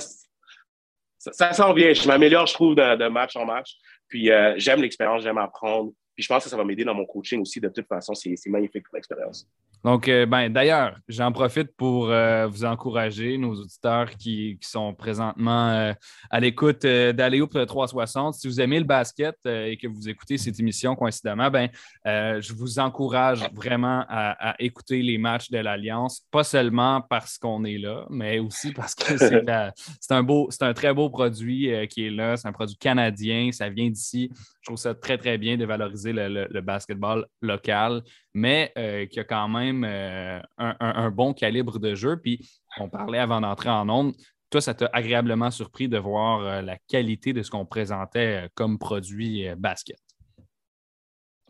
ça, 1.17 1.53
s'en 1.53 1.73
vient, 1.73 1.93
je 1.93 2.07
m'améliore, 2.07 2.47
je 2.47 2.53
trouve, 2.53 2.75
de, 2.75 3.07
match 3.07 3.35
en 3.35 3.45
match. 3.45 3.75
Puis 4.07 4.31
euh, 4.31 4.53
j'aime 4.57 4.81
l'expérience, 4.81 5.23
j'aime 5.23 5.37
apprendre. 5.37 5.91
Puis 6.15 6.23
je 6.23 6.27
pense 6.27 6.43
que 6.43 6.49
ça 6.49 6.57
va 6.57 6.65
m'aider 6.65 6.83
dans 6.83 6.93
mon 6.93 7.05
coaching 7.05 7.41
aussi. 7.41 7.61
De 7.61 7.69
toute 7.69 7.87
façon, 7.87 8.13
c'est 8.13 8.35
magnifique 8.47 8.83
comme 8.89 8.97
expérience. 8.97 9.47
Donc, 9.83 10.07
euh, 10.07 10.25
ben, 10.25 10.49
d'ailleurs, 10.49 10.97
j'en 11.07 11.31
profite 11.31 11.75
pour 11.75 12.09
euh, 12.09 12.45
vous 12.47 12.65
encourager, 12.65 13.37
nos 13.37 13.55
auditeurs 13.55 14.11
qui, 14.11 14.57
sont 14.61 14.93
présentement 14.93 15.69
euh, 15.69 15.93
à 16.29 16.39
l'écoute 16.39 16.85
d'Aléoup 16.85 17.47
360. 17.47 18.35
Si 18.35 18.47
vous 18.47 18.61
aimez 18.61 18.79
le 18.79 18.85
basket 18.85 19.35
et 19.45 19.75
que 19.77 19.87
vous 19.87 20.07
écoutez 20.07 20.37
cette 20.37 20.59
émission 20.59 20.95
coïncidemment, 20.95 21.49
ben, 21.49 21.69
je 22.05 22.53
vous 22.53 22.79
encourage 22.79 23.43
vraiment 23.53 24.05
à, 24.07 24.55
écouter 24.59 25.01
les 25.01 25.17
matchs 25.17 25.49
de 25.49 25.57
l'Alliance, 25.57 26.25
pas 26.31 26.43
seulement 26.43 27.01
parce 27.01 27.37
qu'on 27.37 27.63
est 27.63 27.77
là, 27.77 28.05
mais 28.09 28.39
aussi 28.39 28.71
parce 28.71 28.95
que 28.95 29.17
c'est 29.17 29.43
un, 30.11 30.23
beau, 30.23 30.47
c'est 30.51 30.63
un 30.63 30.73
très 30.73 30.93
beau 30.93 31.09
produit 31.09 31.71
qui 31.89 32.05
est 32.05 32.11
là. 32.11 32.37
C'est 32.37 32.47
un 32.47 32.53
produit 32.53 32.77
canadien, 32.77 33.51
ça 33.51 33.69
vient 33.69 33.89
d'ici. 33.89 34.29
Je 34.61 34.67
trouve 34.67 34.77
ça 34.77 34.93
très, 34.93 35.17
très 35.17 35.37
bien 35.37 35.57
de 35.57 35.65
valoriser 35.65 36.13
le, 36.13 36.47
le 36.49 36.61
basketball 36.61 37.25
local, 37.41 38.03
mais 38.33 38.73
qui 39.11 39.19
a 39.19 39.23
quand 39.23 39.49
même 39.49 39.83
euh, 39.83 40.39
un, 40.79 41.11
bon 41.11 41.33
calibre 41.33 41.79
de 41.79 41.95
jeu. 41.95 42.17
Puis 42.17 42.49
on 42.79 42.89
parlait 42.89 43.19
avant 43.19 43.41
d'entrer 43.41 43.69
en 43.69 43.89
onde. 43.89 44.13
Toi, 44.49 44.61
ça 44.61 44.73
t'a 44.73 44.89
agréablement 44.91 45.51
surpris 45.51 45.87
de 45.87 45.97
voir 45.97 46.41
euh, 46.41 46.61
la 46.61 46.77
qualité 46.87 47.31
de 47.33 47.41
ce 47.41 47.49
qu'on 47.49 47.65
présentait 47.65 48.45
euh, 48.45 48.47
comme 48.53 48.79
produit 48.79 49.47
basket. 49.57 49.97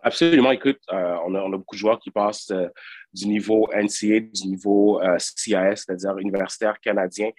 Absolument. 0.03 0.51
Écoute, 0.51 0.79
on, 0.89 1.35
a, 1.35 1.57
beaucoup 1.57 1.75
de 1.75 1.79
joueurs 1.79 1.99
qui 1.99 2.11
passent 2.11 2.51
du 3.13 3.27
niveau 3.27 3.69
NCA, 3.73 4.19
du 4.19 4.47
niveau 4.47 4.99
CIS, 5.17 5.75
c'est-à-dire 5.75 6.17
universitaire 6.17 6.79
canadien, 6.79 7.29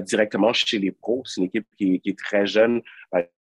directement 0.00 0.52
chez 0.52 0.78
les 0.78 0.92
pros. 0.92 1.22
C'est 1.26 1.40
une 1.40 1.48
équipe 1.48 1.66
qui 1.76 2.00
est 2.04 2.18
très 2.18 2.46
jeune, 2.46 2.80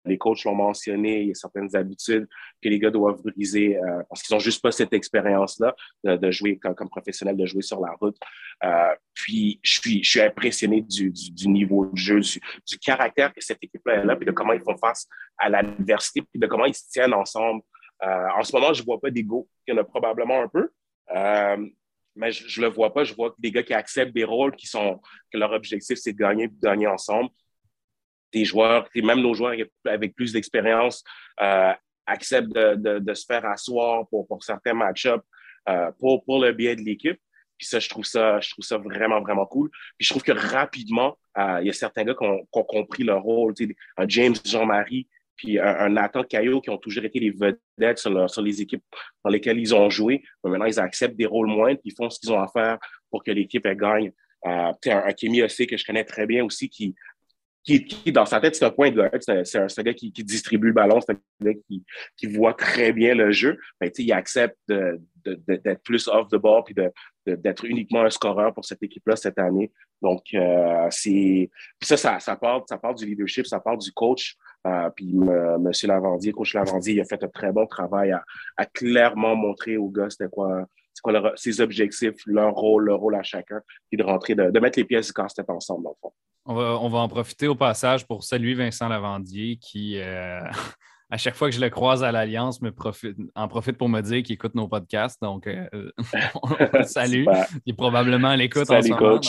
les 0.05 0.19
coachs 0.19 0.45
l'ont 0.45 0.55
mentionné, 0.55 1.23
il 1.23 1.29
y 1.29 1.31
a 1.31 1.35
certaines 1.35 1.75
habitudes 1.75 2.29
que 2.63 2.69
les 2.69 2.79
gars 2.79 2.91
doivent 2.91 3.23
briser 3.23 3.77
euh, 3.77 4.03
parce 4.09 4.23
qu'ils 4.23 4.35
n'ont 4.35 4.41
juste 4.41 4.63
pas 4.63 4.71
cette 4.71 4.93
expérience-là 4.93 5.75
de, 6.05 6.31
jouer 6.31 6.59
comme, 6.59 6.75
comme, 6.75 6.91
professionnel, 6.91 7.37
de 7.37 7.47
jouer 7.47 7.63
sur 7.63 7.81
la 7.81 7.93
route. 8.01 8.17
Euh, 8.65 8.95
puis, 9.15 9.61
je 9.63 10.03
suis, 10.03 10.21
impressionné 10.21 10.83
du, 10.83 11.13
niveau 11.47 11.87
de 11.87 11.97
jeu, 11.97 12.21
du, 12.21 12.79
caractère 12.79 13.33
que 13.33 13.41
cette 13.41 13.59
équipe-là 13.63 14.05
a, 14.09 14.17
puis 14.17 14.27
de 14.27 14.33
comment 14.33 14.53
ils 14.53 14.63
font 14.63 14.77
face 14.77 15.07
à 15.39 15.49
l'adversité, 15.49 16.23
puis 16.23 16.39
de 16.39 16.47
comment 16.47 16.67
ils 16.67 16.75
se 16.75 16.89
tiennent 16.91 17.15
ensemble. 17.15 17.63
Euh, 18.05 18.29
en 18.37 18.43
ce 18.43 18.55
moment, 18.55 18.73
je 18.73 18.83
ne 18.83 18.87
vois 18.87 19.01
pas 19.01 19.11
d'ego. 19.11 19.49
Il 19.67 19.75
y 19.75 19.79
en 19.79 19.81
a 19.81 19.85
probablement 19.85 20.43
un 20.43 20.49
peu. 20.49 20.71
mais 22.17 22.33
je 22.33 22.61
ne 22.61 22.67
le 22.67 22.73
vois 22.73 22.93
pas. 22.93 23.05
Je 23.05 23.15
vois 23.15 23.35
des 23.39 23.51
gars 23.51 23.63
qui 23.63 23.75
acceptent 23.75 24.15
des 24.15 24.25
rôles 24.25 24.55
qui 24.57 24.67
sont, 24.67 25.01
que 25.33 25.39
leur 25.39 25.53
objectif, 25.53 25.99
c'est 25.99 26.13
de 26.13 26.19
gagner, 26.19 26.49
de 26.49 26.61
gagner 26.61 26.87
ensemble 26.87 27.31
des 28.35 28.45
joueurs, 28.45 28.89
même 28.97 29.21
nos 29.21 29.33
joueurs 29.33 29.55
avec 29.87 30.15
plus 30.15 30.33
d'expérience 30.33 31.03
euh, 31.41 31.73
acceptent 32.07 32.53
de, 32.53 33.15
se 33.15 33.25
faire 33.25 33.47
asseoir 33.47 34.07
pour, 34.09 34.27
certains 34.43 34.75
match-ups 34.75 35.25
euh, 35.69 35.91
pour, 35.99 36.45
le 36.45 36.53
bien 36.53 36.75
de 36.75 36.81
l'équipe. 36.81 37.19
Puis 37.57 37.69
ça, 37.69 37.79
je 37.79 37.89
trouve 37.89 38.05
ça, 38.05 38.41
je 38.41 38.51
trouve 38.51 38.65
ça 38.65 38.77
vraiment, 38.79 39.21
vraiment 39.21 39.47
cool. 39.47 39.71
Puis 39.97 40.05
je 40.07 40.11
trouve 40.11 40.25
que 40.25 40.33
rapidement, 40.33 41.17
euh, 41.39 41.59
il 41.61 41.69
y 41.69 41.71
a 41.71 41.73
certains 41.73 42.03
gars 42.03 42.15
qui 42.15 42.25
ont, 42.25 42.45
compris 42.65 43.05
leur 43.05 43.23
rôle. 43.23 43.55
Un 43.97 44.09
James 44.09 44.35
Jean-Marie, 44.45 45.07
puis 45.37 45.59
un, 45.59 45.89
Nathan 45.89 46.23
Caillot 46.23 46.61
qui 46.61 46.71
ont 46.71 46.79
toujours 46.79 47.05
été 47.05 47.19
les 47.19 47.31
vedettes 47.31 47.99
sur, 47.99 48.43
les 48.43 48.63
équipes 48.63 48.85
dans 49.25 49.31
lesquelles 49.31 49.59
ils 49.59 49.75
ont 49.75 49.91
joué. 49.91 50.23
Mais 50.43 50.51
maintenant, 50.51 50.67
ils 50.67 50.81
acceptent 50.81 51.17
des 51.17 51.27
rôles 51.27 51.49
moindres, 51.49 51.81
puis 51.81 51.91
ils 51.91 51.97
font 51.97 52.11
ce 52.11 52.19
qu'ils 52.19 52.33
ont 52.33 52.41
à 52.41 52.49
faire 52.49 52.79
pour 53.11 53.23
que 53.23 53.31
l'équipe 53.31 53.67
gagne. 53.67 54.13
Euh, 54.47 54.73
un, 54.87 54.97
un 55.07 55.13
Kémy 55.13 55.41
que 55.41 55.77
je 55.77 55.85
connais 55.87 56.05
très 56.05 56.27
bien 56.27 56.45
aussi, 56.45 56.69
qui 56.69 56.95
qui, 57.65 58.13
dans 58.13 58.27
sa 58.27 58.41
tête, 58.41 58.55
c'est 58.55 58.65
un 58.65 58.71
point 58.71 58.91
de 58.91 59.11
c'est 59.21 59.57
un, 59.57 59.67
un, 59.67 59.83
gars 59.83 59.95
qui, 59.95 60.13
qui, 60.13 60.23
distribue 60.23 60.69
le 60.69 60.75
ballon, 60.75 61.01
c'est 61.01 61.13
un 61.13 61.19
gars 61.41 61.55
qui, 61.67 61.83
qui 62.17 62.27
voit 62.27 62.53
très 62.53 62.93
bien 62.93 63.15
le 63.15 63.33
jeu. 63.33 63.59
Ben, 63.81 63.91
il 63.97 64.13
accepte 64.13 64.59
d'être 64.67 65.83
plus 65.83 66.07
off 66.09 66.29
the 66.29 66.37
ball 66.37 66.63
puis 66.65 66.75
d'être 67.27 67.65
uniquement 67.65 68.03
un 68.03 68.11
scoreur 68.11 68.53
pour 68.53 68.67
cette 68.67 68.83
équipe-là 68.83 69.17
cette 69.17 69.39
année. 69.39 69.73
Donc, 70.03 70.23
euh, 70.35 70.87
c'est 70.91 71.51
ça, 71.81 71.97
ça, 71.97 72.21
ça 72.21 72.37
part 72.37 72.95
du 72.95 73.07
leadership, 73.07 73.47
ça 73.47 73.61
part 73.61 73.79
du 73.79 73.91
coach. 73.93 74.37
Euh, 74.67 74.91
puis 74.91 75.15
M. 75.15 75.71
Lavandier, 75.85 76.33
coach 76.33 76.55
Lavandier, 76.55 76.95
il 76.95 77.01
a 77.01 77.05
fait 77.05 77.23
un 77.23 77.29
très 77.29 77.53
bon 77.53 77.67
travail 77.67 78.13
à, 78.57 78.67
clairement 78.67 79.37
montrer 79.37 79.77
aux 79.77 79.89
gars 79.89 80.09
quoi 80.33 80.67
ses 81.37 81.61
objectifs, 81.61 82.15
leur 82.27 82.55
rôle, 82.55 82.85
leur 82.85 82.99
rôle 82.99 83.15
à 83.17 83.23
chacun, 83.23 83.61
puis 83.91 83.99
de 83.99 84.05
rentrer, 84.05 84.35
de, 84.35 84.51
de 84.51 84.61
mettre 84.61 84.79
les 84.79 84.85
pièces 84.85 85.09
du 85.09 85.13
casse-tête 85.13 85.51
ensemble, 85.51 85.85
dans 85.85 85.91
le 85.91 85.97
fond. 86.01 86.13
On 86.47 86.55
va, 86.55 86.79
on 86.81 86.89
va, 86.89 86.99
en 86.99 87.09
profiter 87.09 87.49
au 87.49 87.55
passage 87.55 88.07
pour 88.07 88.23
saluer 88.23 88.55
Vincent 88.55 88.89
Lavandier 88.89 89.57
qui, 89.57 89.99
euh, 89.99 90.41
à 91.15 91.17
chaque 91.17 91.37
fois 91.37 91.49
que 91.49 91.55
je 91.55 91.61
le 91.61 91.71
croise 91.71 92.03
à 92.03 92.11
l'Alliance, 92.11 92.61
me 92.61 92.73
profite, 92.73 93.17
en 93.37 93.47
profite 93.47 93.79
pour 93.79 93.89
me 93.89 94.01
dire 94.01 94.25
qu'il 94.25 94.35
écoute 94.35 94.57
nos 94.57 94.67
podcasts. 94.67 95.23
Donc, 95.23 95.47
euh, 95.47 95.69
on 96.43 96.49
le 96.59 96.83
salue. 96.87 97.25
Il 97.65 97.71
est 97.71 97.77
probablement 97.77 98.31
à 98.31 98.37
l'écoute 98.37 98.69
en 98.69 98.83
ce 98.83 98.89
moment. 98.89 99.21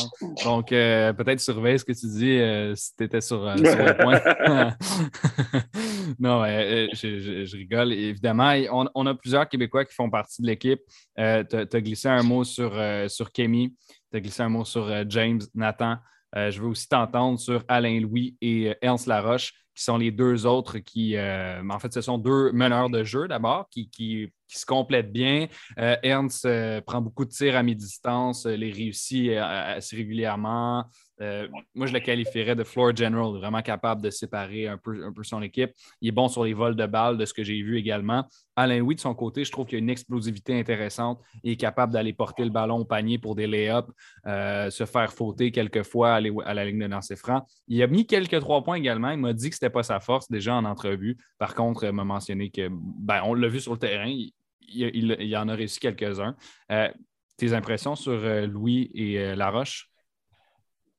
Donc, 0.44 0.72
euh, 0.72 1.14
peut-être 1.14 1.40
surveille 1.40 1.78
ce 1.78 1.86
que 1.86 1.92
tu 1.92 2.08
dis 2.08 2.40
euh, 2.40 2.74
si 2.74 2.96
tu 2.96 3.04
étais 3.04 3.22
sur, 3.22 3.56
sur, 3.56 3.78
le 3.78 3.98
point. 3.98 4.20
non, 6.20 6.44
je, 6.44 7.46
je, 7.46 7.56
rigole. 7.56 7.94
Évidemment, 7.94 8.52
on, 8.72 8.90
on, 8.96 9.06
a 9.06 9.14
plusieurs 9.14 9.48
Québécois 9.48 9.86
qui 9.86 9.94
font 9.94 10.10
partie 10.10 10.42
de 10.42 10.48
l'équipe. 10.48 10.82
tu 11.16 11.22
as, 11.22 11.82
glissé 11.82 12.10
un 12.10 12.24
mot 12.24 12.44
sur, 12.44 12.74
sur 13.08 13.32
Kemi. 13.32 13.76
Tu 14.10 14.18
as 14.18 14.22
glissé 14.22 14.42
un 14.42 14.50
mot 14.50 14.66
sur 14.66 14.92
James, 15.08 15.42
Nathan. 15.54 15.98
je 16.36 16.60
veux 16.60 16.70
aussi 16.70 16.90
t'entendre 16.90 17.38
sur 17.38 17.64
Alain 17.68 18.00
Louis 18.00 18.36
et 18.42 18.74
Ernst 18.82 19.06
Laroche 19.06 19.54
qui 19.76 19.84
sont 19.84 19.98
les 19.98 20.12
deux 20.12 20.46
autres 20.46 20.80
qui, 20.80 21.18
euh, 21.18 21.62
en 21.70 21.80
fait, 21.80 21.94
ce 21.94 22.02
sont 22.02 22.18
deux 22.18 22.52
meneurs 22.54 22.90
de 22.90 23.04
jeu 23.04 23.28
d'abord 23.28 23.68
qui, 23.70 23.90
qui, 23.90 24.32
se 24.48 24.66
complètent 24.66 25.12
bien. 25.12 25.48
Euh, 25.80 25.98
Ernst 26.04 26.46
euh, 26.46 26.80
prend 26.80 27.02
beaucoup 27.02 27.26
de 27.26 27.32
tirs 27.32 27.56
à 27.58 27.64
mi-distance, 27.64 28.46
les 28.46 28.72
réussit 28.72 29.32
assez 29.32 29.96
régulièrement. 29.96 30.86
Moi, 31.20 31.88
je 31.88 31.94
le 31.94 32.00
qualifierais 32.00 32.56
de 32.56 32.64
floor 32.64 32.96
general, 32.96 33.40
vraiment 33.40 33.64
capable 33.64 34.04
de 34.04 34.12
séparer 34.12 34.68
un 34.68 34.78
peu, 34.78 35.04
un 35.04 35.12
peu 35.12 35.24
son 35.24 35.42
équipe. 35.42 35.72
Il 36.00 36.10
est 36.10 36.12
bon 36.12 36.28
sur 36.28 36.44
les 36.44 36.54
vols 36.54 36.76
de 36.76 36.86
balles, 36.86 37.18
de 37.18 37.26
ce 37.26 37.34
que 37.34 37.44
j'ai 37.44 37.60
vu 37.64 37.78
également. 37.78 38.24
Alain 38.56 38.82
Oui, 38.82 38.96
de 38.96 39.00
son 39.00 39.16
côté, 39.16 39.44
je 39.44 39.52
trouve 39.52 39.66
qu'il 39.66 39.78
a 39.78 39.80
une 39.80 39.90
explosivité 39.90 40.58
intéressante. 40.58 41.20
Il 41.44 41.54
est 41.54 41.58
capable 41.58 41.92
d'aller 41.92 42.14
porter 42.14 42.44
le 42.44 42.52
ballon 42.52 42.80
au 42.80 42.86
panier 42.86 43.18
pour 43.18 43.34
des 43.34 43.48
lay-ups, 43.48 43.90
se 44.26 44.86
faire 44.86 45.12
fauter 45.12 45.52
quelquefois 45.52 46.16
à 46.16 46.54
la 46.54 46.66
ligne 46.66 46.80
de 46.80 46.86
lancer 46.86 47.16
franc. 47.16 47.48
Il 47.68 47.82
a 47.82 47.88
mis 47.88 48.06
quelques 48.06 48.40
trois 48.42 48.64
points 48.64 48.76
également. 48.76 49.10
Il 49.10 49.20
m'a 49.20 49.34
dit 49.34 49.50
que 49.50 49.56
ce 49.56 49.65
pas 49.70 49.84
sa 49.84 50.00
force 50.00 50.30
déjà 50.30 50.56
en 50.56 50.66
entrevue. 50.66 51.18
Par 51.38 51.56
contre, 51.56 51.84
il 51.84 51.92
m'a 51.92 52.04
mentionné 52.04 52.50
que, 52.50 52.70
ben, 52.72 53.22
on 53.24 53.34
l'a 53.34 53.48
vu 53.48 53.60
sur 53.60 53.74
le 53.74 53.80
terrain, 53.80 54.08
il, 54.08 54.32
il, 54.68 55.38
en 55.38 55.48
a 55.48 55.56
réussi 55.56 55.80
quelques-uns. 55.80 56.36
Euh, 56.72 56.90
tes 57.38 57.54
impressions 57.54 57.96
sur 57.96 58.18
Louis 58.48 58.90
et 58.94 59.36
Laroche? 59.36 59.90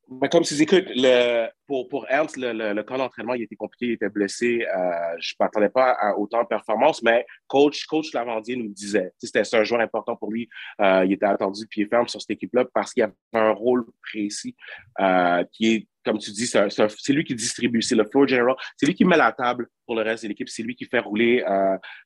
Ben, 0.09 0.29
comme 0.29 0.45
tu 0.45 0.55
écoute, 0.63 0.85
le, 0.95 1.49
pour, 1.67 2.07
Ernst, 2.09 2.37
le, 2.37 2.53
le, 2.53 2.83
d'entraînement, 2.85 3.35
il 3.35 3.43
était 3.43 3.57
compliqué, 3.57 3.87
il 3.87 3.93
était 3.95 4.09
blessé. 4.09 4.65
Euh, 4.65 5.17
je 5.19 5.35
ne 5.35 5.45
m'attendais 5.45 5.69
pas 5.69 5.97
à 6.01 6.17
autant 6.17 6.43
de 6.45 6.47
performance, 6.47 7.03
mais 7.03 7.27
coach, 7.49 7.87
coach 7.87 8.13
Lavandier 8.13 8.55
nous 8.55 8.69
disait. 8.69 9.11
C'était 9.19 9.43
un 9.53 9.65
joueur 9.65 9.81
important 9.81 10.15
pour 10.15 10.31
lui. 10.31 10.49
Euh, 10.81 11.05
il 11.05 11.13
était 11.13 11.27
attendu 11.27 11.67
pied 11.67 11.87
ferme 11.87 12.07
sur 12.07 12.21
cette 12.21 12.31
équipe-là 12.31 12.67
parce 12.73 12.93
qu'il 12.93 13.03
avait 13.03 13.15
un 13.33 13.51
rôle 13.51 13.85
précis 14.01 14.55
euh, 15.01 15.43
qui 15.51 15.75
est, 15.75 15.89
comme 16.05 16.19
tu 16.19 16.31
dis, 16.31 16.47
c'est 16.47 17.13
lui 17.13 17.25
qui 17.25 17.35
distribue, 17.35 17.83
c'est 17.83 17.97
le 17.97 18.05
floor 18.05 18.29
general. 18.29 18.55
C'est 18.77 18.87
lui 18.87 18.95
qui 18.95 19.05
met 19.05 19.17
la 19.17 19.33
table 19.33 19.67
pour 19.87 19.97
le 19.97 20.03
reste 20.03 20.23
de 20.23 20.29
l'équipe. 20.29 20.49
C'est 20.49 20.63
lui 20.63 20.77
qui 20.77 20.85
fait 20.85 21.01
rouler 21.01 21.43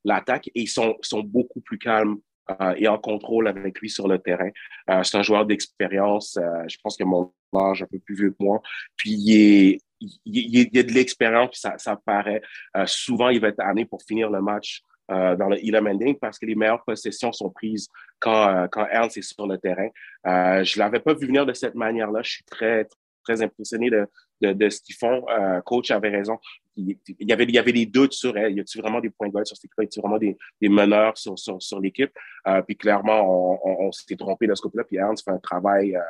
l'attaque 0.04 0.48
et 0.54 0.62
ils 0.62 0.68
sont 0.68 0.96
beaucoup 1.22 1.60
plus 1.60 1.78
calmes 1.78 2.16
euh, 2.60 2.74
et 2.76 2.88
en 2.88 2.98
contrôle 2.98 3.48
avec 3.48 3.78
lui 3.80 3.90
sur 3.90 4.08
le 4.08 4.18
terrain. 4.18 4.50
Euh, 4.88 5.02
c'est 5.02 5.16
un 5.16 5.22
joueur 5.22 5.46
d'expérience. 5.46 6.36
Euh, 6.36 6.64
je 6.68 6.76
pense 6.82 6.96
que 6.96 7.04
mon 7.04 7.32
âge 7.54 7.82
un 7.82 7.86
peu 7.86 7.98
plus 7.98 8.14
vieux 8.14 8.30
que 8.30 8.42
moi. 8.42 8.60
Puis 8.96 9.10
il 9.10 10.58
est, 10.58 10.78
a 10.78 10.82
de 10.82 10.92
l'expérience, 10.92 11.50
ça, 11.60 11.74
ça 11.78 11.96
paraît. 11.96 12.40
souvent, 12.86 13.28
il 13.28 13.40
va 13.40 13.48
être 13.48 13.60
amené 13.60 13.84
pour 13.84 14.02
finir 14.02 14.30
le 14.30 14.40
match 14.40 14.82
dans 15.08 15.48
le 15.48 15.58
Elam 15.66 15.88
Ending 15.88 16.16
parce 16.18 16.38
que 16.38 16.46
les 16.46 16.54
meilleures 16.54 16.84
possessions 16.84 17.32
sont 17.32 17.50
prises 17.50 17.88
quand, 18.20 18.68
quand 18.70 18.86
Ernst 18.86 19.16
est 19.16 19.22
sur 19.22 19.46
le 19.46 19.58
terrain. 19.58 19.88
je 20.24 20.78
ne 20.78 20.78
l'avais 20.78 21.00
pas 21.00 21.12
vu 21.14 21.26
venir 21.26 21.44
de 21.44 21.52
cette 21.52 21.74
manière-là. 21.74 22.22
Je 22.22 22.30
suis 22.30 22.44
très, 22.44 22.86
très 23.22 23.42
impressionné 23.42 23.90
de, 23.90 24.06
de, 24.40 24.70
ce 24.70 24.80
qu'ils 24.80 24.94
font. 24.94 25.24
Euh, 25.28 25.60
coach 25.62 25.90
avait 25.90 26.08
raison. 26.08 26.38
Il, 26.76 26.96
y 27.20 27.32
avait, 27.32 27.44
il 27.44 27.50
y 27.50 27.58
avait 27.58 27.72
des 27.72 27.86
doutes 27.86 28.12
sur 28.12 28.36
elle. 28.36 28.54
Y 28.54 28.60
a-t-il 28.60 28.80
vraiment 28.80 29.00
des 29.00 29.10
points 29.10 29.28
de 29.28 29.44
sur 29.44 29.56
cette 29.56 29.64
équipe? 29.66 29.78
Y 29.78 29.84
a-t-il 29.84 30.00
vraiment 30.00 30.18
des, 30.18 30.36
des 30.60 30.68
meneurs 30.68 31.16
sur, 31.18 31.38
sur, 31.38 31.60
sur 31.60 31.80
l'équipe? 31.80 32.12
Euh, 32.46 32.62
puis 32.62 32.76
clairement, 32.76 33.20
on, 33.20 33.86
on, 33.86 33.92
s'était 33.92 34.16
trompé 34.16 34.46
de 34.46 34.54
ce 34.54 34.62
côté-là. 34.62 34.84
Puis 34.84 34.96
Ernst 34.96 35.24
fait 35.24 35.32
un 35.32 35.38
travail 35.38 35.96
euh, 35.96 36.00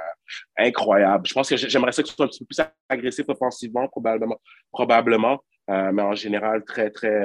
incroyable. 0.59 1.27
Je 1.27 1.35
pense 1.35 1.49
que 1.49 1.57
j'aimerais 1.57 1.93
ça 1.93 2.03
que 2.03 2.09
ce 2.09 2.15
soit 2.15 2.27
un 2.27 2.29
petit 2.29 2.45
peu 2.45 2.55
plus 2.55 2.65
agressif 2.89 3.29
offensivement, 3.29 3.89
probablement. 3.89 4.41
probablement. 4.71 5.43
Mais 5.69 6.03
en 6.03 6.17
général, 6.17 6.65
très, 6.65 6.91
très, 6.91 7.25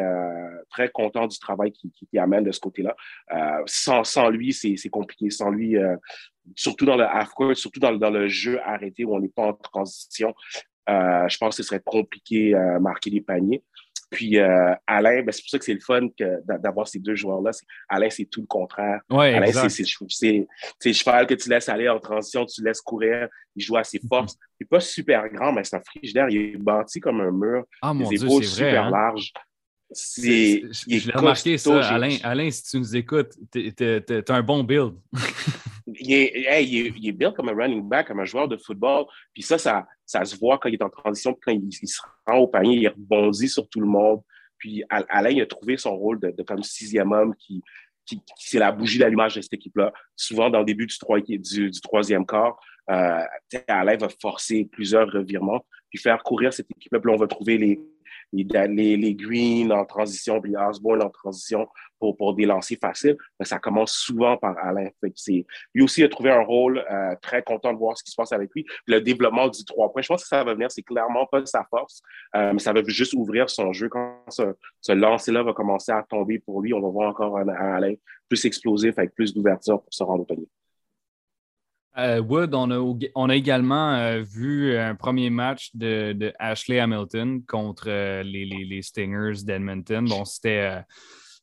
très 0.70 0.90
content 0.90 1.26
du 1.26 1.40
travail 1.40 1.72
qu'il 1.72 1.90
qui, 1.90 2.06
qui 2.06 2.20
amène 2.20 2.44
de 2.44 2.52
ce 2.52 2.60
côté-là. 2.60 2.96
Sans, 3.66 4.04
sans 4.04 4.30
lui, 4.30 4.54
c'est 4.54 4.90
compliqué. 4.90 5.32
Sans 5.32 5.50
lui, 5.50 5.76
surtout 6.56 6.86
dans 6.86 6.96
le 6.96 7.06
half-court, 7.06 7.56
surtout 7.56 7.80
dans, 7.80 7.94
dans, 7.94 8.10
le 8.10 8.28
jeu 8.28 8.60
arrêté 8.64 9.06
où 9.06 9.16
on 9.16 9.20
n'est 9.20 9.30
pas 9.30 9.48
en 9.48 9.54
transition, 9.54 10.34
je 10.88 11.38
pense 11.38 11.58
que 11.58 11.64
ce 11.64 11.68
serait 11.68 11.82
compliqué 11.84 12.54
à 12.54 12.80
marquer 12.80 13.10
des 13.10 13.22
paniers. 13.22 13.64
Puis 14.12 14.40
euh, 14.40 14.74
Alain, 14.88 15.24
ben, 15.24 15.32
c'est 15.32 15.42
pour 15.42 15.50
ça 15.50 15.60
que 15.60 15.66
c'est 15.66 15.74
le 15.74 15.80
fun 15.80 16.08
d'avoir 16.46 16.88
ces 16.88 17.00
deux 17.00 17.16
joueurs-là. 17.16 17.52
Alain, 17.90 18.10
c'est 18.10 18.26
tout 18.26 18.42
le 18.42 18.48
contraire. 18.48 19.02
Ouais, 19.10 19.34
Alain, 19.34 19.70
c'est 19.70 19.84
le 19.84 20.94
cheval 20.94 21.28
que 21.28 21.34
tu 21.34 21.50
laisses 21.50 21.70
aller 21.70 21.90
en 21.90 22.00
transition, 22.00 22.46
tu 22.46 22.64
laisses 22.64 22.82
courir, 22.82 23.28
il 23.56 23.64
joue 23.64 23.78
à 23.78 23.84
ses 23.84 24.00
mhm. 24.02 24.08
forces. 24.08 24.38
Il 24.60 24.64
n'est 24.64 24.68
pas 24.68 24.80
super 24.80 25.28
grand, 25.30 25.52
mais 25.52 25.64
c'est 25.64 25.76
un 25.76 25.82
frigidaire. 25.82 26.30
Il 26.30 26.38
est 26.38 26.58
bâti 26.58 27.00
comme 27.00 27.20
un 27.22 27.32
mur. 27.32 27.66
Ah, 27.82 27.94
mon 27.94 28.08
Dieu, 28.08 28.18
c'est 28.18 28.44
super 28.44 28.86
hein? 28.86 28.90
large. 28.90 29.34
C'est, 29.96 30.64
je 30.72 31.08
l'ai 31.08 31.14
remarqué 31.14 31.58
ça, 31.58 31.88
Alain, 31.88 32.18
Alain, 32.24 32.52
si 32.52 32.64
tu 32.64 32.78
nous 32.78 32.96
écoutes, 32.96 33.32
tu 33.52 33.74
as 33.80 34.34
un 34.34 34.44
bon 34.44 34.64
build. 34.64 34.94
il, 35.88 36.14
est, 36.14 36.64
il, 36.64 36.78
est, 36.78 36.94
il, 36.98 37.08
est, 37.08 37.12
build 37.12 37.34
comme 37.34 37.50
un 37.50 37.56
running 37.56 37.88
back, 37.88 38.08
comme 38.08 38.20
un 38.20 38.26
joueur 38.26 38.48
de 38.48 38.58
football. 38.58 39.06
Puis 39.34 39.44
ça, 39.44 39.58
ça, 39.58 39.88
ça 40.06 40.26
se 40.26 40.38
voit 40.38 40.58
quand 40.58 40.70
il 40.70 40.76
est 40.76 40.84
en 40.84 40.90
transition, 40.90 41.34
puis 41.34 41.42
quand 41.46 41.52
il, 41.52 41.88
se 41.88 42.02
rend 42.26 42.38
au 42.38 42.48
panier, 42.48 42.76
il 42.78 42.88
rebondit 42.90 43.48
sur 43.48 43.68
tout 43.70 43.80
le 43.80 43.88
monde. 43.88 44.22
Puis 44.58 44.84
Alain, 44.90 45.30
il 45.30 45.42
a 45.42 45.46
trouvé 45.46 45.78
son 45.78 45.96
rôle 45.96 46.20
de, 46.20 46.32
de 46.32 46.44
comme 46.44 46.64
sixième 46.64 47.12
homme 47.12 47.34
qui, 47.36 47.62
qui, 48.06 48.18
qui 48.18 48.50
c'est 48.50 48.60
la 48.60 48.72
bougie 48.72 49.00
d'allumage 49.00 49.36
de 49.36 49.42
cette 49.42 49.54
équipe-là. 49.54 49.94
Souvent, 50.16 50.50
dans 50.50 50.60
le 50.60 50.66
début 50.66 50.88
du, 50.88 50.98
du, 51.40 51.72
du 51.72 51.82
troisième 51.82 52.26
quart, 52.26 52.60
euh, 52.90 53.24
Alain 53.68 53.98
va 53.98 54.10
forcer 54.22 54.68
plusieurs 54.72 55.10
revirements, 55.12 55.66
puis 55.90 56.00
faire 56.00 56.22
courir 56.24 56.54
cette 56.54 56.70
équipe-là. 56.72 57.00
Puis 57.00 57.12
on 57.12 57.18
va 57.18 57.28
trouver 57.28 57.58
les, 57.58 57.80
les, 58.32 58.98
les, 58.98 59.16
Green 59.16 59.72
en 59.72 59.86
transition, 59.86 60.42
puis 60.42 60.56
Osborne 60.58 61.02
en 61.02 61.10
transition 61.10 61.68
pour, 62.00 62.18
pour 62.18 62.34
des 62.34 62.46
lancers 62.46 62.78
faciles, 62.80 63.18
mais 63.40 63.46
ça 63.46 63.60
commence 63.60 63.94
souvent 63.94 64.38
par 64.38 64.58
Alain. 64.58 64.90
lui 65.74 65.84
aussi 65.84 66.04
a 66.04 66.10
trouvé 66.10 66.32
un 66.32 66.42
rôle, 66.42 66.84
euh, 66.92 67.16
très 67.22 67.42
content 67.44 67.74
de 67.74 67.78
voir 67.78 67.98
ce 67.98 68.04
qui 68.04 68.12
se 68.12 68.16
passe 68.16 68.32
avec 68.32 68.50
lui. 68.54 68.66
Le 68.88 69.00
développement 69.00 69.48
du 69.48 69.64
trois 69.66 69.92
points, 69.92 70.02
je 70.02 70.08
pense 70.08 70.24
que 70.24 70.28
ça 70.28 70.44
va 70.44 70.54
venir, 70.54 70.72
c'est 70.72 70.84
clairement 70.84 71.26
pas 71.26 71.46
sa 71.46 71.66
force, 71.70 72.02
euh, 72.36 72.54
mais 72.54 72.60
ça 72.60 72.74
va 72.74 72.82
juste 72.86 73.14
ouvrir 73.14 73.50
son 73.50 73.74
jeu. 73.74 73.90
Quand 73.90 74.24
ce, 74.30 74.56
ce 74.82 74.92
lancer-là 74.92 75.44
va 75.44 75.54
commencer 75.54 75.92
à 75.92 76.04
tomber 76.04 76.40
pour 76.40 76.62
lui, 76.62 76.74
on 76.74 76.82
va 76.82 76.90
voir 76.90 77.10
encore 77.10 77.38
un, 77.38 77.48
un 77.48 77.76
Alain 77.76 77.94
plus 78.28 78.44
explosif, 78.46 78.98
avec 78.98 79.14
plus 79.14 79.34
d'ouverture 79.34 79.82
pour 79.82 79.94
se 79.94 80.04
rendre 80.04 80.24
au 80.24 80.26
panier. 80.26 80.48
Euh, 81.98 82.20
Wood, 82.20 82.54
on 82.54 82.72
a, 82.72 82.98
on 83.16 83.30
a 83.30 83.36
également 83.36 83.94
euh, 83.94 84.22
vu 84.22 84.78
un 84.78 84.96
premier 84.96 85.30
match 85.30 85.70
de, 85.74 86.34
Ashley 86.40 86.80
Hamilton 86.80 87.42
contre 87.46 87.86
euh, 87.88 88.22
les, 88.24 88.82
Stingers 88.82 89.44
d'Edmonton. 89.46 90.06
Bon, 90.06 90.26
c'était. 90.26 90.82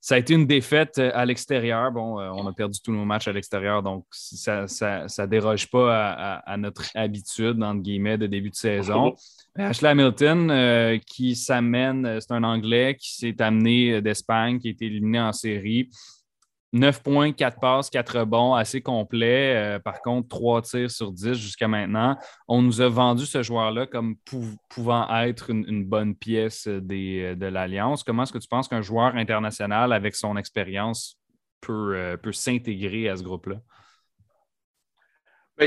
ça 0.00 0.16
a 0.16 0.18
été 0.18 0.34
une 0.34 0.46
défaite 0.46 0.98
à 0.98 1.24
l'extérieur. 1.24 1.90
Bon, 1.90 2.20
on 2.20 2.46
a 2.46 2.52
perdu 2.52 2.80
tous 2.82 2.92
nos 2.92 3.04
matchs 3.04 3.28
à 3.28 3.32
l'extérieur, 3.32 3.82
donc 3.82 4.04
ça 4.10 4.66
ne 4.66 5.26
déroge 5.26 5.70
pas 5.70 6.12
à, 6.44 6.56
notre 6.58 6.84
habitude, 6.94 7.62
entre 7.62 7.80
guillemets, 7.80 8.18
de 8.18 8.26
début 8.26 8.50
de 8.50 8.54
saison. 8.54 9.14
Ashley 9.56 9.88
Hamilton, 9.88 11.00
qui 11.06 11.34
s'amène, 11.34 12.20
c'est 12.20 12.32
un 12.32 12.44
Anglais 12.44 12.96
qui 12.98 13.14
s'est 13.14 13.40
amené 13.40 14.02
d'Espagne, 14.02 14.58
qui 14.58 14.68
a 14.68 14.70
été 14.72 14.86
éliminé 14.86 15.20
en 15.20 15.32
série. 15.32 15.88
9 16.72 17.02
points, 17.02 17.32
4 17.32 17.60
passes, 17.60 17.90
4 17.90 18.24
bons, 18.24 18.54
assez 18.54 18.80
complet. 18.80 19.54
Euh, 19.56 19.78
par 19.78 20.00
contre, 20.00 20.28
3 20.28 20.62
tirs 20.62 20.90
sur 20.90 21.12
10 21.12 21.34
jusqu'à 21.34 21.68
maintenant. 21.68 22.16
On 22.48 22.62
nous 22.62 22.80
a 22.80 22.88
vendu 22.88 23.26
ce 23.26 23.42
joueur-là 23.42 23.86
comme 23.86 24.16
pouvant 24.68 25.08
être 25.22 25.50
une, 25.50 25.84
bonne 25.84 26.14
pièce 26.14 26.66
des, 26.68 27.36
de 27.36 27.46
l'Alliance. 27.46 28.02
Comment 28.02 28.22
est-ce 28.22 28.32
que 28.32 28.38
tu 28.38 28.48
penses 28.48 28.68
qu'un 28.68 28.82
joueur 28.82 29.16
international 29.16 29.92
avec 29.92 30.14
son 30.14 30.36
expérience 30.36 31.18
peut, 31.60 31.94
euh, 31.94 32.16
peut 32.16 32.32
s'intégrer 32.32 33.08
à 33.08 33.16
ce 33.16 33.22
groupe-là? 33.22 33.56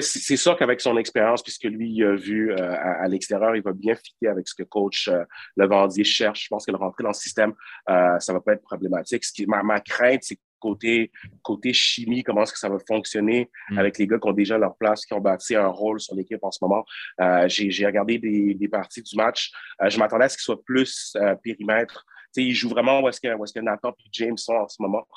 c'est 0.01 0.37
sûr 0.37 0.57
qu'avec 0.57 0.81
son 0.81 0.97
expérience, 0.97 1.43
puisque 1.43 1.65
lui, 1.65 1.91
il 1.91 2.03
a 2.03 2.15
vu 2.15 2.51
euh, 2.51 2.57
à, 2.57 3.07
l'extérieur, 3.07 3.55
il 3.55 3.61
va 3.61 3.71
bien 3.71 3.95
fitter 3.95 4.27
avec 4.27 4.47
ce 4.47 4.55
que 4.55 4.63
coach 4.63 5.07
euh, 5.07 5.23
Levandier 5.55 6.03
cherche. 6.03 6.43
Je 6.43 6.47
pense 6.49 6.65
que 6.65 6.71
le 6.71 6.77
rentrer 6.77 7.03
dans 7.03 7.09
le 7.09 7.13
système, 7.13 7.53
euh, 7.89 8.19
ça 8.19 8.33
va 8.33 8.41
pas 8.41 8.53
être 8.53 8.63
problématique. 8.63 9.23
Ma 9.47 9.79
crainte, 9.79 10.23
c'est 10.23 10.39
côté, 10.65 11.11
côté 11.43 11.73
chimie, 11.73 12.23
comment 12.23 12.41
est-ce 12.43 12.53
que 12.53 12.59
ça 12.59 12.69
va 12.69 12.77
fonctionner 12.87 13.49
mm. 13.69 13.77
avec 13.77 13.97
les 13.99 14.07
gars 14.07 14.17
qui 14.17 14.27
ont 14.27 14.33
déjà 14.33 14.57
leur 14.57 14.75
place, 14.75 15.05
qui 15.05 15.13
ont 15.13 15.21
bâti 15.21 15.55
un 15.55 15.67
rôle 15.67 15.99
sur 15.99 16.15
l'équipe 16.15 16.43
en 16.43 16.51
ce 16.51 16.59
moment. 16.61 16.83
Euh, 17.21 17.45
j'ai 17.47 17.85
regardé 17.85 18.17
des, 18.17 18.55
des, 18.55 18.67
parties 18.67 19.03
du 19.03 19.15
match. 19.15 19.51
Euh, 19.81 19.89
je 19.89 19.99
m'attendais 19.99 20.25
à 20.25 20.29
ce 20.29 20.37
qu'il 20.37 20.43
soit 20.43 20.63
plus 20.63 21.15
euh, 21.17 21.35
périmètre. 21.35 22.05
il 22.35 22.53
joue 22.53 22.69
vraiment 22.69 23.01
où 23.01 23.07
est-ce 23.09 23.21
que, 23.21 23.27
est 23.27 23.53
que 23.53 23.59
Nathan 23.59 23.91
et 23.91 24.09
James 24.11 24.37
sont 24.37 24.55
en 24.55 24.67
ce 24.67 24.81
moment. 24.81 25.07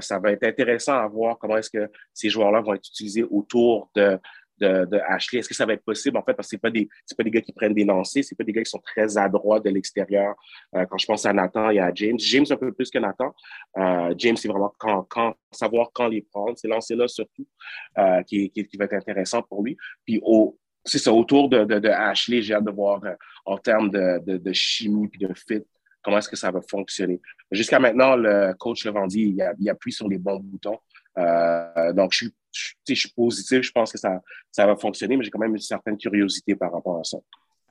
Ça 0.00 0.18
va 0.22 0.30
être 0.30 0.44
intéressant 0.44 0.96
à 0.96 1.06
voir 1.08 1.36
comment 1.38 1.56
est-ce 1.56 1.70
que 1.70 1.90
ces 2.14 2.28
joueurs-là 2.28 2.60
vont 2.60 2.74
être 2.74 2.88
utilisés 2.88 3.24
autour 3.24 3.90
de, 3.96 4.18
de, 4.62 5.00
Ashley. 5.08 5.40
Est-ce 5.40 5.48
que 5.48 5.54
ça 5.54 5.66
va 5.66 5.74
être 5.74 5.84
possible, 5.84 6.16
en 6.16 6.22
fait, 6.22 6.34
parce 6.34 6.48
que 6.48 6.56
ce 6.56 6.60
pas 6.60 6.70
des, 6.70 6.88
pas 7.16 7.24
des 7.24 7.30
gars 7.30 7.40
qui 7.40 7.52
prennent 7.52 7.74
des 7.74 7.84
lancers, 7.84 8.24
c'est 8.24 8.36
pas 8.36 8.44
des 8.44 8.52
gars 8.52 8.62
qui 8.62 8.70
sont 8.70 8.80
très 8.80 9.18
adroits 9.18 9.60
de 9.60 9.70
l'extérieur. 9.70 10.34
Euh, 10.74 10.84
quand 10.86 10.98
je 10.98 11.06
pense 11.06 11.26
à 11.26 11.32
Nathan 11.32 11.70
et 11.70 11.80
à 11.80 11.92
James, 11.94 12.18
James 12.18 12.46
un 12.50 12.56
peu 12.56 12.72
plus 12.72 12.90
que 12.90 12.98
Nathan. 12.98 13.34
Euh, 13.76 14.14
James, 14.16 14.36
c'est 14.36 14.48
vraiment 14.48 14.72
quand, 14.78 15.36
savoir 15.50 15.90
quand 15.92 16.08
les 16.08 16.22
prendre. 16.22 16.56
C'est 16.56 16.68
lancers-là 16.68 17.08
surtout 17.08 17.46
euh, 17.98 18.22
qui, 18.22 18.50
qui, 18.50 18.76
va 18.76 18.84
être 18.84 18.94
intéressant 18.94 19.42
pour 19.42 19.62
lui. 19.62 19.76
Puis 20.04 20.20
au, 20.22 20.58
c'est 20.84 20.98
ça, 20.98 21.12
autour 21.12 21.48
de, 21.48 21.64
de, 21.64 21.78
de 21.78 21.88
Ashley, 21.88 22.42
j'ai 22.42 22.54
hâte 22.54 22.64
de 22.64 22.70
voir 22.70 23.00
en 23.44 23.58
termes 23.58 23.90
de, 23.90 24.38
de, 24.38 24.52
chimie 24.52 25.08
puis 25.08 25.20
de 25.20 25.32
fit, 25.34 25.62
comment 26.02 26.18
est-ce 26.18 26.28
que 26.28 26.36
ça 26.36 26.50
va 26.50 26.60
fonctionner. 26.62 27.20
Jusqu'à 27.50 27.78
maintenant, 27.78 28.16
le 28.16 28.52
coach 28.54 28.84
Levandier, 28.84 29.26
il, 29.26 29.54
il 29.60 29.70
appuie 29.70 29.92
sur 29.92 30.08
les 30.08 30.18
bons 30.18 30.40
boutons. 30.40 30.78
Donc, 31.94 32.12
je 32.12 32.16
suis 32.16 32.34
je, 32.52 32.94
suis 32.94 33.10
positif, 33.10 33.62
je 33.62 33.72
pense 33.72 33.90
que 33.90 33.98
ça, 33.98 34.20
ça 34.50 34.66
va 34.66 34.76
fonctionner, 34.76 35.16
mais 35.16 35.24
j'ai 35.24 35.30
quand 35.30 35.38
même 35.38 35.54
une 35.54 35.60
certaine 35.60 35.96
curiosité 35.96 36.54
par 36.54 36.72
rapport 36.72 36.98
à 36.98 37.04
ça. 37.04 37.18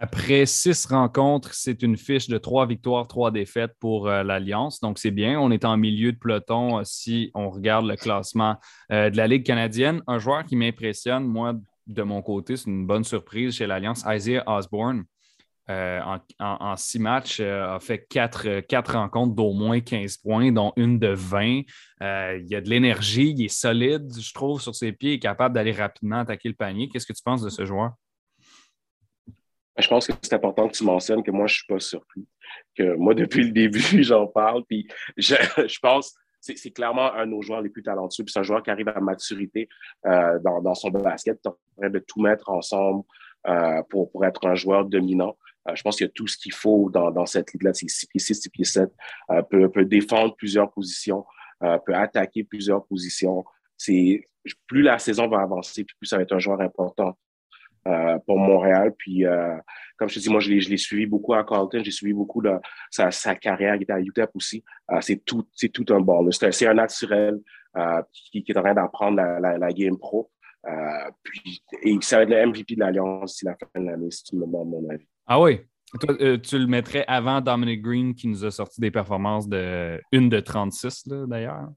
Après 0.03 0.47
six 0.47 0.87
rencontres, 0.87 1.53
c'est 1.53 1.83
une 1.83 1.95
fiche 1.95 2.27
de 2.27 2.39
trois 2.39 2.65
victoires, 2.65 3.07
trois 3.07 3.29
défaites 3.29 3.75
pour 3.79 4.07
euh, 4.07 4.23
l'Alliance. 4.23 4.79
Donc, 4.79 4.97
c'est 4.97 5.11
bien. 5.11 5.39
On 5.39 5.51
est 5.51 5.63
en 5.63 5.77
milieu 5.77 6.11
de 6.11 6.17
peloton 6.17 6.79
euh, 6.79 6.81
si 6.83 7.29
on 7.35 7.51
regarde 7.51 7.85
le 7.85 7.95
classement 7.95 8.55
euh, 8.91 9.11
de 9.11 9.17
la 9.17 9.27
Ligue 9.27 9.45
canadienne. 9.45 10.01
Un 10.07 10.17
joueur 10.17 10.43
qui 10.43 10.55
m'impressionne, 10.55 11.25
moi, 11.25 11.53
de 11.85 12.01
mon 12.01 12.23
côté, 12.23 12.57
c'est 12.57 12.67
une 12.67 12.87
bonne 12.87 13.03
surprise 13.03 13.53
chez 13.53 13.67
l'Alliance, 13.67 14.03
Isaiah 14.07 14.43
Osborne. 14.47 15.03
En, 15.69 16.75
six 16.75 16.99
matchs, 16.99 17.39
a 17.39 17.79
fait 17.79 18.05
quatre, 18.09 18.61
quatre 18.61 18.93
rencontres 18.93 19.33
d'au 19.33 19.53
moins 19.53 19.79
15 19.79 20.17
points, 20.17 20.51
dont 20.51 20.73
une 20.75 20.99
de 20.99 21.09
20. 21.09 21.61
il 22.01 22.55
a 22.55 22.61
de 22.61 22.69
l'énergie, 22.69 23.31
il 23.31 23.45
est 23.45 23.47
solide, 23.47 24.11
je 24.19 24.33
trouve, 24.33 24.61
sur 24.61 24.75
ses 24.75 24.91
pieds, 24.91 25.13
il 25.13 25.19
capable 25.19 25.55
d'aller 25.55 25.71
rapidement 25.71 26.19
attaquer 26.19 26.49
le 26.49 26.55
panier. 26.55 26.89
Qu'est-ce 26.89 27.05
que 27.05 27.13
tu 27.13 27.23
penses 27.23 27.41
de 27.41 27.49
ce 27.49 27.65
joueur? 27.65 27.91
Je 29.77 29.87
pense 29.87 30.07
que 30.07 30.13
c'est 30.21 30.33
important 30.33 30.67
que 30.67 30.73
tu 30.75 30.83
mentionnes 30.83 31.23
que 31.23 31.31
moi, 31.31 31.47
je 31.47 31.53
ne 31.53 31.57
suis 31.57 31.67
pas 31.67 31.79
surpris. 31.79 32.27
Que 32.75 32.95
moi, 32.95 33.13
depuis 33.15 33.43
le 33.43 33.51
début, 33.51 34.03
j'en 34.03 34.27
parle. 34.27 34.63
Puis 34.65 34.87
je, 35.17 35.35
je 35.57 35.79
pense 35.79 36.13
c'est 36.41 36.71
clairement 36.71 37.13
un 37.13 37.25
de 37.25 37.31
nos 37.31 37.41
joueurs 37.41 37.61
les 37.61 37.69
plus 37.69 37.83
talentueux. 37.83 38.23
Puis 38.23 38.33
c'est 38.33 38.39
un 38.39 38.43
joueur 38.43 38.63
qui 38.63 38.71
arrive 38.71 38.87
à 38.89 38.99
maturité 38.99 39.69
euh, 40.05 40.39
dans, 40.39 40.73
son 40.73 40.89
basket, 40.89 41.45
en 41.45 41.55
train 41.77 41.89
de 41.89 41.99
tout 41.99 42.19
mettre 42.19 42.49
ensemble 42.49 43.03
euh, 43.47 43.81
pour, 43.89 44.11
pour 44.11 44.25
être 44.25 44.47
un 44.47 44.55
joueur 44.55 44.85
dominant. 44.85 45.37
Euh, 45.67 45.75
je 45.75 45.81
pense 45.81 45.97
qu'il 45.97 46.05
y 46.05 46.09
a 46.09 46.11
tout 46.13 46.27
ce 46.27 46.37
qu'il 46.37 46.53
faut 46.53 46.89
dans, 46.89 47.25
cette 47.25 47.53
ligue-là. 47.53 47.73
C'est 47.73 47.89
6 47.89 48.07
pieds 48.07 48.19
6, 48.19 48.41
6 48.41 48.49
pieds 48.49 48.65
7. 48.65 48.89
Euh, 49.29 49.41
peut, 49.43 49.69
peut 49.69 49.85
défendre 49.85 50.35
plusieurs 50.35 50.71
positions, 50.71 51.25
euh, 51.63 51.77
peut 51.79 51.95
attaquer 51.95 52.43
plusieurs 52.43 52.85
positions. 52.85 53.43
C'est 53.77 54.27
plus 54.67 54.81
la 54.81 54.97
saison 54.99 55.27
va 55.27 55.41
avancer, 55.41 55.83
plus 55.83 56.07
ça 56.07 56.17
va 56.17 56.23
être 56.23 56.33
un 56.33 56.39
joueur 56.39 56.61
important 56.61 57.17
pour 58.27 58.37
Montréal. 58.37 58.93
Puis, 58.95 59.23
comme 59.97 60.07
je 60.07 60.15
te 60.15 60.19
dis, 60.19 60.29
moi, 60.29 60.39
je 60.39 60.51
l'ai 60.51 60.77
suivi 60.77 61.07
beaucoup 61.07 61.33
à 61.33 61.43
Carlton. 61.43 61.81
J'ai 61.83 61.89
suivi 61.89 62.13
beaucoup 62.13 62.39
de 62.39 62.53
sa, 62.91 63.35
carrière. 63.35 63.75
Il 63.75 63.81
était 63.81 63.93
à 63.93 63.99
UTEP 63.99 64.29
aussi. 64.35 64.63
C'est 64.99 65.25
tout, 65.25 65.47
tout 65.73 65.85
un 65.89 65.99
bon. 65.99 66.29
C'est 66.31 66.67
un 66.67 66.75
naturel 66.75 67.39
qui, 68.31 68.43
est 68.47 68.57
en 68.57 68.61
train 68.61 68.75
d'apprendre 68.75 69.17
la, 69.17 69.57
la, 69.57 69.73
game 69.73 69.97
pro. 69.97 70.29
puis, 71.23 71.63
et 71.81 71.97
ça 72.01 72.17
va 72.17 72.23
être 72.23 72.29
le 72.29 72.45
MVP 72.45 72.75
de 72.75 72.81
l'Alliance 72.81 73.31
d'ici 73.31 73.45
la 73.45 73.55
fin 73.55 73.79
de 73.79 73.87
l'année, 73.87 74.11
si 74.11 74.25
tu 74.25 74.35
me 74.35 74.41
demandes 74.41 74.69
mon 74.69 74.87
avis. 74.87 75.07
Ah 75.33 75.39
oui? 75.39 75.61
Toi, 76.01 76.37
tu 76.39 76.59
le 76.59 76.67
mettrais 76.67 77.05
avant 77.07 77.39
Dominic 77.39 77.81
Green 77.81 78.13
qui 78.13 78.27
nous 78.27 78.43
a 78.43 78.51
sorti 78.51 78.81
des 78.81 78.91
performances 78.91 79.47
de 79.47 79.97
une 80.11 80.27
de 80.27 80.41
36 80.41 81.07
d'ailleurs? 81.07 81.69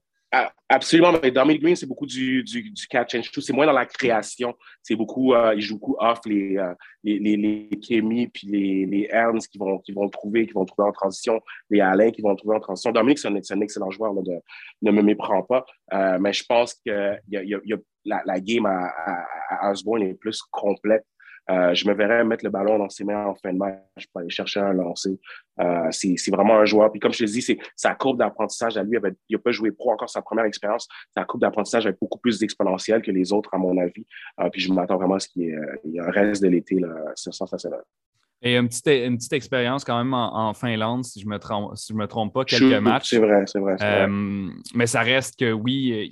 Absolument, 0.67 1.13
mais 1.23 1.31
Dominic 1.31 1.61
Green, 1.61 1.75
c'est 1.77 1.85
beaucoup 1.85 2.05
du, 2.05 2.43
du, 2.43 2.73
catch 2.89 3.15
and 3.15 3.21
shoot. 3.21 3.41
C'est 3.41 3.53
moins 3.53 3.65
dans 3.65 3.71
la 3.71 3.85
création. 3.85 4.53
C'est 4.83 4.97
beaucoup, 4.97 5.33
euh, 5.33 5.53
il 5.55 5.61
joue 5.61 5.75
beaucoup 5.75 5.95
off 5.99 6.19
les, 6.25 6.57
euh, 6.57 6.73
les, 7.01 7.17
les, 7.17 7.37
les 7.37 7.69
Kemi 7.79 8.27
puis 8.27 8.47
les, 8.47 8.85
les 8.87 9.07
Ernst 9.09 9.49
qui 9.49 9.57
vont, 9.57 9.79
qui 9.79 9.93
vont 9.93 10.09
trouver, 10.09 10.45
qui 10.45 10.51
vont 10.51 10.65
trouver 10.65 10.89
en 10.89 10.91
transition, 10.91 11.39
les 11.69 11.79
Alain 11.79 12.11
qui 12.11 12.21
vont 12.21 12.35
trouver 12.35 12.57
en 12.57 12.59
transition. 12.59 12.91
Dominic, 12.91 13.19
c'est 13.19 13.29
un, 13.29 13.35
un, 13.35 13.61
excellent 13.61 13.89
joueur, 13.89 14.13
de, 14.15 14.33
ne 14.81 14.91
me 14.91 15.01
méprends 15.01 15.43
pas. 15.43 15.65
Euh, 15.93 16.17
mais 16.19 16.33
je 16.33 16.43
pense 16.43 16.73
que 16.73 17.13
y 17.29 17.37
a, 17.37 17.43
y 17.43 17.53
a, 17.53 17.77
la, 18.03 18.21
la, 18.25 18.39
game 18.41 18.65
à, 18.65 18.87
à, 18.87 19.67
à 19.67 19.71
Osborne 19.71 20.01
est 20.01 20.15
plus 20.15 20.41
complète 20.51 21.05
euh, 21.49 21.73
je 21.73 21.87
me 21.87 21.93
verrais 21.93 22.23
mettre 22.23 22.43
le 22.43 22.49
ballon 22.49 22.79
dans 22.79 22.89
ses 22.89 23.03
mains 23.03 23.25
en 23.25 23.35
fin 23.35 23.53
de 23.53 23.57
match 23.57 24.07
pour 24.11 24.21
aller 24.21 24.29
chercher 24.29 24.59
un 24.59 24.73
lancer. 24.73 25.19
Euh, 25.59 25.87
c'est 25.91 26.31
vraiment 26.31 26.57
un 26.57 26.65
joueur. 26.65 26.91
Puis 26.91 26.99
comme 26.99 27.13
je 27.13 27.19
te 27.19 27.29
dis, 27.29 27.41
c'est 27.41 27.57
sa 27.75 27.93
courbe 27.93 28.17
d'apprentissage 28.17 28.77
à 28.77 28.83
lui, 28.83 28.97
il 29.29 29.35
n'a 29.35 29.39
pas 29.39 29.51
joué 29.51 29.71
pro 29.71 29.91
encore 29.91 30.09
sa 30.09 30.21
première 30.21 30.45
expérience. 30.45 30.87
Sa 31.15 31.23
courbe 31.23 31.41
d'apprentissage 31.41 31.85
est 31.85 31.97
beaucoup 31.99 32.19
plus 32.19 32.41
exponentielle 32.41 33.01
que 33.01 33.11
les 33.11 33.31
autres, 33.31 33.53
à 33.53 33.57
mon 33.57 33.77
avis. 33.77 34.05
Euh, 34.39 34.49
puis 34.49 34.61
je 34.61 34.73
m'attends 34.73 34.97
vraiment 34.97 35.15
à 35.15 35.19
ce 35.19 35.27
qu'il 35.27 35.43
y, 35.43 35.97
ait 35.97 35.99
un 35.99 36.11
reste 36.11 36.41
de 36.41 36.47
l'été. 36.47 36.81
C'est 37.15 37.33
sensationnel. 37.33 37.81
Et 38.41 38.57
une 38.57 38.67
petite, 38.67 38.87
une 38.87 39.17
petite 39.17 39.33
expérience 39.33 39.83
quand 39.83 39.97
même 39.97 40.13
en, 40.13 40.53
Finlande, 40.53 41.03
si 41.03 41.19
je 41.19 41.25
ne 41.25 41.31
me, 41.31 41.39
trompe, 41.39 41.73
je 41.75 41.93
me 41.93 42.05
trompe 42.05 42.33
pas, 42.33 42.43
quelques 42.43 42.79
matchs. 42.81 43.09
C'est 43.09 43.17
vrai, 43.17 43.43
c'est 43.47 43.59
vrai, 43.59 44.07
mais 44.07 44.87
ça 44.87 45.01
reste 45.01 45.39
que 45.39 45.51
oui, 45.51 46.11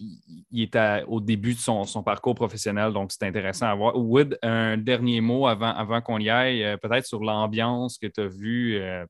il, 0.54 0.64
est 0.64 1.04
au 1.08 1.20
début 1.20 1.54
de 1.54 1.60
son, 1.60 2.04
parcours 2.04 2.36
professionnel, 2.36 2.94
donc 2.94 3.12
c'est 3.12 3.26
intéressant 3.26 3.68
à 3.68 3.76
voir. 3.76 3.98
Wood, 3.98 4.38
un 4.42 4.78
dernier 4.78 5.20
mot 5.20 5.48
avant, 5.48 5.74
avant 5.74 6.02
qu'on 6.02 6.20
y 6.20 6.30
aille, 6.30 6.64
euh, 6.64 6.78
peut-être 6.78 7.06
sur 7.06 7.22
l'ambiance 7.24 7.98
que 7.98 8.08
tu 8.08 8.22
as 8.22 8.28
vue. 8.28 8.78
Euh, 8.80 9.06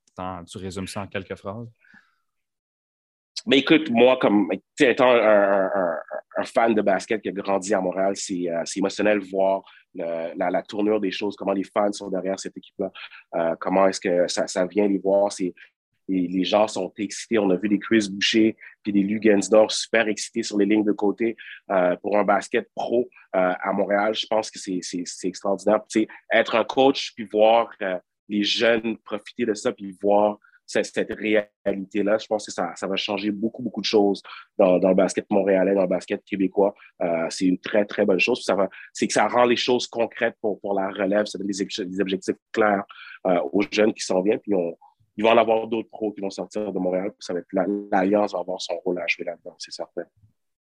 tu 0.50 0.58
résumes 0.58 0.88
ça 0.88 1.02
en 1.02 1.08
quelques 1.08 1.36
phrases. 1.36 1.68
Mais 3.46 3.60
écoute, 3.60 3.89
moi, 3.91 4.18
comme 4.22 4.50
étant 4.80 5.12
un, 5.12 6.00
fan 6.46 6.74
de 6.74 6.82
basket 6.82 7.22
qui 7.22 7.30
a 7.30 7.32
grandi 7.32 7.74
à 7.74 7.82
Montréal, 7.82 8.14
c'est 8.16 8.48
émotionnel 8.78 9.20
voir 9.20 9.62
la, 9.94 10.50
la, 10.50 10.62
tournure 10.64 11.00
des 11.00 11.12
choses, 11.12 11.36
comment 11.36 11.52
les 11.52 11.64
fans 11.64 11.91
sont 11.91 12.10
derrière 12.10 12.39
cette 12.39 12.58
équipe-là, 12.58 12.91
euh, 13.36 13.56
comment 13.60 13.88
est-ce 13.88 14.00
que 14.00 14.28
ça, 14.28 14.48
ça, 14.48 14.66
vient 14.66 14.88
les 14.88 14.98
voir. 14.98 15.32
C'est, 15.32 15.54
les, 16.08 16.43
gens 16.43 16.68
sont 16.68 16.91
excités. 16.97 17.39
On 17.39 17.49
a 17.49 17.56
vu 17.56 17.70
des 17.70 17.80
Chris 17.80 18.08
Boucher 18.12 18.56
puis 18.84 18.91
des 18.91 19.04
Lugensdorf 19.04 19.72
super 19.72 20.08
excités 20.08 20.43
sur 20.43 20.58
les 20.58 20.66
lignes 20.66 20.84
de 20.84 20.91
côté 20.91 21.36
euh, 21.72 21.95
pour 21.97 22.18
un 22.18 22.24
basket 22.24 22.68
pro 22.76 23.10
euh, 23.36 23.54
à 23.60 23.74
Montréal. 23.74 24.14
Je 24.14 24.28
pense 24.28 24.51
que 24.51 24.60
c'est, 24.60 24.80
c'est, 24.82 25.28
extraordinaire. 25.28 25.80
être 26.32 26.56
un 26.56 26.64
coach 26.64 27.14
puis 27.16 27.26
voir 27.32 27.70
euh, 27.82 27.97
les 28.30 28.43
jeunes 28.43 28.97
profiter 28.97 29.45
de 29.45 29.54
ça 29.54 29.72
puis 29.72 29.95
voir 30.01 30.38
cette, 30.66 30.95
réalité-là. 30.95 32.18
Je 32.18 32.26
pense 32.26 32.45
que 32.45 32.51
ça, 32.51 32.74
va 32.82 32.95
changer 32.95 33.32
beaucoup, 33.32 33.62
beaucoup 33.62 33.82
de 33.82 33.86
choses 33.86 34.22
dans, 34.58 34.80
le 34.80 34.95
basket 34.95 35.30
montréalais, 35.30 35.76
dans 35.76 35.84
le 35.84 35.88
basket 35.88 36.24
québécois. 36.24 36.74
C'est 37.30 37.45
une 37.45 37.60
très, 37.60 37.86
très 37.86 38.06
bonne 38.06 38.20
chose. 38.20 38.49
C'est 38.93 39.08
que 39.08 39.14
ça 39.14 39.28
rend 39.28 39.43
les 39.43 39.58
choses 39.58 39.88
concrètes 39.88 40.36
pour, 40.41 40.60
la 40.74 40.89
relève, 40.89 41.26
ça 41.26 41.38
donne 41.38 41.47
des, 41.47 42.01
objectifs 42.01 42.36
clairs 42.54 42.86
aux 43.26 43.62
jeunes 43.72 43.93
qui 43.93 44.04
s'en 44.04 44.22
viennent. 44.22 44.39
Ils 45.16 45.24
vont 45.24 45.32
en 45.32 45.38
avoir 45.38 45.68
d'autres 45.68 45.89
pros 45.89 46.11
qui 46.11 46.22
vont 46.22 46.30
sortir 46.30 46.72
de 46.72 46.80
Montréal. 46.80 47.11
Ça 47.20 47.34
va 47.34 47.39
être 47.39 47.47
l'Alliance 47.91 48.34
va 48.34 48.39
avoir 48.39 48.61
son 48.61 48.76
rôle 48.78 48.99
à 48.99 49.07
jouer 49.07 49.26
là-dedans, 49.26 49.55
c'est 49.57 49.72
certain. 49.72 50.03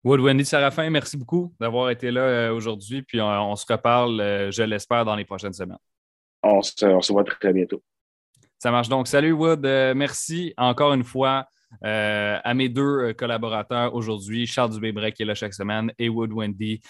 Wood 0.04 0.20
Wendy 0.20 0.46
Sarafin, 0.46 0.90
merci 0.92 1.18
beaucoup 1.18 1.52
d'avoir 1.60 1.90
été 1.90 2.12
là 2.12 2.22
euh, 2.22 2.54
aujourd'hui. 2.54 3.02
Puis 3.02 3.20
on, 3.20 3.56
se 3.56 3.66
reparle, 3.68 4.22
euh, 4.22 4.52
je 4.52 4.62
l'espère, 4.62 5.04
dans 5.04 5.16
les 5.16 5.26
prochaines 5.26 5.54
semaines. 5.54 5.80
On 6.44 6.62
se, 6.62 6.86
on 6.86 7.02
se 7.02 7.12
voit 7.12 7.24
très 7.24 7.52
bientôt. 7.52 7.82
Ça 8.60 8.70
marche 8.70 8.88
donc. 8.88 9.08
Salut 9.08 9.32
Wood, 9.32 9.66
euh, 9.66 9.96
merci 9.96 10.54
encore 10.58 10.94
une 10.94 11.04
fois 11.04 11.48
euh, 11.84 12.40
à 12.44 12.54
mes 12.54 12.70
deux 12.70 12.82
euh, 12.82 13.14
collaborateurs 13.14 13.94
aujourd'hui, 13.94 14.48
Charles 14.48 14.72
Dubébrec 14.72 15.16
qui 15.16 15.24
est 15.24 15.26
là 15.26 15.36
chaque 15.36 15.54
semaine 15.54 15.92
et 16.00 16.10
Wood 16.10 16.32
Wendy 16.32 16.82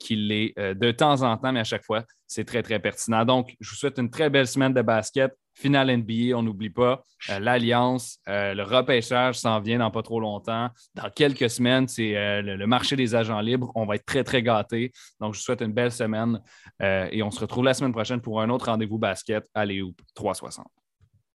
qui 0.00 0.16
l'est 0.16 0.54
de 0.56 0.90
temps 0.90 1.22
en 1.22 1.36
temps, 1.36 1.52
mais 1.52 1.60
à 1.60 1.64
chaque 1.64 1.84
fois, 1.84 2.04
c'est 2.26 2.44
très, 2.44 2.62
très 2.62 2.78
pertinent. 2.78 3.24
Donc, 3.24 3.54
je 3.60 3.70
vous 3.70 3.76
souhaite 3.76 3.98
une 3.98 4.10
très 4.10 4.30
belle 4.30 4.46
semaine 4.46 4.72
de 4.72 4.82
basket. 4.82 5.32
Finale 5.54 5.96
NBA, 5.96 6.36
on 6.36 6.42
n'oublie 6.42 6.70
pas. 6.70 7.02
L'Alliance, 7.40 8.18
le 8.26 8.62
repêchage 8.62 9.36
s'en 9.36 9.60
vient 9.60 9.78
dans 9.78 9.90
pas 9.90 10.02
trop 10.02 10.20
longtemps. 10.20 10.68
Dans 10.94 11.10
quelques 11.10 11.48
semaines, 11.48 11.88
c'est 11.88 12.42
le, 12.42 12.66
marché 12.66 12.96
des 12.96 13.14
agents 13.14 13.40
libres. 13.40 13.70
On 13.74 13.86
va 13.86 13.96
être 13.96 14.04
très, 14.04 14.24
très 14.24 14.42
gâtés. 14.42 14.92
Donc, 15.20 15.34
je 15.34 15.38
vous 15.38 15.44
souhaite 15.44 15.62
une 15.62 15.72
belle 15.72 15.92
semaine 15.92 16.40
et 16.80 17.22
on 17.22 17.30
se 17.30 17.40
retrouve 17.40 17.64
la 17.64 17.74
semaine 17.74 17.92
prochaine 17.92 18.20
pour 18.20 18.40
un 18.40 18.50
autre 18.50 18.66
rendez-vous 18.66 18.98
basket 18.98 19.44
Léoup 19.56 19.94
360. 20.14 20.66